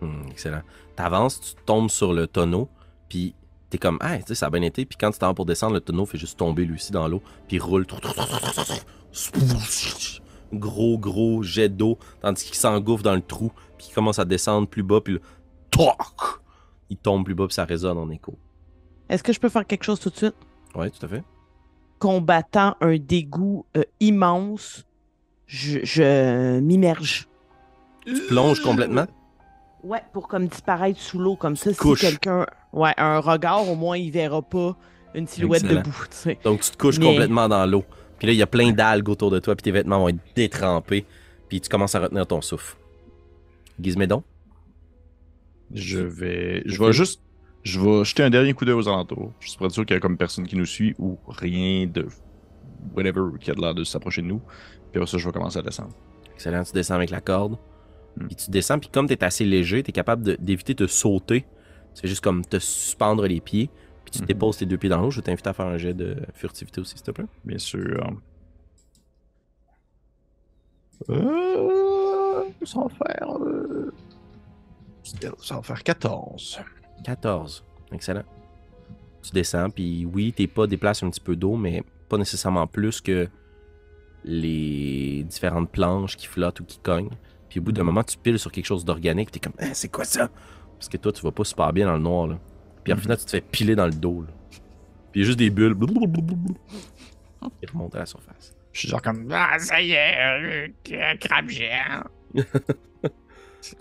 [0.00, 0.62] Hmm, excellent.
[0.96, 2.68] T'avances, tu tombes sur le tonneau,
[3.08, 3.34] puis
[3.70, 4.84] t'es comme, ah, tu sais, ça a bien été.
[4.84, 7.22] Puis quand tu t'en pour descendre, le tonneau fait juste tomber lui aussi dans l'eau,
[7.46, 7.86] puis roule.
[10.52, 14.66] Gros, gros jet d'eau, tandis qu'il s'engouffre dans le trou, puis il commence à descendre
[14.68, 15.20] plus bas, puis le.
[15.70, 15.94] Toc!
[16.90, 18.38] Il tombe plus bas, puis ça résonne en écho.
[19.08, 20.36] Est-ce que je peux faire quelque chose tout de suite?
[20.74, 21.22] Ouais, tout à fait.
[21.98, 24.84] Combattant un dégoût euh, immense,
[25.46, 27.28] je, je m'immerge.
[28.06, 29.06] Tu plonges complètement?
[29.82, 32.00] Ouais, pour comme disparaître sous l'eau, comme ça, si couches.
[32.00, 32.46] quelqu'un.
[32.72, 34.76] Ouais, un regard, au moins, il verra pas
[35.14, 35.80] une silhouette Excellent.
[35.82, 36.38] debout, tu sais.
[36.44, 37.84] Donc tu te couches Mais- complètement dans l'eau.
[38.18, 40.18] Puis là, il y a plein d'algues autour de toi, puis tes vêtements vont être
[40.34, 41.06] détrempés,
[41.48, 42.76] puis tu commences à retenir ton souffle.
[43.80, 44.22] Gizmédon?
[45.72, 46.62] Je vais.
[46.66, 47.20] Je vais juste.
[47.68, 49.32] Je vais jeter un dernier coup d'œil aux alentours.
[49.40, 52.06] Je suis pas sûr qu'il y a comme personne qui nous suit ou rien de.
[52.96, 54.38] Whatever qui a de l'air de s'approcher de nous.
[54.38, 55.90] Puis après ça, je vais commencer à descendre.
[56.34, 57.58] Excellent, tu descends avec la corde.
[58.16, 58.26] Hmm.
[58.28, 61.42] Puis tu descends, puis comme tu es assez léger, tu es capable d'éviter de sauter.
[61.94, 63.68] Tu fais juste comme te suspendre les pieds,
[64.04, 64.26] puis tu Mhm.
[64.26, 65.10] déposes tes deux pieds dans l'eau.
[65.10, 67.26] Je t'invite à faire un jet de furtivité aussi, s'il te plaît.
[67.44, 68.10] Bien sûr.
[71.10, 72.44] Euh.
[72.60, 73.36] Va faire.
[73.40, 73.92] euh,
[75.42, 76.60] Ça va faire 14.
[77.04, 77.64] 14.
[77.92, 78.24] Excellent.
[79.22, 83.00] Tu descends, puis oui, tes pas déplacent un petit peu d'eau, mais pas nécessairement plus
[83.00, 83.28] que
[84.24, 87.10] les différentes planches qui flottent ou qui cognent.
[87.48, 89.88] Puis au bout d'un moment, tu piles sur quelque chose d'organique, t'es comme, Ah, c'est
[89.88, 90.28] quoi ça?
[90.78, 92.38] Parce que toi, tu vas pas super bien dans le noir, là.
[92.84, 93.02] Puis en Mhm.
[93.02, 94.28] final, tu te fais piler dans le dos, là.
[95.12, 98.54] Puis il y a juste des bulles qui remontent à la surface.
[98.72, 102.04] Je suis genre comme Ah, ça y est, euh, euh, crabe géant.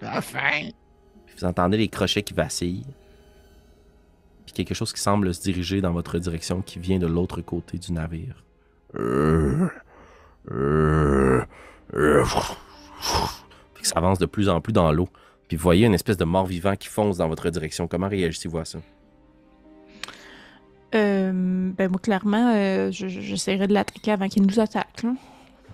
[0.03, 0.69] enfin.
[1.25, 2.85] Puis vous entendez les crochets qui vacillent.
[4.47, 7.77] Puis quelque chose qui semble se diriger dans votre direction qui vient de l'autre côté
[7.77, 8.43] du navire.
[13.73, 15.09] Puis ça avance de plus en plus dans l'eau.
[15.47, 17.87] Puis vous voyez une espèce de mort-vivant qui fonce dans votre direction.
[17.87, 18.79] Comment réagissez-vous à ça?
[20.95, 25.03] Euh, ben moi, clairement, euh, je- je- j'essaierai de l'attaquer avant qu'il nous attaque.
[25.03, 25.13] là.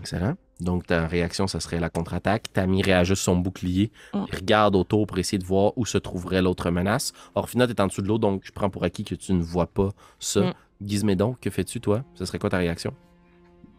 [0.02, 0.36] Excellent.
[0.60, 2.52] Donc ta réaction, ça serait la contre-attaque.
[2.54, 3.92] Tammy réajuste son bouclier.
[4.14, 4.26] Mm.
[4.32, 7.12] Il regarde autour pour essayer de voir où se trouverait l'autre menace.
[7.36, 9.68] Orphina, est en dessous de l'eau, donc je prends pour acquis que tu ne vois
[9.68, 9.90] pas
[10.20, 10.42] ça.
[10.42, 10.54] Mm.
[10.86, 12.04] Gizmédon, que fais-tu, toi?
[12.16, 12.94] Ce serait quoi ta réaction?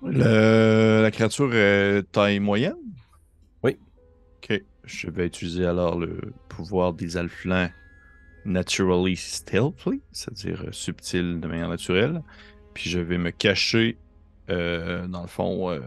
[0.02, 2.76] Le- La créature est taille moyenne?
[3.62, 3.78] Oui.
[4.42, 4.62] Ok.
[4.84, 7.70] Je vais utiliser alors le pouvoir des alflins
[8.44, 12.22] naturally stealthy, c'est-à-dire euh, subtil de manière naturelle.
[12.74, 13.96] Puis je vais me cacher,
[14.50, 15.80] euh, dans le fond, euh,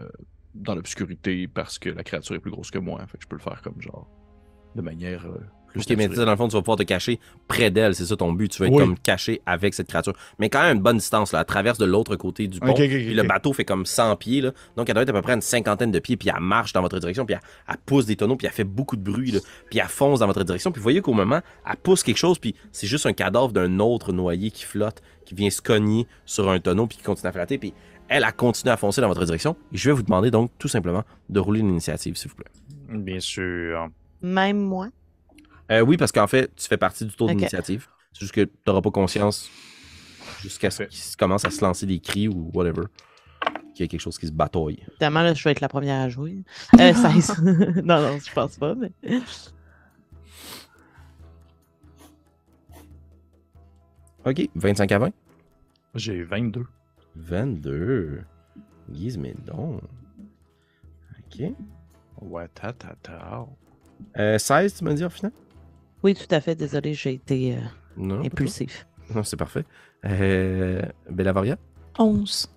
[0.54, 3.00] dans l'obscurité parce que la créature est plus grosse que moi.
[3.06, 4.08] Fait que je peux le faire comme genre
[4.74, 5.38] de manière euh,
[5.68, 6.16] plus Ok, mais tu naturel.
[6.18, 8.48] sais, dans le fond, tu vas pouvoir te cacher près d'elle, c'est ça ton but.
[8.50, 8.82] Tu veux être Oui.
[8.82, 10.14] comme caché avec cette créature.
[10.38, 11.40] Mais quand même une bonne distance, là.
[11.40, 12.72] Elle traverse de l'autre côté du pont.
[12.74, 14.52] Puis le bateau fait comme 100 pieds, là.
[14.76, 16.80] Donc elle doit être à peu près une cinquantaine de pieds, puis elle marche dans
[16.82, 19.40] votre direction, puis elle, elle pousse des tonneaux, puis elle fait beaucoup de bruit, là.
[19.70, 20.72] Puis elle fonce dans votre direction.
[20.72, 23.78] Puis vous voyez qu'au moment, elle pousse quelque chose, puis c'est juste un cadavre d'un
[23.78, 27.32] autre noyé qui flotte, qui vient se cogner sur un tonneau, puis qui continue à
[27.32, 27.58] flotter.
[27.58, 27.74] Puis
[28.08, 29.56] elle a continué à foncer dans votre direction.
[29.72, 32.50] Et je vais vous demander donc tout simplement de rouler une initiative, s'il vous plaît.
[32.88, 33.88] Bien sûr.
[34.22, 34.88] Même moi?
[35.70, 37.86] Euh, oui, parce qu'en fait, tu fais partie du tour d'initiative.
[38.12, 39.50] C'est juste que tu n'auras pas conscience
[40.40, 42.84] jusqu'à ce qu'il commence à se lancer des cris ou whatever.
[43.74, 44.82] Qu'il y a quelque chose qui se bataille.
[44.90, 46.38] Évidemment, là, je vais être la première à jouer.
[46.80, 47.42] Euh, 16.
[47.84, 48.90] non, non, je pense pas, mais.
[54.24, 55.10] OK, 25 à 20.
[55.94, 56.64] J'ai 22.
[57.18, 58.22] 22.
[58.90, 59.82] Guise, mais donc.
[61.18, 61.42] OK.
[62.22, 63.46] Ouais, ta, ta, ta.
[64.18, 65.32] Euh, 16, tu m'as dit, en final?
[66.02, 66.54] Oui, tout à fait.
[66.54, 67.60] Désolé, j'ai été euh,
[67.96, 68.24] Non.
[68.24, 68.86] impulsif.
[69.14, 69.64] Non, c'est parfait.
[70.04, 71.58] Euh, Bellavaria?
[71.98, 72.48] 11.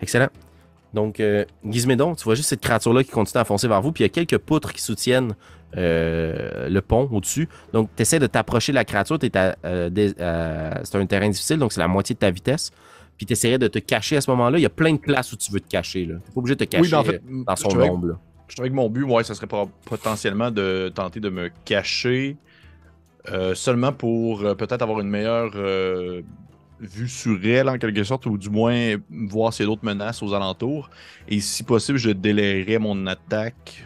[0.00, 0.28] Excellent.
[0.94, 4.02] Donc, euh, Gizmédon, tu vois juste cette créature-là qui continue à foncer vers vous, puis
[4.04, 5.34] il y a quelques poutres qui soutiennent
[5.76, 7.48] euh, le pont au-dessus.
[7.72, 9.18] Donc, tu essaies de t'approcher de la créature.
[9.36, 12.70] euh, c'est un terrain difficile, donc c'est la moitié de ta vitesse.
[13.18, 14.58] Puis tu essaierais de te cacher à ce moment-là.
[14.58, 16.04] Il y a plein de places où tu veux te cacher.
[16.06, 18.18] Tu n'es pas obligé de te cacher Oui, en fait, euh, dans son ombre.
[18.46, 22.36] Je trouvais que mon but, ouais, ça serait pas- potentiellement de tenter de me cacher
[23.52, 25.50] seulement pour peut-être avoir une meilleure
[26.80, 30.22] vue sur elle, en quelque sorte, ou du moins voir s'il y a d'autres menaces
[30.22, 30.90] aux alentours.
[31.28, 33.84] Et si possible, je délayerais mon attaque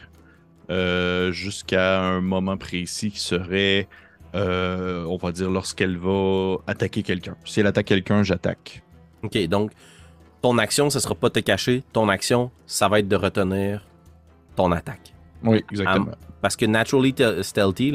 [0.71, 3.89] euh, jusqu'à un moment précis qui serait,
[4.35, 7.37] euh, on va dire, lorsqu'elle va attaquer quelqu'un.
[7.45, 8.83] Si elle attaque quelqu'un, j'attaque.
[9.23, 9.73] OK, donc
[10.41, 11.83] ton action, ce sera pas te cacher.
[11.93, 13.87] Ton action, ça va être de retenir
[14.57, 15.15] ton attaque.
[15.45, 16.13] Oui, exactement.
[16.41, 17.95] Parce que naturally te- stealthy,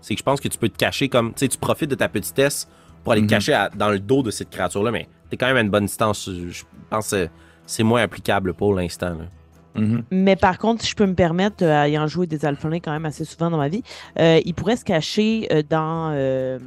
[0.00, 1.32] c'est que je pense que tu peux te cacher comme.
[1.32, 2.68] Tu sais, tu profites de ta petitesse
[3.06, 3.28] pour aller Mhm.
[3.28, 5.70] te cacher à- dans le dos de cette créature-là, mais t'es quand même à une
[5.70, 6.28] bonne distance.
[6.28, 7.28] Je pense que
[7.64, 9.10] c'est moins applicable pour l'instant.
[9.10, 9.80] là.
[9.80, 10.02] Mhm.
[10.10, 13.04] Mais par contre, si je peux me permettre, euh, ayant joué des alphelins quand même
[13.06, 13.84] assez souvent dans ma vie,
[14.18, 16.10] euh, il pourrait se cacher euh, dans.
[16.14, 16.58] euh,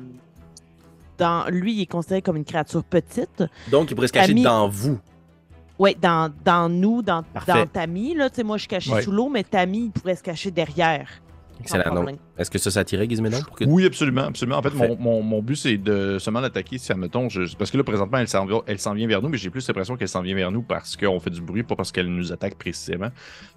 [1.18, 3.44] dans lui, il est considéré comme une créature petite.
[3.70, 4.98] Donc, il pourrait se cacher Ami- dans vous.
[5.78, 7.52] Oui, dans, dans nous, dans, Parfait.
[7.54, 8.16] dans Tammy.
[8.16, 9.02] Là, Tu sais, moi, je suis caché Ouais.
[9.02, 11.10] sous l'eau, mais Tammy, il pourrait se cacher derrière.
[11.62, 12.06] Excellent.
[12.38, 14.58] Est-ce que ça, ça tirait, Gizmédon, que Oui, absolument, absolument.
[14.58, 17.78] En fait, mon, mon, mon but, c'est de seulement l'attaquer si, admettons, je, parce que
[17.78, 20.22] là, présentement, elle s'en elle s'en vient vers nous, mais j'ai plus l'impression qu'elle s'en
[20.22, 23.10] vient vers nous parce qu'on fait du bruit, pas parce qu'elle nous attaque précisément.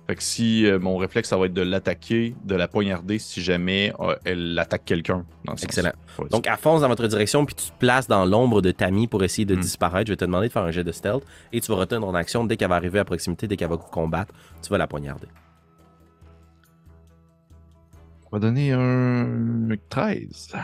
[0.09, 3.41] Fait que si euh, mon réflexe, ça va être de l'attaquer, de la poignarder si
[3.41, 5.25] jamais euh, elle attaque quelqu'un.
[5.63, 5.93] Excellent.
[6.19, 9.07] Ouais, Donc, elle fonce dans votre direction, puis tu te places dans l'ombre de Tammy
[9.07, 9.61] pour essayer de Hmm.
[9.61, 10.09] disparaître.
[10.09, 11.23] Je vais te demander de faire un jet de stealth
[11.53, 13.77] et tu vas retenir ton action dès qu'elle va arriver à proximité, dès qu'elle va
[13.77, 14.35] vous combattre.
[14.61, 15.29] Tu vas la poignarder.
[18.33, 20.55] On va donner un 13.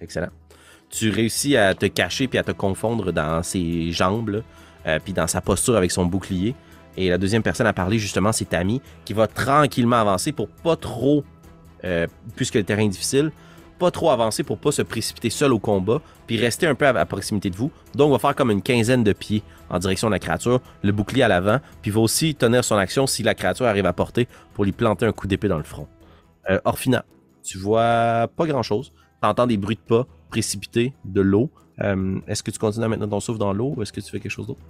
[0.00, 0.30] Excellent.
[0.90, 4.42] Tu réussis à te cacher puis à te confondre dans ses jambes,
[4.84, 6.56] euh, puis dans sa posture avec son bouclier.
[6.96, 10.74] Et la deuxième personne à parler, justement, c'est Tammy, qui va tranquillement avancer pour pas
[10.74, 11.22] trop,
[11.84, 13.30] euh, puisque le terrain est difficile,
[13.90, 17.50] trop avancer pour pas se précipiter seul au combat, puis rester un peu à, proximité
[17.50, 17.70] de vous.
[17.94, 21.22] Donc, va faire comme une quinzaine de pieds en direction de la créature, le bouclier
[21.22, 24.64] à l'avant, puis va aussi tenir son action si la créature arrive à porter pour
[24.64, 25.88] lui planter un coup d'épée dans le front.
[26.50, 27.04] Euh, Orphina,
[27.42, 28.92] tu vois pas grand-chose.
[29.20, 31.50] T'entends des bruits de pas précipités de l'eau.
[31.80, 34.10] Euh, est-ce que tu continues à maintenir ton souffle dans l'eau ou est-ce que tu
[34.10, 34.60] fais quelque chose d'autre?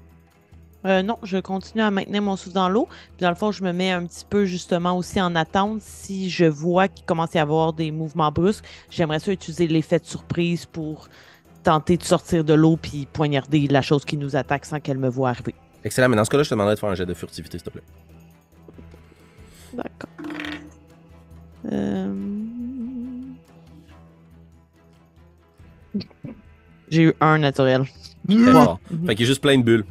[0.86, 2.88] Euh, non, je continue à maintenir mon souffle dans l'eau.
[3.16, 5.80] Puis dans le fond, je me mets un petit peu justement aussi en attente.
[5.80, 9.98] Si je vois qu'il commence à y avoir des mouvements brusques, j'aimerais ça utiliser l'effet
[9.98, 11.08] de surprise pour
[11.62, 15.08] tenter de sortir de l'eau puis poignarder la chose qui nous attaque sans qu'elle me
[15.08, 15.54] voie arriver.
[15.82, 17.64] Excellent, mais dans ce cas-là, je te demanderais de faire un jet de furtivité, s'il
[17.64, 17.82] te plaît.
[19.72, 20.10] D'accord.
[21.72, 22.12] Euh,
[26.90, 27.84] J'ai eu un naturel.
[28.28, 28.52] Très Ouais.
[28.52, 28.80] fort.
[28.90, 29.06] Mhm.
[29.06, 29.84] Fait qu'il y a juste plein de bulles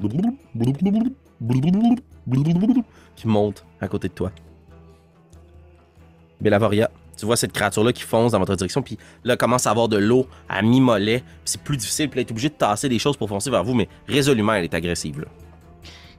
[3.15, 4.31] qui montent à côté de toi.
[6.41, 9.87] Bellavoria, tu vois cette créature-là qui fonce dans votre direction, puis là, commence à avoir
[9.87, 11.23] de l'eau à mi-mollet.
[11.45, 13.63] C'est plus difficile, puis là, elle est obligée de tasser des choses pour foncer vers
[13.63, 15.21] vous, mais résolument, elle est agressive.
[15.21, 15.27] Là.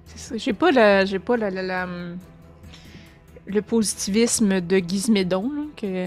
[0.06, 0.36] C'est ça.
[0.36, 1.88] J'ai pas la, j'ai pas la, la- la,
[3.46, 6.06] le positivisme de Gizmédon, là, que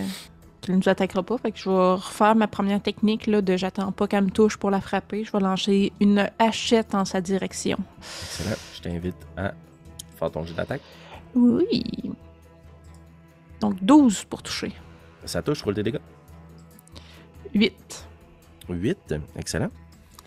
[0.61, 1.37] qu'il nous attaquera pas.
[1.37, 4.57] Fait que je vais refaire ma première technique là, de j'attends pas qu'elle me touche
[4.57, 5.23] pour la frapper.
[5.23, 7.77] Je vais lancer une hachette en sa direction.
[7.99, 8.55] Excellent.
[8.75, 9.53] Je t'invite à
[10.17, 10.81] faire ton jet d'attaque.
[11.35, 11.83] Oui.
[13.59, 14.73] Donc 12 pour toucher.
[15.25, 15.99] Ça touche, roule tes dégâts.
[17.53, 18.07] 8.
[18.69, 19.69] 8, excellent.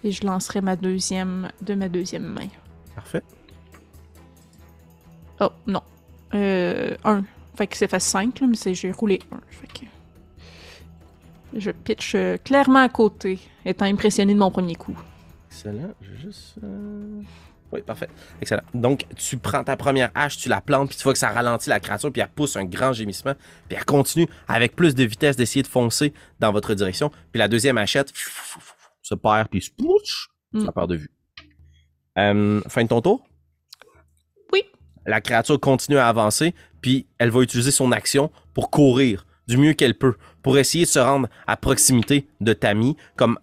[0.02, 2.48] Et je lancerai ma deuxième de ma deuxième main.
[2.94, 3.22] Parfait.
[5.40, 5.82] Oh, non.
[6.34, 7.24] Euh, un.
[7.54, 9.40] Fait que c'est fait 5, mais c'est j'ai roulé un.
[9.48, 9.86] Fait que...
[11.56, 14.96] Je pitch euh, clairement à côté, étant impressionné de mon premier coup.
[15.48, 15.92] Excellent.
[16.00, 16.54] Je vais juste.
[16.62, 17.20] euh,
[17.72, 18.08] Oui, parfait.
[18.40, 18.62] Excellent.
[18.74, 21.68] Donc, tu prends ta première hache, tu la plantes, puis tu vois que ça ralentit
[21.68, 23.34] la créature, puis elle pousse un grand gémissement,
[23.68, 27.10] puis elle continue avec plus de vitesse d'essayer de foncer dans votre direction.
[27.32, 28.12] Puis la deuxième hachette
[29.02, 30.64] se perd, puis splouch, Mm.
[30.66, 31.10] ça perd de vue.
[32.18, 33.24] Euh, fin de ton tour?
[34.52, 34.64] Oui.
[35.06, 39.72] La créature continue à avancer, puis elle va utiliser son action pour courir du mieux
[39.74, 43.38] qu'elle peut, pour essayer de se rendre à proximité de Tammy, comme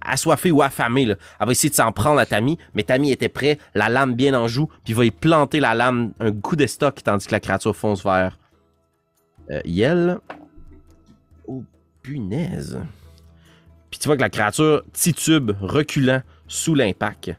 [0.00, 1.04] assoiffée ou affamée.
[1.04, 1.14] Là.
[1.40, 4.34] Elle va essayer de s'en prendre à Tammy, mais Tammy était prêt, la lame bien
[4.34, 7.76] en joue, puis va y planter la lame, un coup d'estoc, tandis que la créature
[7.76, 8.38] fonce vers
[9.50, 10.18] euh, Yel.
[11.46, 11.64] Oh,
[12.02, 12.80] punaise.
[13.90, 17.32] Puis tu vois que la créature titube, reculant sous l'impact.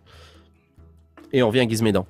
[1.32, 2.06] Et on vient à Gizmédon.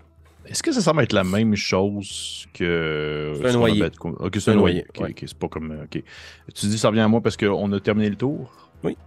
[0.45, 3.33] Est-ce que ça semble être la même chose que.
[3.37, 3.83] C'est un noyer.
[4.03, 4.85] Ok, c'est un un noyer.
[4.99, 5.13] ouais.
[5.17, 5.71] c'est pas comme.
[5.71, 6.03] euh, Ok.
[6.53, 8.71] Tu dis ça revient à moi parce qu'on a terminé le tour?
[8.83, 8.97] Oui.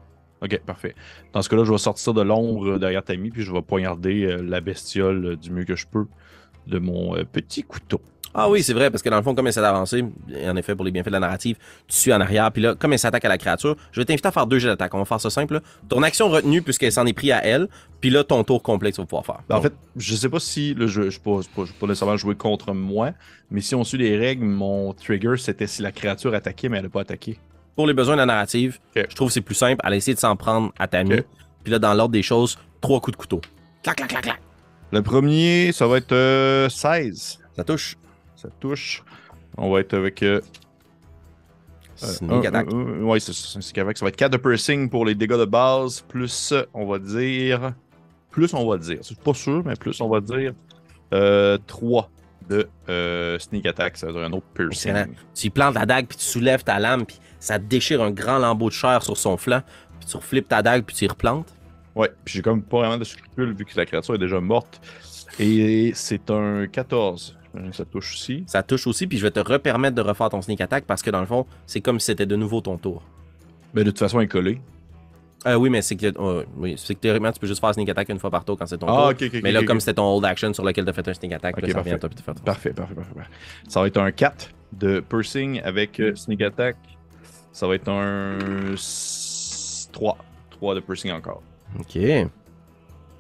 [0.43, 0.95] Ok, parfait.
[1.33, 4.43] Dans ce cas-là, je vais sortir de l'ombre derrière Tammy, puis je vais poignarder euh,
[4.43, 6.07] la bestiole euh, du mieux que je peux
[6.67, 8.01] de mon euh, petit couteau.
[8.35, 10.05] Ah oui, c'est vrai, parce que dans le fond, comme elle s'est avancée,
[10.35, 11.57] et en effet, pour les bienfaits de la narrative,
[11.89, 14.29] tu suis en arrière, puis là, comme elle s'attaque à la créature, je vais t'inviter
[14.29, 14.93] à faire deux jets d'attaque.
[14.95, 15.55] On va faire ça simple.
[15.55, 15.61] là.
[15.89, 17.69] Ton action retenue, puisqu'elle s'en est pris à elle,
[18.01, 19.39] puis là, ton tour complet que tu vas pouvoir faire.
[19.49, 20.75] Ben, en fait, je sais pas si.
[20.75, 21.41] Là, je ne pas,
[21.81, 23.13] pas- nécessairement jouer contre moi,
[23.51, 26.85] mais si on suit les règles, mon trigger, c'était si la créature attaquait, mais elle
[26.85, 27.39] n'a pas attaqué.
[27.75, 29.81] pour les besoins de la narrative, je trouve que c'est plus simple.
[29.85, 31.25] Elle a essayé de s'en prendre à Tammy, Ok.
[31.63, 33.41] puis là, dans l'ordre des choses, trois coups de couteau.
[33.83, 34.41] Clac, clac, clac, clac.
[34.93, 37.39] Le premier, ça va être euh, 16.
[37.57, 37.97] Ça touche.
[38.47, 39.03] Ça touche.
[39.57, 40.23] On va être avec.
[40.23, 40.41] euh,
[41.97, 42.73] Sneak attack.
[42.73, 43.97] un- ouais, c'est correct.
[43.99, 47.73] Ça va être 4 de piercing pour les dégâts de base, plus, on va dire.
[48.31, 48.99] Plus, on va dire.
[49.03, 50.53] C'est pas sûr, mais plus, on va dire.
[51.15, 52.11] Euh, 3
[52.51, 53.97] de euh, sneak attack.
[53.97, 54.91] Ça va être un autre piercing.
[54.93, 55.13] Excellent.
[55.35, 58.69] Tu plantes la dague, puis tu soulèves ta lame, puis ça déchire un grand lambeau
[58.69, 59.63] de chair sur son flanc,
[59.99, 61.53] puis tu reflippes ta dague, puis tu y replantes.
[61.95, 64.81] Ouais, puis j'ai comme pas vraiment de scrupules vu que la créature est déjà morte.
[65.39, 67.37] Et c'est un 14.
[67.57, 68.45] Que ça touche aussi.
[68.47, 71.11] Ça touche aussi, puis je vais te repermettre de refaire ton sneak attack, parce que
[71.11, 73.03] dans le fond, c'est comme si c'était de nouveau ton tour.
[73.75, 74.61] Mais de toute façon, elle est collée.
[75.47, 77.89] Euh, oui, mais c'est que, euh, oui, c'est que théoriquement, tu peux juste faire sneak
[77.89, 79.29] attack une fois par tour quand c'est ton Ah, tour.
[79.43, 81.61] mais là, comme c'était ton hold action sur lequel tu as fait un sneak attack,
[81.61, 83.31] là, ça revient à toi, puis tu fais Parfait, parfait, parfait, parfait.
[83.69, 86.77] Ça va être un 4 de piercing avec euh, sneak attack.
[87.53, 88.39] Ça va être un
[89.93, 90.19] 3.
[90.51, 91.43] 3 de piercing encore.
[91.79, 91.93] Ok.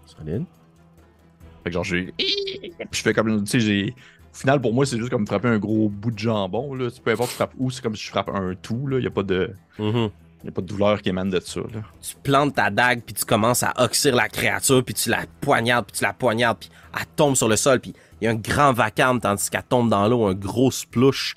[0.06, 0.44] Solide.
[1.62, 2.12] Fait que genre, j'ai.
[2.92, 3.44] Je fais comme.
[3.44, 3.94] Tu sais, j'ai.
[4.36, 6.74] Au final, pour moi, c'est juste comme frapper un gros bout de jambon.
[6.74, 6.90] Là.
[6.90, 8.86] Tu peu importe tu frappes où, c'est comme si je frappe un tout.
[8.90, 9.54] Il n'y a, pas de...
[9.78, 10.10] Mhm.
[10.44, 11.60] y a pas de douleur qui émane de ça.
[11.60, 11.80] Là.
[12.02, 15.86] tu plantes ta dague, puis tu commences à oxyre la créature, puis tu la poignardes,
[15.86, 16.68] puis tu la poignardes, puis
[16.98, 19.88] elle tombe sur le sol, puis il y a un grand vacarme, tandis qu'elle tombe
[19.88, 21.34] dans l'eau, un gros splouche.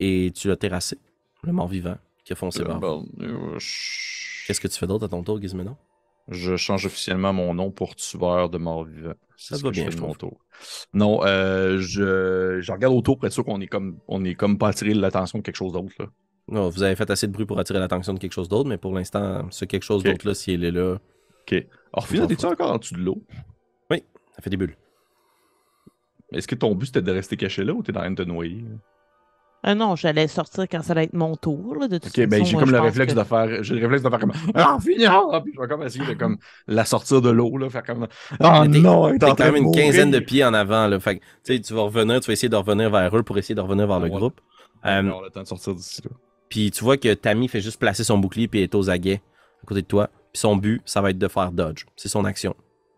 [0.00, 0.98] Et tu l'as terrassé,
[1.44, 2.80] le mort-vivant, qui a foncé vers vous.
[2.80, 3.06] Bon,
[3.58, 5.76] je- Qu'est-ce que tu fais d'autre à ton tour, Gizménon?
[6.28, 9.14] Je change officiellement mon nom pour tueur de mort vivant.
[9.36, 10.38] Ça va bien, je mon tour.
[10.92, 14.58] Non, euh, je, je regarde autour pour être sûr qu'on est comme on est comme
[14.58, 15.92] pas attiré l'attention de quelque chose d'autre.
[15.98, 16.06] là.
[16.48, 18.78] Non, vous avez fait assez de bruit pour attirer l'attention de quelque chose d'autre, mais
[18.78, 20.06] pour l'instant, ce quelque chose Ok.
[20.12, 20.96] d'autre-là, si elle est là,
[21.92, 23.22] Alors, finalement, es-tu encore en dessous de l'eau?
[23.90, 24.76] ça fait des bulles.
[26.32, 28.28] Est-ce que ton but c'était de rester caché là ou t'es dans train de te
[28.28, 28.64] noyer?
[29.64, 31.74] Ah non, j'allais sortir quand ça allait être mon tour.
[31.74, 33.62] Là, de toute Ok, ben façon, j'ai comme le réflexe que- de faire.
[33.64, 35.40] J'ai le réflexe de faire comme Ah, finir!
[35.42, 36.38] Puis je vais comme essayer de comme
[36.68, 37.68] la sortir de l'eau, là.
[37.68, 38.06] Faire comme
[38.38, 39.84] Ah non, T'es quand même une mourir.
[39.86, 41.00] quinzaine de pieds en avant, là.
[41.00, 43.36] Fait que, tu sais, tu vas revenir, tu vas essayer de revenir vers eux pour
[43.36, 44.10] essayer de revenir vers le Ouais.
[44.16, 44.40] groupe.
[44.82, 46.10] Ah, Euh, on le temps de sortir d'ici là.
[46.48, 49.20] Puis tu vois que Tammy fait juste placer son bouclier puis elle est aux aguets
[49.62, 50.08] à côté de toi.
[50.32, 51.84] Puis son but, ça va être de faire dodge.
[51.96, 52.54] C'est son action.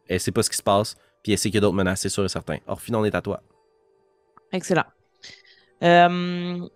[0.08, 2.00] Elle sait pas ce qui se passe, puis elle sait qu'il y a d'autres menaces,
[2.02, 2.58] c'est sûr et certain.
[2.66, 3.42] Orphine, on est à toi.
[4.52, 4.84] Excellent.
[5.82, 6.68] Euh,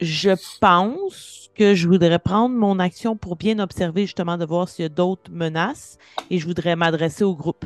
[0.00, 4.84] je pense que je voudrais prendre mon action pour bien observer, justement, de voir s'il
[4.84, 5.98] y a d'autres menaces
[6.30, 7.64] et je voudrais m'adresser au groupe.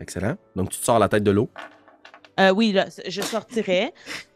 [0.00, 0.36] Excellent.
[0.54, 1.48] Donc tu te sors la tête de l'eau?
[2.38, 3.92] Euh, oui, là, je sortirai.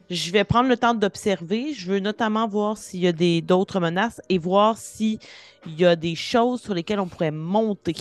[0.09, 1.73] Je vais prendre le temps d'observer.
[1.75, 5.19] Je veux notamment voir s'il y a d'autres menaces et voir s'il
[5.67, 7.95] y a des choses sur lesquelles on pourrait monter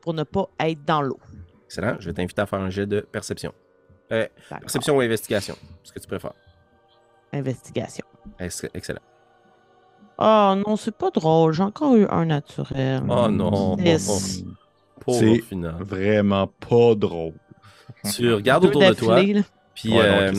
[0.00, 1.20] pour ne pas être dans l'eau.
[1.66, 1.96] Excellent.
[2.00, 3.52] Je vais t'inviter à faire un jet de perception.
[4.12, 4.26] Euh,
[4.60, 5.56] perception ou investigation?
[5.82, 6.32] Ce que tu préfères.
[7.32, 8.04] Investigation.
[8.38, 9.00] Ex- Excellent.
[10.18, 11.52] Oh non, c'est pas drôle.
[11.54, 13.02] J'ai encore eu un naturel.
[13.08, 13.76] Oh non.
[13.78, 14.44] Yes.
[15.08, 15.40] C'est-.
[15.80, 17.32] Vraiment pas drôle.
[18.14, 19.20] Tu regardes autour de toi.
[19.74, 20.32] Puis Ouais, euh,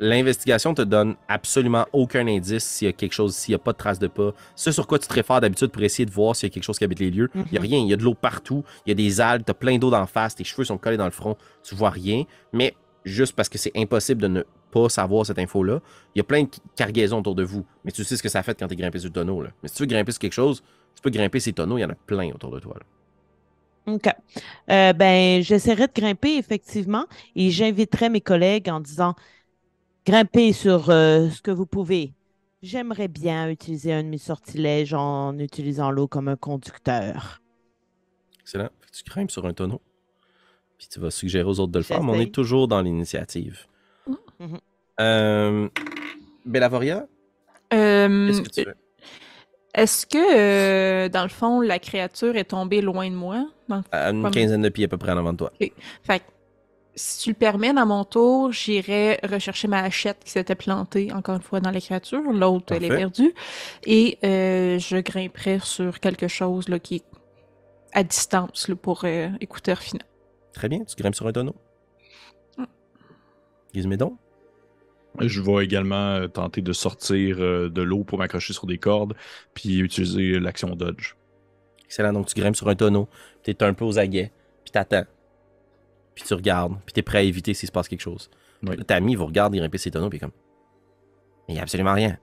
[0.00, 3.70] l'investigation te donne absolument aucun indice s'il y a quelque chose, s'il n'y a pas
[3.72, 4.32] de traces de pas.
[4.56, 6.64] Ce sur quoi tu te réfères d'habitude pour essayer de voir s'il y a quelque
[6.64, 7.30] chose qui habite les lieux.
[7.36, 7.66] Il n'y a Mhm.
[7.68, 9.78] rien, il y a de l'eau partout, il y a des algues, tu as plein
[9.78, 12.24] d'eau d'en face, tes cheveux sont collés dans le front, tu vois rien.
[12.52, 12.74] Mais
[13.04, 15.80] juste parce que c'est impossible de ne pas savoir cette info-là,
[16.14, 17.64] il y a plein de cargaisons autour de vous.
[17.84, 19.42] Mais tu sais ce que ça fait quand tu es grimpé sur le tonneau.
[19.42, 19.50] Là.
[19.62, 20.62] Mais si tu veux grimper sur quelque chose,
[20.94, 22.74] tu peux grimper ces tonneaux, il y en a plein autour de toi.
[22.78, 22.86] là.
[23.86, 24.08] OK.
[24.70, 27.04] Euh, ben, j'essaierai de grimper, effectivement,
[27.36, 29.14] et j'inviterai mes collègues en disant
[30.06, 32.14] grimpez sur euh, ce que vous pouvez.
[32.62, 37.42] J'aimerais bien utiliser un de mes sortilèges en utilisant l'eau comme un conducteur.
[38.40, 38.70] Excellent.
[38.90, 39.82] Tu grimpes sur un tonneau.
[40.84, 43.60] Puis tu vas suggérer aux autres de le faire, mais on est toujours dans l'initiative.
[44.06, 44.58] Mhm.
[45.00, 45.68] Euh,
[46.44, 47.06] Bellavoria,
[47.72, 48.74] Euh, qu'est-ce que tu veux?
[49.74, 53.46] Est-ce que, euh, dans le fond, la créature est tombée loin de moi?
[53.66, 55.52] Dans le- À une quinzaine de pieds à peu près en avant de toi.
[56.02, 56.24] Fait que,
[56.94, 61.36] si tu le permets, dans mon tour, j'irai rechercher ma hachette qui s'était plantée, encore
[61.36, 62.20] une fois, dans la créature.
[62.30, 63.32] L'autre, elle est perdue.
[63.86, 67.04] Et euh, je grimperai sur quelque chose là, qui est
[67.94, 70.06] à distance là, pour euh, écouteur final.
[70.54, 71.54] Très bien, tu grimpes sur un tonneau.
[73.74, 74.16] Gizmédon,
[75.20, 79.14] Je vais également euh, tenter de sortir euh, de l'eau pour m'accrocher sur des cordes,
[79.52, 81.14] puis utiliser l'action dodge.
[81.84, 82.12] excellent.
[82.12, 83.08] Donc tu grimpes sur un tonneau,
[83.42, 84.30] tu es un peu aux aguets,
[84.64, 85.04] puis t'attends.
[86.14, 88.30] Puis tu regardes, puis tu es prêt à éviter s'il se passe quelque chose.
[88.62, 88.76] Oui.
[88.76, 90.30] Là, ta amie vous regarde grimper ses tonneaux, puis comme.
[91.48, 92.16] Il n'y a absolument rien.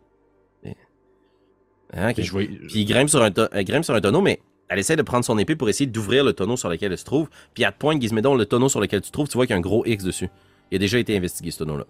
[0.64, 4.40] Puis je vais- Puis il grimpe sur, un to- grimpe sur un tonneau, mais
[4.72, 7.04] elle essaie de prendre son épée pour essayer d'ouvrir le tonneau sur lequel elle se
[7.04, 7.30] trouve.
[7.54, 9.52] Puis elle te pointe, Gizmédon, le tonneau sur lequel tu te trouves, tu vois qu'il
[9.52, 10.30] y a un gros X dessus.
[10.72, 11.84] Il a déjà été investigué, ce tonneau-là.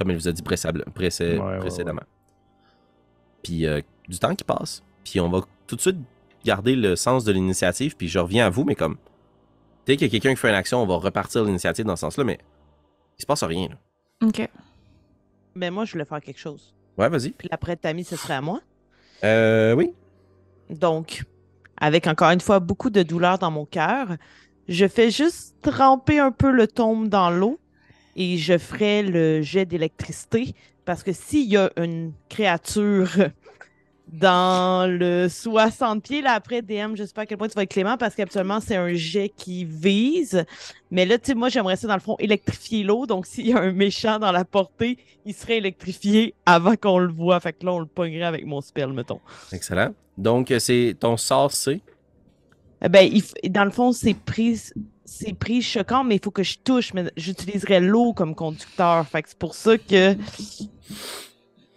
[0.00, 0.82] Comme elle vous a dit précédemment.
[0.98, 1.92] Ouais, ouais.
[3.44, 5.98] Puis euh, du temps qui passe, puis on va tout de suite
[6.44, 8.96] garder le sens de l'initiative, puis je reviens à vous, mais comme...
[9.86, 12.00] Dès qu'il y a quelqu'un qui fait une action, on va repartir l'initiative dans ce
[12.00, 12.38] sens-là, mais
[13.16, 13.68] il se passe rien.
[13.68, 14.26] Là.
[14.26, 14.48] OK.
[15.54, 16.74] Ben, moi, je voulais faire quelque chose.
[16.98, 17.30] Ouais, vas-y.
[17.30, 18.60] Puis l'après Tammy, ce serait à moi?
[19.22, 19.92] Euh, oui.
[20.70, 21.24] Donc,
[21.76, 24.16] avec encore une fois beaucoup de douleur dans mon cœur,
[24.68, 27.58] je fais juste tremper un peu le tombe dans l'eau
[28.16, 30.54] et je ferai le jet d'électricité
[30.84, 33.08] parce que s'il y a une créature
[34.12, 37.62] dans le 60 pieds, là après DM, je sais pas à quel point tu vas
[37.62, 40.44] être clément parce qu'habituellement c'est un jet qui vise.
[40.90, 43.06] Mais là, tu sais, moi j'aimerais ça dans le fond électrifier l'eau.
[43.06, 47.12] Donc s'il y a un méchant dans la portée, il serait électrifié avant qu'on le
[47.12, 47.38] voit.
[47.40, 49.20] Fait que là, on le pognerait avec mon spell, mettons.
[49.52, 49.94] Excellent.
[50.16, 51.80] Donc, c'est ton sort, c'est...
[52.82, 54.72] Eh Ben, il dans le fond, c'est prise,
[55.04, 56.94] c'est prise choquant, mais il faut que je touche.
[56.94, 59.06] Mais j'utiliserais l'eau comme conducteur.
[59.06, 60.14] Fait que c'est pour ça que.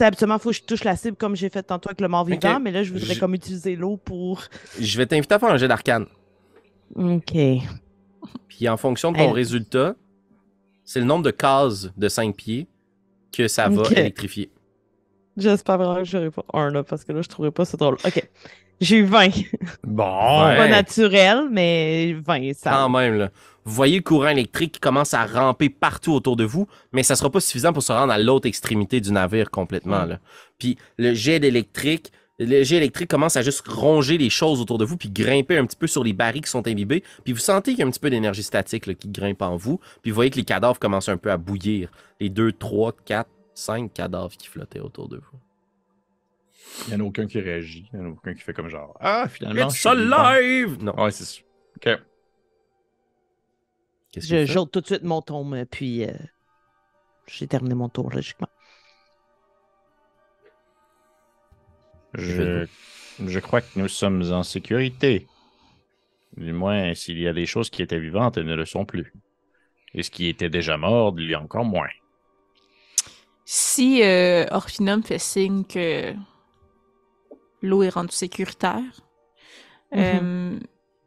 [0.06, 2.56] Habituellement, il faut que je touche la cible comme j'ai fait tantôt avec le mort-vivant,
[2.56, 2.62] Ok.
[2.64, 4.44] mais là, je voudrais Je- comme utiliser l'eau pour.
[4.80, 6.06] Je vais t'inviter à faire un jet d'arcane.
[6.96, 7.34] OK.
[8.48, 9.96] Puis en fonction de ton Elle- résultat,
[10.84, 12.68] c'est le nombre de cases de 5 pieds
[13.32, 14.52] que ça va électrifier.
[15.38, 17.96] J'espère vraiment que j'aurai pas un, là, parce que là, je trouverais pas ça drôle.
[18.06, 18.30] OK.
[18.82, 19.30] J'ai eu 20.
[19.84, 20.44] Bon.
[20.44, 20.58] Ouais.
[20.58, 22.72] Pas naturel, mais 20, ça.
[22.72, 23.30] Quand même, là.
[23.64, 27.16] Vous voyez le courant électrique qui commence à ramper partout autour de vous, mais ça
[27.16, 30.06] sera pas suffisant pour se rendre à l'autre extrémité du navire complètement.
[30.06, 30.10] Mm.
[30.10, 30.20] Là.
[30.58, 34.86] Puis le jet d'électrique, le jet électrique commence à juste ronger les choses autour de
[34.86, 37.04] vous, puis grimper un petit peu sur les barils qui sont imbibés.
[37.24, 39.58] Puis vous sentez qu'il y a un petit peu d'énergie statique là, qui grimpe en
[39.58, 39.80] vous.
[40.02, 41.92] Puis vous voyez que les cadavres commencent un peu à bouillir.
[42.20, 45.40] Les deux, trois, quatre, cinq cadavres qui flottaient autour de vous.
[46.88, 47.90] Il n'y en a aucun qui réagit.
[47.94, 49.70] Il n'y en a aucun qui fait comme genre Ah, finalement.
[49.70, 50.16] je It's suis vivant.
[50.18, 50.78] alive!
[50.84, 50.96] Non.
[51.04, 51.42] Ouais, c'est ça.
[51.78, 52.00] Ok.
[54.18, 56.14] Je j'ôte tout de suite mon tombe, puis euh,
[57.28, 58.50] j'ai terminé mon tour, logiquement.
[62.14, 62.68] Je,
[63.26, 65.28] je crois que nous sommes en sécurité.
[66.36, 69.14] Du moins, s'il y a des choses qui étaient vivantes, elles ne le sont plus.
[69.94, 71.90] Et ce qui était déjà mort, il y a encore moins.
[73.46, 76.14] Si euh, Orphinum fait signe que
[77.62, 79.02] l'eau est rendue sécuritaire,
[79.94, 80.58] euh,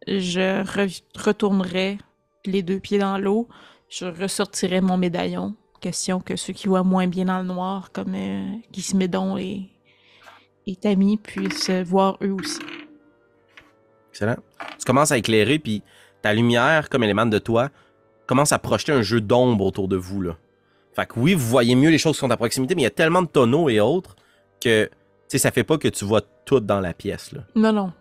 [0.06, 1.98] je re- retournerai
[2.46, 3.48] les deux pieds dans l'eau,
[3.88, 5.54] je ressortirai mon médaillon.
[5.80, 8.42] Question que ceux qui voient moins bien dans le noir, comme euh,
[8.72, 9.70] Gizmédon et,
[10.66, 12.60] et Tammy, puissent voir eux aussi.
[14.10, 14.36] Excellent.
[14.78, 15.82] Tu commences à éclairer, puis
[16.22, 17.70] ta lumière, comme elle émane de toi,
[18.26, 20.22] commence à projeter un jeu d'ombre autour de vous.
[20.22, 20.36] Là.
[20.94, 22.88] Fait que oui, vous voyez mieux les choses qui sont à proximité, mais il y
[22.88, 24.16] a tellement de tonneaux et autres
[24.60, 24.88] que
[25.28, 27.32] sais, ça fait pas que tu vois tout dans la pièce.
[27.32, 27.40] Là.
[27.54, 27.92] Non, non.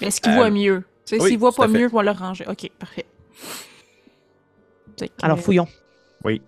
[0.00, 0.82] Mais est-ce qu'ils Euh, voient mieux?
[1.04, 2.46] Sais, oui, à pas mieux, je vais le ranger.
[2.48, 3.04] Ok, parfait.
[4.98, 5.68] Que, Alors, fouillons.
[6.24, 6.42] Oui.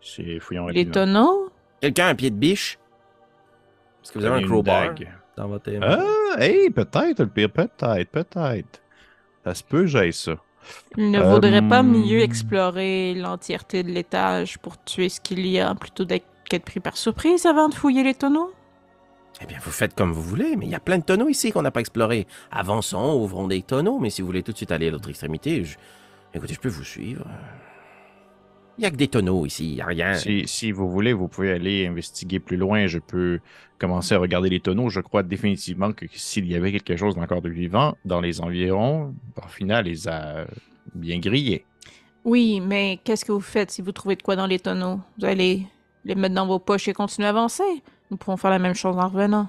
[0.00, 1.50] C'est fouillons tonneaux?
[1.80, 2.78] Quelqu'un a un pied de biche?
[4.02, 5.12] Est-ce que vous avez un Une crowbar dague.
[5.36, 5.70] dans votre...
[5.80, 8.80] Ah, hey, peut-être, le pire, peut-être, peut-être.
[9.44, 10.32] Ça se peut, j'ai ça.
[10.96, 15.58] Il ne vaudrait pas Euh, mieux explorer l'entièreté de l'étage pour tuer ce qu'il y
[15.58, 18.52] a plutôt d'être qu'être pris par surprise avant de fouiller les tonneaux?
[19.40, 21.50] Eh bien, vous faites comme vous voulez, mais il y a plein de tonneaux ici
[21.50, 22.26] qu'on n'a pas explorés.
[22.50, 25.64] Avançons, ouvrons des tonneaux, mais si vous voulez tout de suite aller à l'autre extrémité,
[25.64, 25.76] je...
[26.34, 27.26] écoutez, je peux vous suivre.
[28.78, 30.14] Il y a que des tonneaux ici, il n'y a rien.
[30.14, 32.86] Si, si vous voulez, vous pouvez aller investiguer plus loin.
[32.86, 33.40] Je peux
[33.78, 34.88] commencer à regarder les tonneaux.
[34.88, 39.14] Je crois définitivement que s'il y avait quelque chose d'encore de vivant dans les environs,
[39.34, 40.46] Parfina les a
[40.94, 41.66] bien grillés.
[42.24, 45.00] Oui, mais qu'est-ce que vous faites si vous trouvez de quoi dans les tonneaux?
[45.18, 45.66] Vous allez
[46.04, 47.82] les mettre dans vos poches et continuer à avancer?
[48.10, 49.48] Nous pourrons faire la même chose en revenant.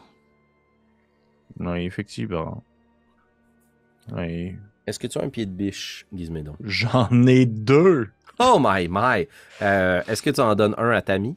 [1.60, 2.64] Oui, effectivement.
[4.12, 4.56] Oui.
[4.88, 6.56] Est-ce que tu as un pied de biche, Gizmédon?
[6.64, 8.10] J'en ai deux.
[8.40, 9.28] Oh my my!
[9.62, 11.36] Euh, Est-ce que tu en donnes un à Tammy?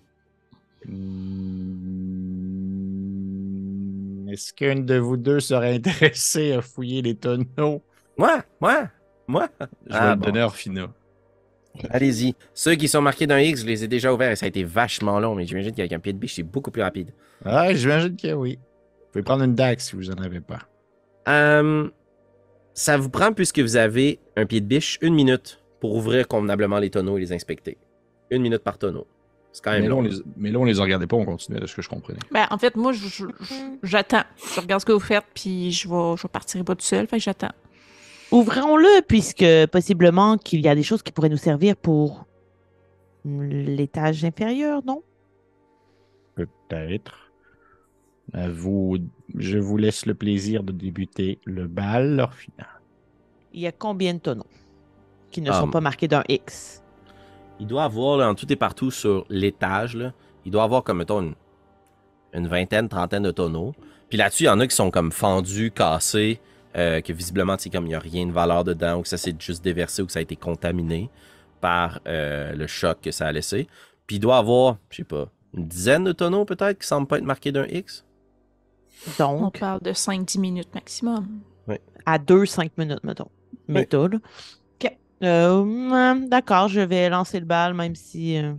[2.96, 7.82] Hmm, Est-ce qu'une de vous deux serait intéressée à fouiller les tonneaux?
[8.16, 8.42] Moi?
[8.60, 8.88] Moi?
[9.28, 9.48] Moi?
[9.60, 10.26] Je vais Ah, bon.
[10.26, 10.88] donner Orfina.
[11.90, 12.34] Allez-y.
[12.54, 14.64] Ceux qui sont marqués d'un X, je les ai déjà ouverts et ça a été
[14.64, 17.10] vachement long, mais j'imagine qu'avec un pied de biche, c'est beaucoup plus rapide.
[17.44, 18.58] Ah, j'imagine que oui.
[18.58, 20.60] Vous pouvez prendre une dague si vous en avez pas.
[21.28, 21.88] Euh,
[22.78, 26.78] ça vous prend, puisque vous avez un pied de biche, une minute pour ouvrir convenablement
[26.78, 27.78] les tonneaux et les inspecter.
[28.30, 29.06] Une minute par tonneau.
[29.52, 30.08] C'est quand même Mais là, on long.
[30.08, 32.18] les, mais là, on les a regardés pas, on continuait de ce que je comprenais.
[32.30, 34.24] Ben, en fait, moi, je- je- je- j'attends.
[34.54, 37.06] Je regarde ce que vous faites, puis je vais, je vais partir pas tout seul,
[37.06, 37.52] fait que j'attends.
[38.30, 42.26] Ouvrons-le, puisque possiblement qu'il y a des choses qui pourraient nous servir pour
[43.24, 45.02] l'étage inférieur, non?
[46.34, 47.25] Peut-être.
[48.32, 48.98] À vous,
[49.36, 52.66] je vous laisse le plaisir de débuter le bal, Orfina.
[53.52, 54.46] Il y a combien de tonneaux
[55.30, 56.82] qui ne Ah, sont pas marqués d'un X?
[57.60, 59.98] Il doit avoir, là, en tout et partout sur l'étage,
[60.44, 61.34] il doit avoir comme, mettons, une,
[62.34, 63.74] une vingtaine, trentaine de tonneaux.
[64.08, 66.40] Puis là-dessus, il y en a qui sont comme fendus, cassés,
[66.76, 69.16] euh, que visiblement, c'est comme il n'y a rien de valeur dedans, ou que ça
[69.16, 71.10] s'est juste déversé, ou que ça a été contaminé
[71.60, 73.66] par euh, le choc que ça a laissé.
[74.06, 77.18] Puis il doit avoir, je sais pas, une dizaine de tonneaux peut-être qui semblent pas
[77.18, 78.04] être marqués d'un X?
[79.18, 81.40] On Donc, parle de 5-10 minutes maximum.
[82.04, 83.28] à 2-5 minutes, mettons.
[83.68, 83.80] Là.
[84.80, 84.96] OK.
[85.22, 88.36] Euh, d'accord, je vais lancer le bal, même si...
[88.38, 88.52] euh,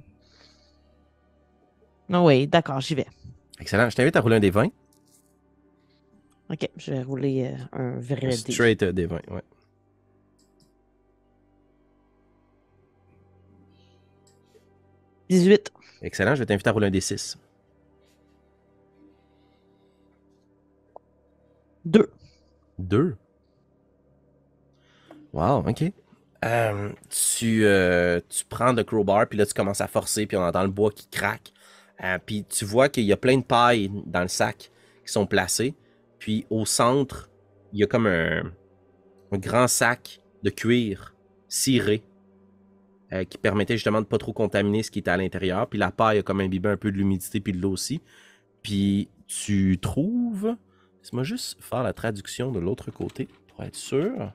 [2.12, 3.08] ah Oui, d'accord, j'y vais.
[3.60, 3.90] Excellent.
[3.90, 4.68] Je t'invite à rouler un des 20.
[6.50, 8.52] OK, je vais rouler euh, un vrai dé.
[8.54, 9.42] Straight des 20, ouais.
[15.30, 15.72] «18.
[16.04, 16.36] Excellent.
[16.36, 17.38] Je vais t'inviter à rouler un des 6.
[21.88, 22.10] 2.
[22.80, 23.16] Deux.
[25.34, 25.92] Wow, ok.
[26.46, 30.42] Euh, tu, euh, tu prends le crowbar, puis là, tu commences à forcer, puis on
[30.42, 31.54] entend le bois qui craque.
[32.04, 34.70] Euh, puis tu vois qu'il y a plein de pailles dans le sac
[35.06, 35.76] qui sont placées.
[36.20, 37.30] Puis au centre,
[37.72, 38.44] il y a comme un,
[39.32, 41.16] grand sac de cuir
[41.48, 42.04] ciré
[43.30, 45.68] qui permettait justement de pas trop contaminer ce qui était à l'intérieur.
[45.68, 48.02] Puis la paille a comme imbibé un peu de l'humidité puis de l'eau aussi.
[48.62, 50.58] Puis tu trouves...
[51.08, 54.34] Laisse-moi juste faire la traduction de l'autre côté pour être sûr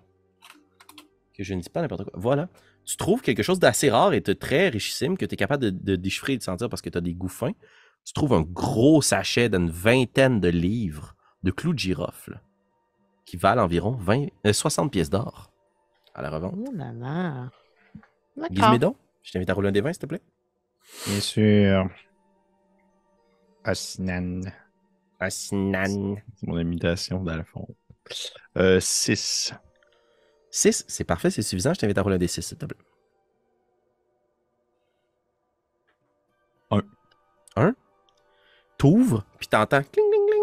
[1.36, 2.12] que je ne dis pas n'importe quoi.
[2.16, 2.48] Voilà.
[2.86, 5.68] Tu trouves quelque chose d'assez rare et de très richissime que tu es capable de,
[5.68, 7.52] de déchiffrer et de sentir parce que tu as des goûts fins.
[8.06, 12.40] Tu trouves un gros sachet d'une vingtaine de livres de clous de girofle
[13.26, 15.52] qui valent environ 20, euh, 60 pièces d'or
[16.14, 16.54] à la revente.
[16.56, 17.50] Oh là là.
[18.34, 18.56] D'accord.
[18.56, 20.22] Gizmédon, je t'invite à rouler un des 20, s'il te plaît.
[21.06, 21.90] Bien sûr.
[23.62, 24.40] Asnan.
[25.30, 27.70] C'est mon imitation d'Alphonse.
[28.56, 29.54] 6.
[30.50, 31.72] 6, c'est parfait, c'est suffisant.
[31.72, 32.76] Je t'invite à rouler un des 6, s'il te plaît.
[36.70, 36.82] Un.
[37.56, 37.74] Un.
[38.76, 40.42] T'ouvres, puis t'entends cling, cling, cling.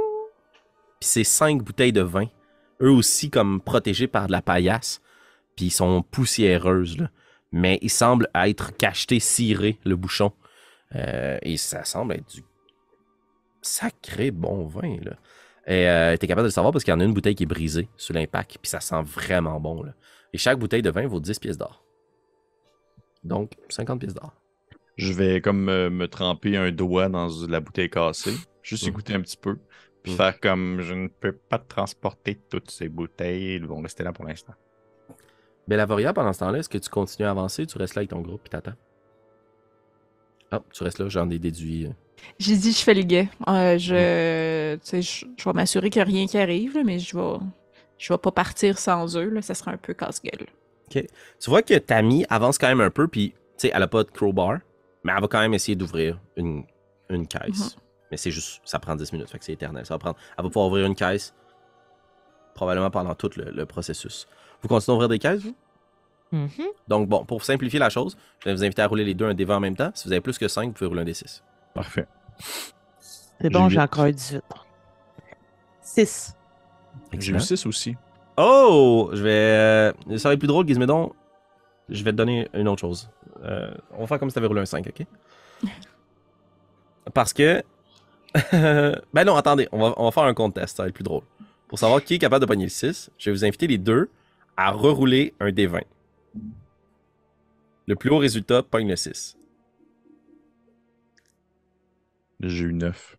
[1.00, 2.26] Puis c'est cinq bouteilles de vin.
[2.82, 5.02] Eux aussi comme protégés par de la paillasse.
[5.56, 7.10] Puis ils sont poussiéreuses, là.
[7.52, 10.32] Mais ils semblent être cachetés, cirés, le bouchon.
[10.96, 12.44] Euh, et ça semble être du
[13.62, 15.18] sacré bon vin, là.
[15.68, 17.44] Et euh, t'es capable de le savoir parce qu'il y en a une bouteille qui
[17.44, 19.84] est brisée sur l'impact, puis ça sent vraiment bon.
[19.84, 19.94] Là.
[20.34, 21.84] Et chaque bouteille de vin vaut 10 pièces d'or.
[23.24, 24.34] Donc, 50 pièces d'or.
[24.96, 28.90] Je vais comme euh, me tremper un doigt dans la bouteille cassée, juste Mhm.
[28.90, 29.58] écouter un petit peu,
[30.04, 30.18] puis Mhm.
[30.18, 34.26] faire comme je ne peux pas transporter toutes ces bouteilles, ils vont rester là pour
[34.26, 34.54] l'instant.
[35.68, 38.10] Bellavoria, pendant ce temps-là, est-ce que tu continues à avancer ou tu restes là avec
[38.10, 38.74] ton groupe puis t'attends?
[40.52, 41.90] Ah, tu restes là, j'en ai déduit.
[42.40, 43.30] J'ai dit, je fais le guet.
[43.48, 46.84] Euh, je, tu sais, je, je vais m'assurer qu'il n'y a rien qui arrive, là,
[46.84, 47.38] mais je vais,
[47.98, 49.30] je vais pas partir sans eux.
[49.30, 50.48] Là, ça serait un peu casse-gueule.
[50.90, 51.06] Tu
[51.48, 54.10] vois que Tammy avance quand même un peu, puis, tu sais, elle a pas de
[54.10, 54.60] crowbar,
[55.04, 56.64] mais elle va quand même essayer d'ouvrir une,
[57.10, 57.78] une caisse.
[58.12, 59.86] Mais c'est juste, ça prend 10 minutes, fait que c'est éternel.
[59.86, 61.34] Ça va prendre, elle va pouvoir ouvrir une caisse
[62.56, 64.28] probablement pendant tout le, le processus.
[64.62, 65.56] Vous continuez à ouvrir des caisses, vous?
[66.32, 66.50] Mhm.
[66.88, 69.34] Donc, bon, pour simplifier la chose, je vais vous inviter à rouler les deux un
[69.34, 69.92] D20 en même temps.
[69.94, 71.42] Si vous avez plus que 5, vous pouvez rouler un D6.
[71.80, 72.08] Parfait.
[73.40, 74.44] C'est bon, J'ai encore un 18.
[75.82, 76.36] 6.
[77.18, 77.96] J'ai eu 6 aussi.
[78.36, 79.10] Oh!
[79.14, 79.30] Je vais.
[79.30, 81.14] euh, ça va être plus drôle, Gizmédon.
[81.88, 83.10] Je vais te donner une autre chose.
[83.46, 85.06] Euh, on va faire comme si t'avais roulé un 5, ok?
[87.14, 87.64] Parce que.
[88.52, 91.24] ben non, attendez, on va, on va faire un contest, ça va être plus drôle.
[91.70, 94.10] Pour savoir qui est capable de pogner le 6, je vais vous inviter les deux
[94.58, 95.82] à rerouler un D20.
[97.88, 99.39] Le plus haut résultat pogne le 6.
[102.40, 103.18] J'ai eu 9.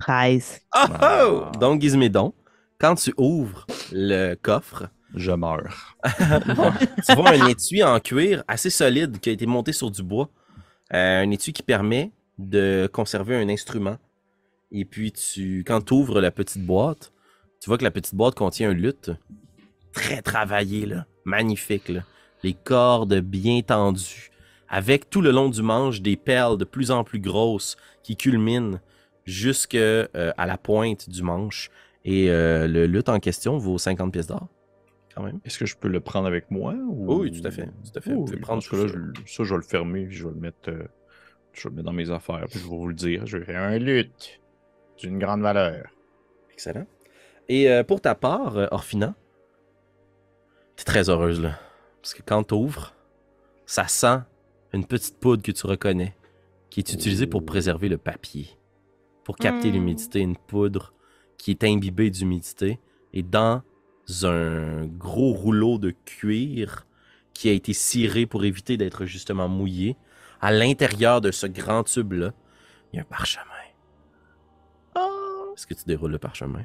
[0.00, 0.60] 13.
[1.02, 1.44] Oh!
[1.58, 2.32] Donc, Gizmédon,
[2.78, 5.96] quand tu ouvres le coffre, Je meurs.
[7.06, 10.28] tu vois un étui en cuir assez solide qui a été monté sur du bois.
[10.94, 13.96] Euh, un étui qui permet de conserver un instrument.
[14.70, 17.12] Et puis, tu, quand tu ouvres la petite boîte,
[17.60, 19.10] tu vois que la petite boîte contient un luth
[19.92, 21.88] très travaillé, là, magnifique.
[21.88, 22.02] là.
[22.44, 24.30] Les cordes bien tendues,
[24.68, 28.78] avec tout le long du manche des perles de plus en plus grosses qui culminent
[29.24, 31.70] jusque euh, à la pointe du manche.
[32.04, 34.48] Et euh, le luth en question vaut 50 pièces d'or,
[35.14, 35.40] quand même.
[35.44, 36.74] Est-ce que je peux le prendre avec moi?
[36.74, 37.20] Ou...
[37.20, 38.12] Oui, tout à fait, tout à fait.
[38.12, 40.40] Vous pouvez prendre que là, je ça, je vais le fermer, puis je vais le
[40.40, 40.84] mettre, euh,
[41.52, 43.26] je vais le mettre dans mes affaires, puis je vais vous le dire.
[43.26, 44.40] Je vais C'est un lutte
[44.98, 45.88] d'une grande valeur.
[46.52, 46.86] Excellent.
[47.50, 49.14] Et pour ta part, Orphina,
[50.76, 51.58] t'es très heureuse, là.
[52.02, 52.94] Parce que quand t'ouvres,
[53.64, 54.18] ça sent
[54.72, 56.16] une petite poudre que tu reconnais,
[56.70, 58.48] qui est utilisée pour préserver le papier.
[59.24, 59.72] Pour capter Mm.
[59.72, 60.92] l'humidité, une poudre
[61.36, 62.78] qui est imbibée d'humidité.
[63.12, 63.62] Et dans
[64.24, 66.86] un gros rouleau de cuir
[67.34, 69.96] qui a été ciré pour éviter d'être justement mouillé,
[70.40, 72.32] à l'intérieur de ce grand tube-là,
[72.92, 73.44] il y a un parchemin.
[75.54, 76.64] Est-ce que tu déroules le parchemin?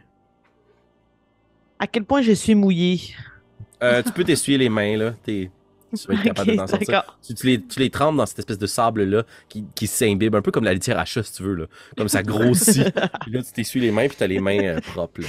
[1.79, 2.99] À quel point je suis mouillée?
[3.81, 5.11] Euh, tu peux t'essuyer les mains, là.
[5.23, 5.49] T'es-
[5.95, 7.17] Tu vas être capable de t'en sortir.
[7.25, 10.41] Tu, tu les, tu les trempes dans cette espèce de sable-là qui, qui s'imbibe, un
[10.41, 11.65] peu comme la litière à chat, si tu veux, là.
[11.97, 12.91] Comme ça grossit.
[13.21, 15.27] puis là, tu t'essuies les mains, puis t'as les mains euh, propres, là.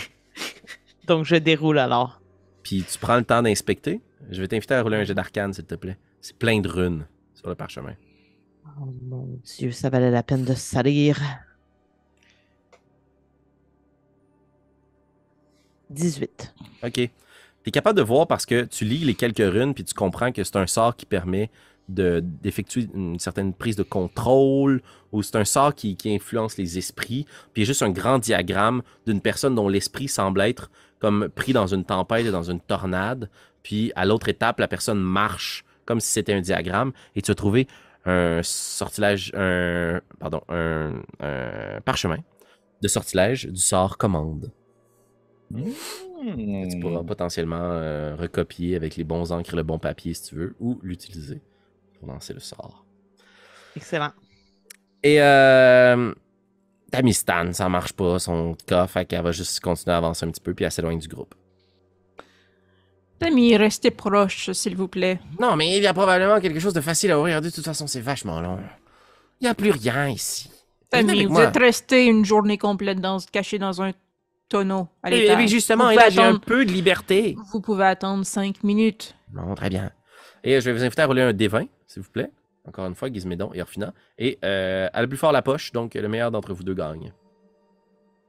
[1.07, 2.21] Donc, je déroule alors.
[2.63, 4.01] Puis tu prends le temps d'inspecter.
[4.31, 5.99] Je vais t'inviter à rouler un jet d'arcane, s'il te plaît.
[6.21, 7.95] C'est plein de runes sur le parchemin.
[8.81, 11.21] Oh mon Dieu, ça valait la peine de se salir.
[15.91, 16.55] 18.
[16.83, 17.11] OK.
[17.65, 20.33] Tu es capable de voir parce que tu lis les quelques runes, puis tu comprends
[20.33, 21.51] que c'est un sort qui permet
[21.89, 27.25] de- d'effectuer une certaine prise de contrôle, ou c'est un sort qui, influence les esprits.
[27.55, 31.85] Puis juste un grand diagramme d'une personne dont l'esprit semble être comme pris dans une
[31.85, 33.31] tempête et dans une tornade.
[33.63, 37.35] Puis à l'autre étape, la personne marche comme si c'était un diagramme, et tu as
[37.35, 37.67] trouvé
[38.05, 40.93] un sortilège, un, pardon, un,
[41.85, 42.19] parchemin
[42.83, 44.51] de sortilège du sort commande
[45.55, 46.69] que Hmm.
[46.71, 50.35] tu pourras potentiellement euh, recopier avec les bons encres et le bon papier si tu
[50.37, 51.43] veux, ou l'utiliser
[51.99, 52.85] pour lancer le sort.
[53.77, 54.13] Excellent.
[55.03, 56.15] Et euh,
[56.91, 60.41] Tamistan, ça marche pas, son cas, fait qu'elle va juste continuer à avancer un petit
[60.41, 61.35] peu, puis elle s'éloigne du groupe.
[63.19, 65.21] Tammy, restez proche, s'il vous plaît.
[65.39, 67.87] Non, mais il y a probablement quelque chose de facile à ouvrir, de toute façon,
[67.87, 68.59] c'est vachement long.
[69.41, 70.51] Il n'y a plus rien ici.
[70.93, 71.45] Avec vous moi.
[71.45, 73.93] êtes resté une journée complète dans, caché dans un
[74.49, 77.37] tonneau à Et, justement, vous et pouvez, là, j'ai un attendre, peu de liberté.
[77.53, 79.17] vous pouvez attendre cinq minutes.
[79.33, 79.91] Non, très bien.
[80.43, 82.31] Et je vais vous inviter à rouler un D20, s'il vous plaît.
[82.67, 83.93] Encore une fois, Gizmédon et Orfina.
[84.19, 87.13] Et euh, à le plus fort la poche, donc le meilleur d'entre vous deux gagne.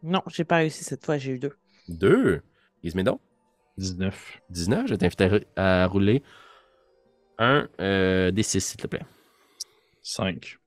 [0.03, 1.53] Non, j'ai pas réussi cette fois, j'ai eu deux.
[1.87, 2.41] Deux.
[2.83, 3.19] Gizmédon,
[3.77, 4.41] 19.
[4.49, 4.87] 19.
[4.87, 5.21] Je t'invite
[5.55, 6.21] à, à rouler
[7.37, 9.05] un euh, D6, s'il te plaît.
[10.01, 10.57] 5.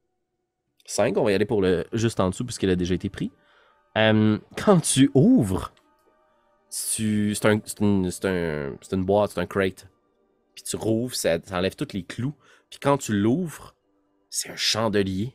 [0.84, 3.30] 5, on va y aller pour le juste en dessous puisqu'il a déjà été pris.
[3.98, 5.72] Euh, quand tu ouvres,
[6.68, 8.10] c'est un- une,
[8.92, 9.88] une boîte, c'est un crate.
[10.54, 12.34] Puis tu rouvres, ça, ça enlève tous les clous.
[12.70, 13.74] Puis quand tu l'ouvres,
[14.30, 15.32] c'est un chandelier.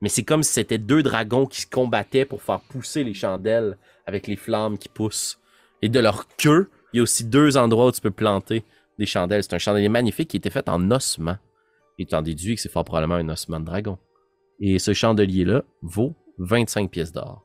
[0.00, 3.78] Mais c'est comme si c'était deux dragons qui se combattaient pour faire pousser les chandelles
[4.06, 5.38] avec les flammes qui poussent.
[5.82, 8.64] Et de leur queue, il y a aussi deux endroits où tu peux planter
[8.98, 9.42] des chandelles.
[9.44, 11.36] C'est un chandelier magnifique qui était fait en ossement.
[11.98, 13.98] Et tu en déduis que c'est fort probablement un ossement de dragon.
[14.60, 17.44] Et ce chandelier-là vaut 25 pièces d'or.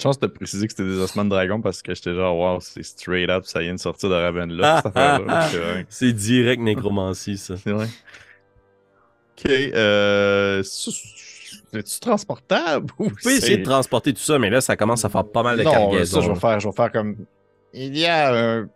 [0.00, 2.84] Chance de préciser que c'était des ossements de dragon parce que j'étais genre, wow, c'est
[2.84, 5.48] straight up, ça vient de sortir de Ravenloft, cette affaire-là.
[5.50, 5.86] C'est vrai.
[5.88, 7.56] C'est direct nécromancie, ça.
[7.56, 7.88] C'est vrai.
[9.36, 10.62] Ok, euh.
[10.62, 15.08] C'est-tu transportable ou Vous pouvez essayer de transporter tout ça, mais là, ça commence à
[15.08, 16.20] faire pas mal de non, cargaison.
[16.20, 17.16] ça, je vais faire, je vais faire comme.
[17.74, 18.68] Il y a un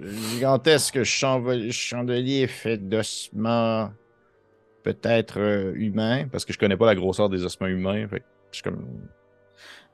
[0.00, 3.90] gigantesque chandelier fait d'ossements
[4.82, 8.08] peut-être euh, humains, Parce que je connais pas la grosseur des ossements humains.
[8.08, 8.84] Fait que je suis comme.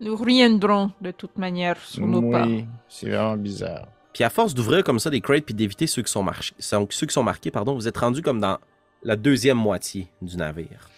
[0.05, 2.44] Nous reviendrons de toute manière sur nos pas.
[2.47, 3.89] Oui, c'est vraiment bizarre.
[4.12, 7.06] Puis à force d'ouvrir comme ça des crates puis d'éviter ceux qui sont, marqués, ceux
[7.06, 8.59] qui sont marqués, pardon, vous êtes rendu comme dans
[9.02, 10.89] la deuxième moitié du navire.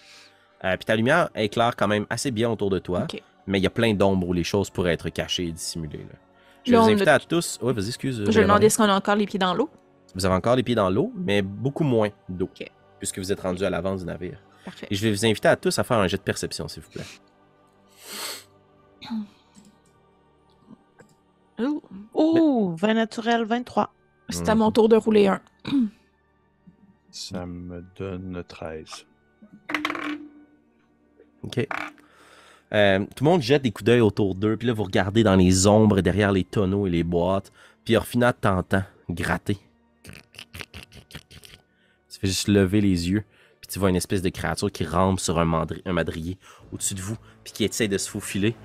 [0.64, 3.06] Euh, puis ta lumière éclaire quand même assez bien autour de toi,
[3.46, 5.98] mais il y a plein d'ombres où les choses pourraient être cachées et dissimulées.
[5.98, 6.18] Là.
[6.64, 7.60] Je vais vous a- à tous.
[7.62, 8.24] Oui, vas-y, excuse.
[8.28, 9.70] Je demandais si on a encore les pieds dans l'eau.
[10.16, 12.50] Vous avez encore les pieds dans l'eau, mais beaucoup moins d'eau,
[12.98, 14.38] puisque vous êtes rendu à l'avant du navire.
[14.64, 14.88] Parfait.
[14.90, 16.90] Et je vais vous inviter à tous à faire un jet de perception, s'il vous
[16.90, 17.04] plaît.
[21.58, 21.82] Ouh.
[22.12, 23.92] Oh, 20 naturel, 23.
[24.28, 25.40] C'est à mon tour de rouler un.
[27.10, 29.06] Ça me donne 13.
[31.44, 31.66] OK.
[32.74, 35.36] Euh, tout le monde jette des coups d'œil autour d'eux, puis là, vous regardez dans
[35.36, 37.52] les ombres derrière les tonneaux et les boîtes,
[37.84, 39.56] puis Orphina t'entend gratter.
[42.10, 43.24] Tu fais juste lever les yeux,
[43.60, 46.38] puis tu vois une espèce de créature qui rampe sur un, mandri- un madrier
[46.72, 48.56] au-dessus de vous, puis qui essaie de se faufiler.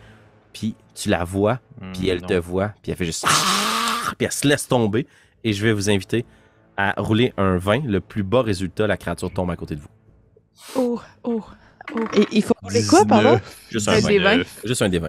[0.54, 1.60] Puis tu la vois,
[1.94, 3.26] puis elle te voit, puis elle fait juste...
[4.18, 5.08] Puis elle se laisse tomber,
[5.44, 6.26] et je vais vous inviter
[6.76, 7.86] à rouler un 20.
[7.86, 9.88] Le plus bas résultat, la créature tombe à côté de vous.
[10.76, 11.44] Oh, oh,
[11.96, 12.00] oh.
[12.14, 13.40] Et il faut rouler quoi, pardon?
[13.70, 14.38] Juste Un un des 20.
[14.38, 14.44] 20.
[14.66, 15.08] Juste un des 20.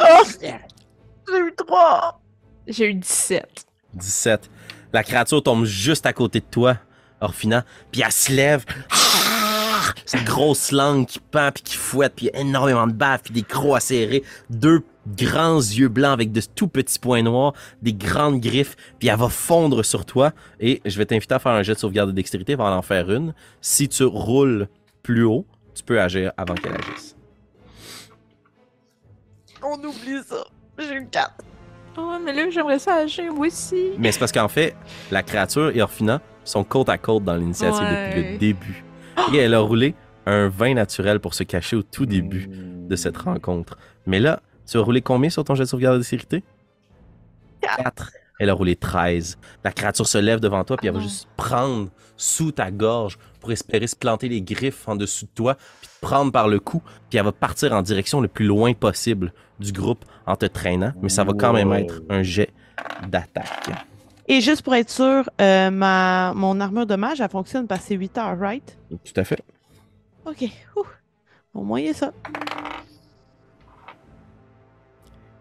[0.00, 0.04] Oh,
[0.40, 2.20] j'ai eu 3.
[2.66, 3.66] J'ai eu 17.
[3.94, 4.50] 17.
[4.92, 6.78] La créature tombe juste à côté de toi,
[7.20, 8.64] Orphina, puis elle se lève.
[10.08, 13.76] Cette grosse langue qui pend, puis qui fouette, puis énormément de bave, puis des crocs
[13.76, 17.52] acérés, deux grands yeux blancs avec de tout petits points noirs,
[17.82, 20.32] des grandes griffes, puis elle va fondre sur toi.
[20.60, 23.10] Et je vais t'inviter à faire un jet de sauvegarde de dextérité avant d'en faire
[23.10, 23.34] une.
[23.60, 24.68] Si tu roules
[25.02, 25.44] plus haut,
[25.74, 27.14] tu peux agir avant qu'elle agisse.
[29.62, 30.42] On oublie ça.
[30.78, 31.34] J'ai eu 4.
[31.98, 33.90] Oh, mais là, j'aimerais ça agir, moi aussi.
[33.98, 34.74] Mais c'est parce qu'en fait,
[35.10, 38.84] la créature et Orphina sont côte à côte dans l'initiative depuis le début.
[39.32, 39.94] Et elle a roulé
[40.26, 43.78] un vin naturel pour se cacher au tout début de cette rencontre.
[44.06, 44.40] Mais là,
[44.70, 46.44] tu as roulé combien sur ton jet de sauvegarde de sécurité?
[47.60, 48.10] 4.
[48.40, 49.38] Elle a roulé 13.
[49.64, 51.02] La créature se lève devant toi, puis elle va Ah.
[51.02, 55.54] juste prendre sous ta gorge pour espérer se planter les griffes en dessous de toi,
[55.80, 58.72] puis te prendre par le cou, puis elle va partir en direction le plus loin
[58.74, 62.50] possible du groupe en te traînant, mais ça va quand même être un jet
[63.08, 63.70] d'attaque.
[64.28, 67.88] Et juste pour être sûr, euh, ma, mon armure de mage, elle fonctionne parce que
[67.88, 68.78] c'est 8 heures, right?
[68.90, 69.42] Tout à fait.
[70.26, 70.44] OK.
[70.76, 70.82] Ouh.
[71.54, 72.12] Au moins, il y a ça.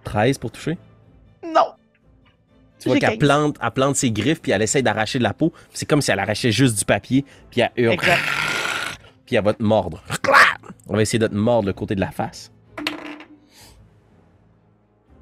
[0.06, 0.78] 13 pour toucher?
[1.44, 1.74] Non!
[2.80, 3.20] Tu vois qu'elle 15.
[3.20, 5.52] plante, elle plante ses griffes, puis elle essaie d'arracher de la peau.
[5.74, 7.98] C'est comme si elle arrachait juste du papier, puis elle hurle.
[9.26, 10.02] Puis elle va te mordre.
[10.88, 12.50] On va essayer de te mordre le côté de la face.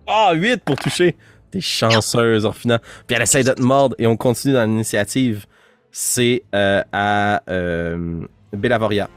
[0.05, 1.17] Ah, 8 pour toucher.
[1.55, 2.79] T'es chanceuse, Orphina.
[3.07, 5.45] Puis elle essaie de te mordre, et on continue dans l'initiative.
[5.89, 9.09] C'est euh, à euh, Bellavoria.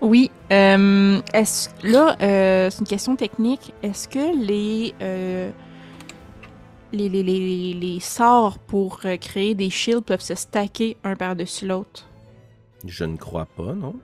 [0.00, 0.32] Oui.
[0.50, 3.72] euh, est-ce là, euh, c'est une question technique.
[3.84, 4.92] Est-ce que les,
[6.92, 12.08] les, les, les, les sorts pour créer des shields peuvent se stacker un par-dessus l'autre?
[12.84, 13.94] Je ne crois pas, non?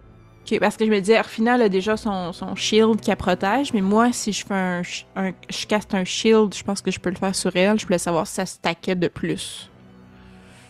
[0.44, 3.16] Ok, parce que je me disais, Arfina elle a déjà son, son shield qui la
[3.16, 6.98] protège, mais moi, si je fais un, je caste un shield, je pense que je
[6.98, 7.78] peux le faire sur elle.
[7.78, 9.70] Je voulais savoir si ça stackait de plus.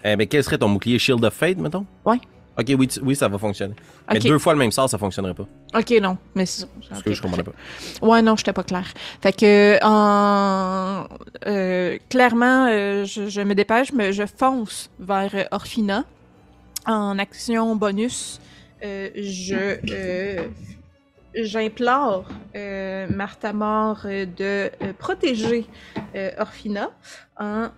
[0.04, 1.86] Eh ben, quel serait ton bouclier Shield of Fate, mettons?
[2.04, 2.18] Ouais.
[2.58, 3.74] Ok, oui, tu- oui ça va fonctionner.
[4.12, 5.46] Mais deux fois le même sort, ça fonctionnerait pas.
[5.78, 7.52] ok, non, mais c'est Parce que je comprenais pas.
[8.02, 8.92] Ouais, non, j'étais pas claire.
[9.22, 11.06] Fait que, en,
[11.46, 16.04] euh, clairement, euh, je, je me dépêche, mais je fonce vers Orphina.
[16.84, 18.38] En action bonus,
[18.84, 20.48] euh, je, euh,
[21.34, 22.24] j'implore
[22.56, 25.66] euh, Martha Mort de euh, protéger
[26.14, 26.90] euh, Orphina
[27.38, 27.68] en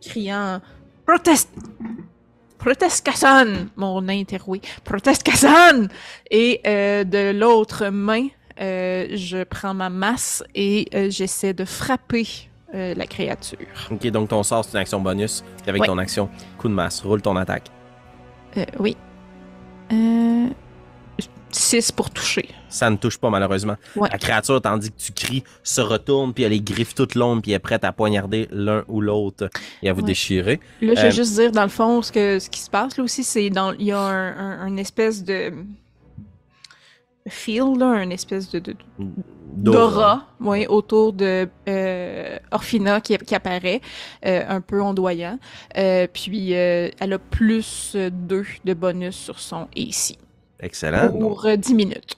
[0.00, 0.60] criant
[1.06, 1.50] Proteste!
[2.58, 3.68] Proteste Cassan!
[3.76, 4.60] Mon nain est roué.
[4.84, 5.88] Proteste Cassan!
[6.30, 8.28] Et de l'autre main,
[8.58, 12.26] je prends ma masse et j'essaie de frapper
[12.74, 13.58] euh, la créature.
[13.90, 15.42] Ok, donc ton sort, c'est une action bonus.
[15.66, 15.86] Avec Ouais.
[15.88, 16.28] ton action,
[16.58, 17.68] coup de masse, roule ton attaque.
[18.56, 18.96] Euh, oui.
[19.92, 20.48] Euh,
[21.52, 22.48] 6 pour toucher.
[22.68, 23.74] Ça ne touche pas, malheureusement.
[23.96, 24.08] Ouais.
[24.12, 27.50] La créature, tandis que tu cries, se retourne, puis elle les griffes toutes longues, puis
[27.50, 29.50] elle est prête à poignarder l'un ou l'autre
[29.82, 30.06] et à vous Ouais.
[30.06, 30.60] déchirer.
[30.80, 32.96] Là, je Euh, vais juste dire, dans le fond, ce, que, ce qui se passe
[32.96, 33.72] là aussi, c'est dans.
[33.72, 35.52] Il y a un, un- un espèce de.
[37.30, 38.58] Feel, là, un espèce de.
[38.58, 38.76] de-
[39.52, 43.80] d'aura, oui, autour de euh, Orphina qui, qui apparaît,
[44.24, 45.38] euh, un peu ondoyant.
[45.76, 50.16] Euh, puis, elle a plus 2 de bonus sur son AC.
[50.60, 51.08] Excellent.
[51.10, 52.16] Pour euh, 10 minutes.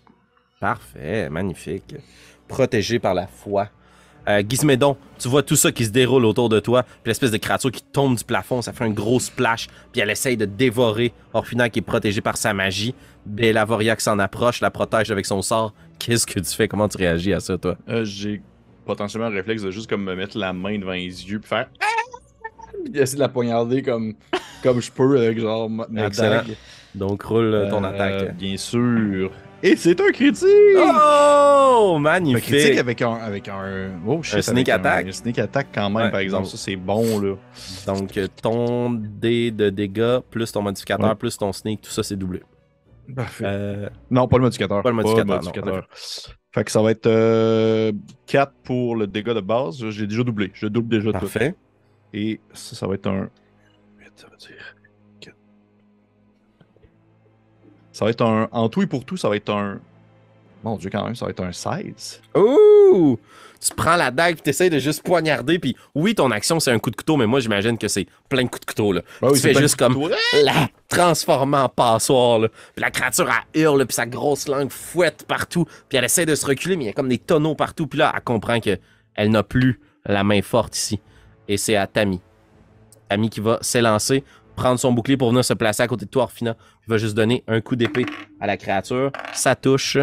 [0.60, 1.94] Parfait, magnifique.
[2.48, 3.68] Protégé par la foi.
[4.28, 7.36] Euh, Gizmédon, tu vois tout ça qui se déroule autour de toi, puis l'espèce de
[7.38, 11.12] créature qui tombe du plafond, ça fait un gros splash, puis elle essaye de dévorer
[11.32, 12.94] Orphina qui est protégée par sa magie.
[13.26, 15.72] Bellavoria qui s'en approche, la protège avec son sort.
[15.98, 16.68] Qu'est-ce que tu fais?
[16.68, 17.76] Comment tu réagis à ça, toi?
[17.88, 18.42] Euh, J'ai
[18.84, 21.68] potentiellement un réflexe de juste comme me mettre la main devant les yeux puis faire
[22.84, 24.14] puis essayer de la poignarder comme,
[24.62, 26.30] comme je peux avec genre Excellent.
[26.42, 26.56] dague.
[26.94, 28.36] Donc, roule ton Euh, attaque.
[28.36, 29.30] Bien sûr.
[29.64, 30.48] Et c'est un critique!
[30.76, 31.94] Oh!
[31.96, 32.44] Un Magnifique!
[32.44, 33.90] critique avec un, avec un.
[34.06, 35.06] Oh, shit, Un sneak avec attack.
[35.06, 36.42] Un, sneak attack quand même, Ouais, par exemple.
[36.44, 37.34] donc- Ça, c'est bon, là.
[37.86, 41.14] Donc, euh, ton dé de dégâts, plus ton modificateur, Ouais.
[41.14, 42.42] plus ton sneak, tout ça, c'est doublé.
[43.14, 43.44] Parfait.
[43.46, 44.82] Euh, Non, pas le modificateur.
[44.82, 45.82] Pas le modificateur, non,
[46.52, 47.92] Fait que ça va être euh,
[48.26, 49.76] 4 pour le dégât de base.
[49.90, 50.50] J'ai déjà doublé.
[50.54, 51.18] Je double déjà tout.
[51.20, 51.54] parfait.
[52.12, 53.28] Et ça, ça va être un.
[54.00, 54.61] 8, ça veut dire.
[57.92, 58.48] Ça va être un.
[58.52, 59.78] En tout et pour tout, ça va être un.
[60.64, 62.22] Mon dieu, quand même, ça va être un 16.
[62.36, 63.18] Ouh!
[63.60, 66.80] Tu prends la dague puis t'essayes de juste poignarder puis oui ton action c'est un
[66.80, 69.02] coup de couteau mais moi j'imagine que c'est plein de coups de couteau là.
[69.20, 70.12] Ben tu c'est fais juste comme couteau.
[70.42, 72.48] la transformer en passoire là.
[72.48, 76.34] Puis la créature elle hurle puis sa grosse langue fouette partout puis elle essaie de
[76.34, 78.76] se reculer mais il y a comme des tonneaux partout puis là elle comprend que
[79.14, 80.98] elle n'a plus la main forte ici
[81.46, 82.20] et c'est à Tammy.
[83.08, 84.24] Tammy qui va s'élancer,
[84.56, 86.56] prendre son bouclier pour venir se placer à côté de toi Orphina.
[86.86, 88.06] Il va juste donner un coup d'épée
[88.40, 89.98] à la créature, ça touche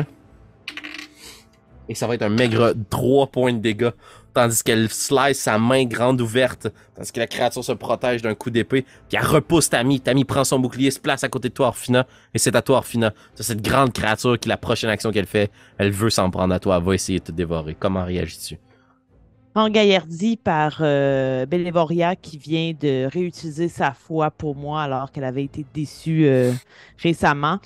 [1.89, 3.91] et ça va être un maigre 3 points de dégâts.
[4.31, 8.51] Tandis qu'elle slice sa main grande ouverte, tandis que la créature se protège d'un coup
[8.51, 9.99] d'épée, puis elle repousse Tammy.
[9.99, 12.05] Tammy prend son bouclier, se place à côté de toi, Orphina,
[12.35, 13.11] et c'est à toi, Orphina.
[13.33, 16.59] C'est cette grande créature qui, la prochaine action qu'elle fait, elle veut s'en prendre à
[16.59, 17.75] toi, elle va essayer de te dévorer.
[17.77, 18.59] Comment réagis-tu?
[19.55, 25.43] Engaillardie par euh, Bellevoria qui vient de réutiliser sa foi pour moi alors qu'elle avait
[25.43, 26.51] été déçue euh,
[27.01, 27.59] récemment.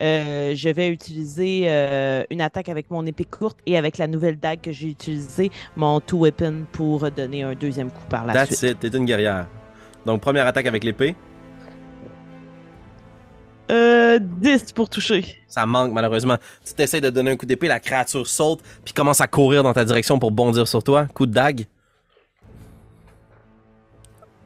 [0.00, 4.38] Euh, je vais utiliser euh, une attaque avec mon épée courte et avec la nouvelle
[4.38, 8.56] dague que j'ai utilisée, mon two weapon pour donner un deuxième coup par la That's
[8.56, 8.72] suite.
[8.72, 9.46] it, t'es une guerrière.
[10.06, 11.14] Donc, première attaque avec l'épée,
[13.70, 15.24] Euh, 10 pour toucher.
[15.46, 16.36] ça manque malheureusement.
[16.66, 19.72] Tu t'essaies de donner un coup d'épée, la créature saute, puis commence à courir dans
[19.72, 21.06] ta direction pour bondir sur toi.
[21.14, 21.66] Coup de dague.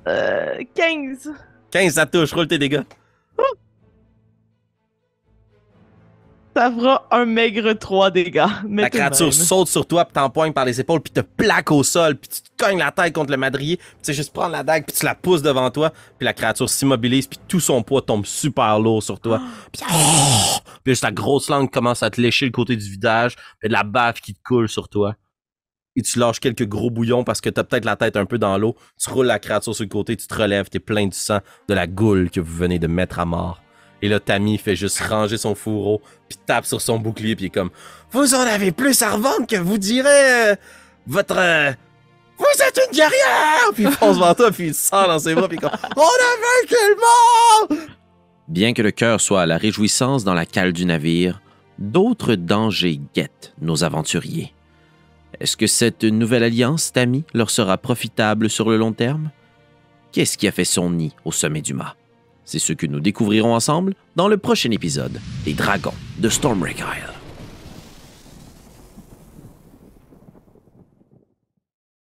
[0.06, 1.30] Euh, 15.
[1.70, 2.82] 15, ça touche, roule tes dégâts.
[6.56, 8.47] Ça fera un maigre 3 dégâts.
[8.68, 11.82] mais La créature saute sur toi, puis t'empoignes par les épaules, puis te plaque au
[11.82, 14.52] sol, puis tu te cognes la tête contre le madrier, puis tu sais juste prendre
[14.52, 17.82] la dague, puis tu la pousses devant toi, puis la créature s'immobilise, puis tout son
[17.82, 19.40] poids tombe super lourd sur toi.
[19.72, 20.59] Puis, oh!
[20.85, 23.72] Puis juste la grosse langue commence à te lécher le côté du visage, puis de
[23.72, 25.16] la bave qui te coule sur toi.
[25.97, 28.59] Et tu lâches quelques gros bouillons parce que t'as peut-être la tête un peu dans
[28.59, 28.76] l'eau.
[29.01, 31.74] Tu roules la créature sur le côté, tu te relèves, t'es plein du sang de
[31.74, 33.63] la goule que vous venez de mettre à mort.
[34.05, 37.48] Et là, Tammy fait juste ranger son fourreau, puis tape sur son bouclier, puis est
[37.48, 37.70] comme
[38.10, 40.56] Vous en avez plus à revendre que vous direz euh,
[41.06, 41.39] votre.
[41.39, 41.72] euh,
[42.36, 43.70] vous êtes une guerrière!
[43.72, 46.35] Puis il fonce vers toi, puis il sort dans ses bras, puis comme On a
[46.36, 47.86] vaincu le mort!
[48.47, 51.40] Bien que le cœur soit à la réjouissance dans la cale du navire,
[51.78, 54.52] d'autres dangers guettent nos aventuriers.
[55.40, 59.31] Est-ce que cette nouvelle alliance, Tammy, leur sera profitable sur le long terme?
[60.12, 61.97] Qu'est-ce qui a fait son nid au sommet du mât?
[62.44, 67.13] C'est ce que nous découvrirons ensemble dans le prochain épisode des Dragons de Stormbreak Isle.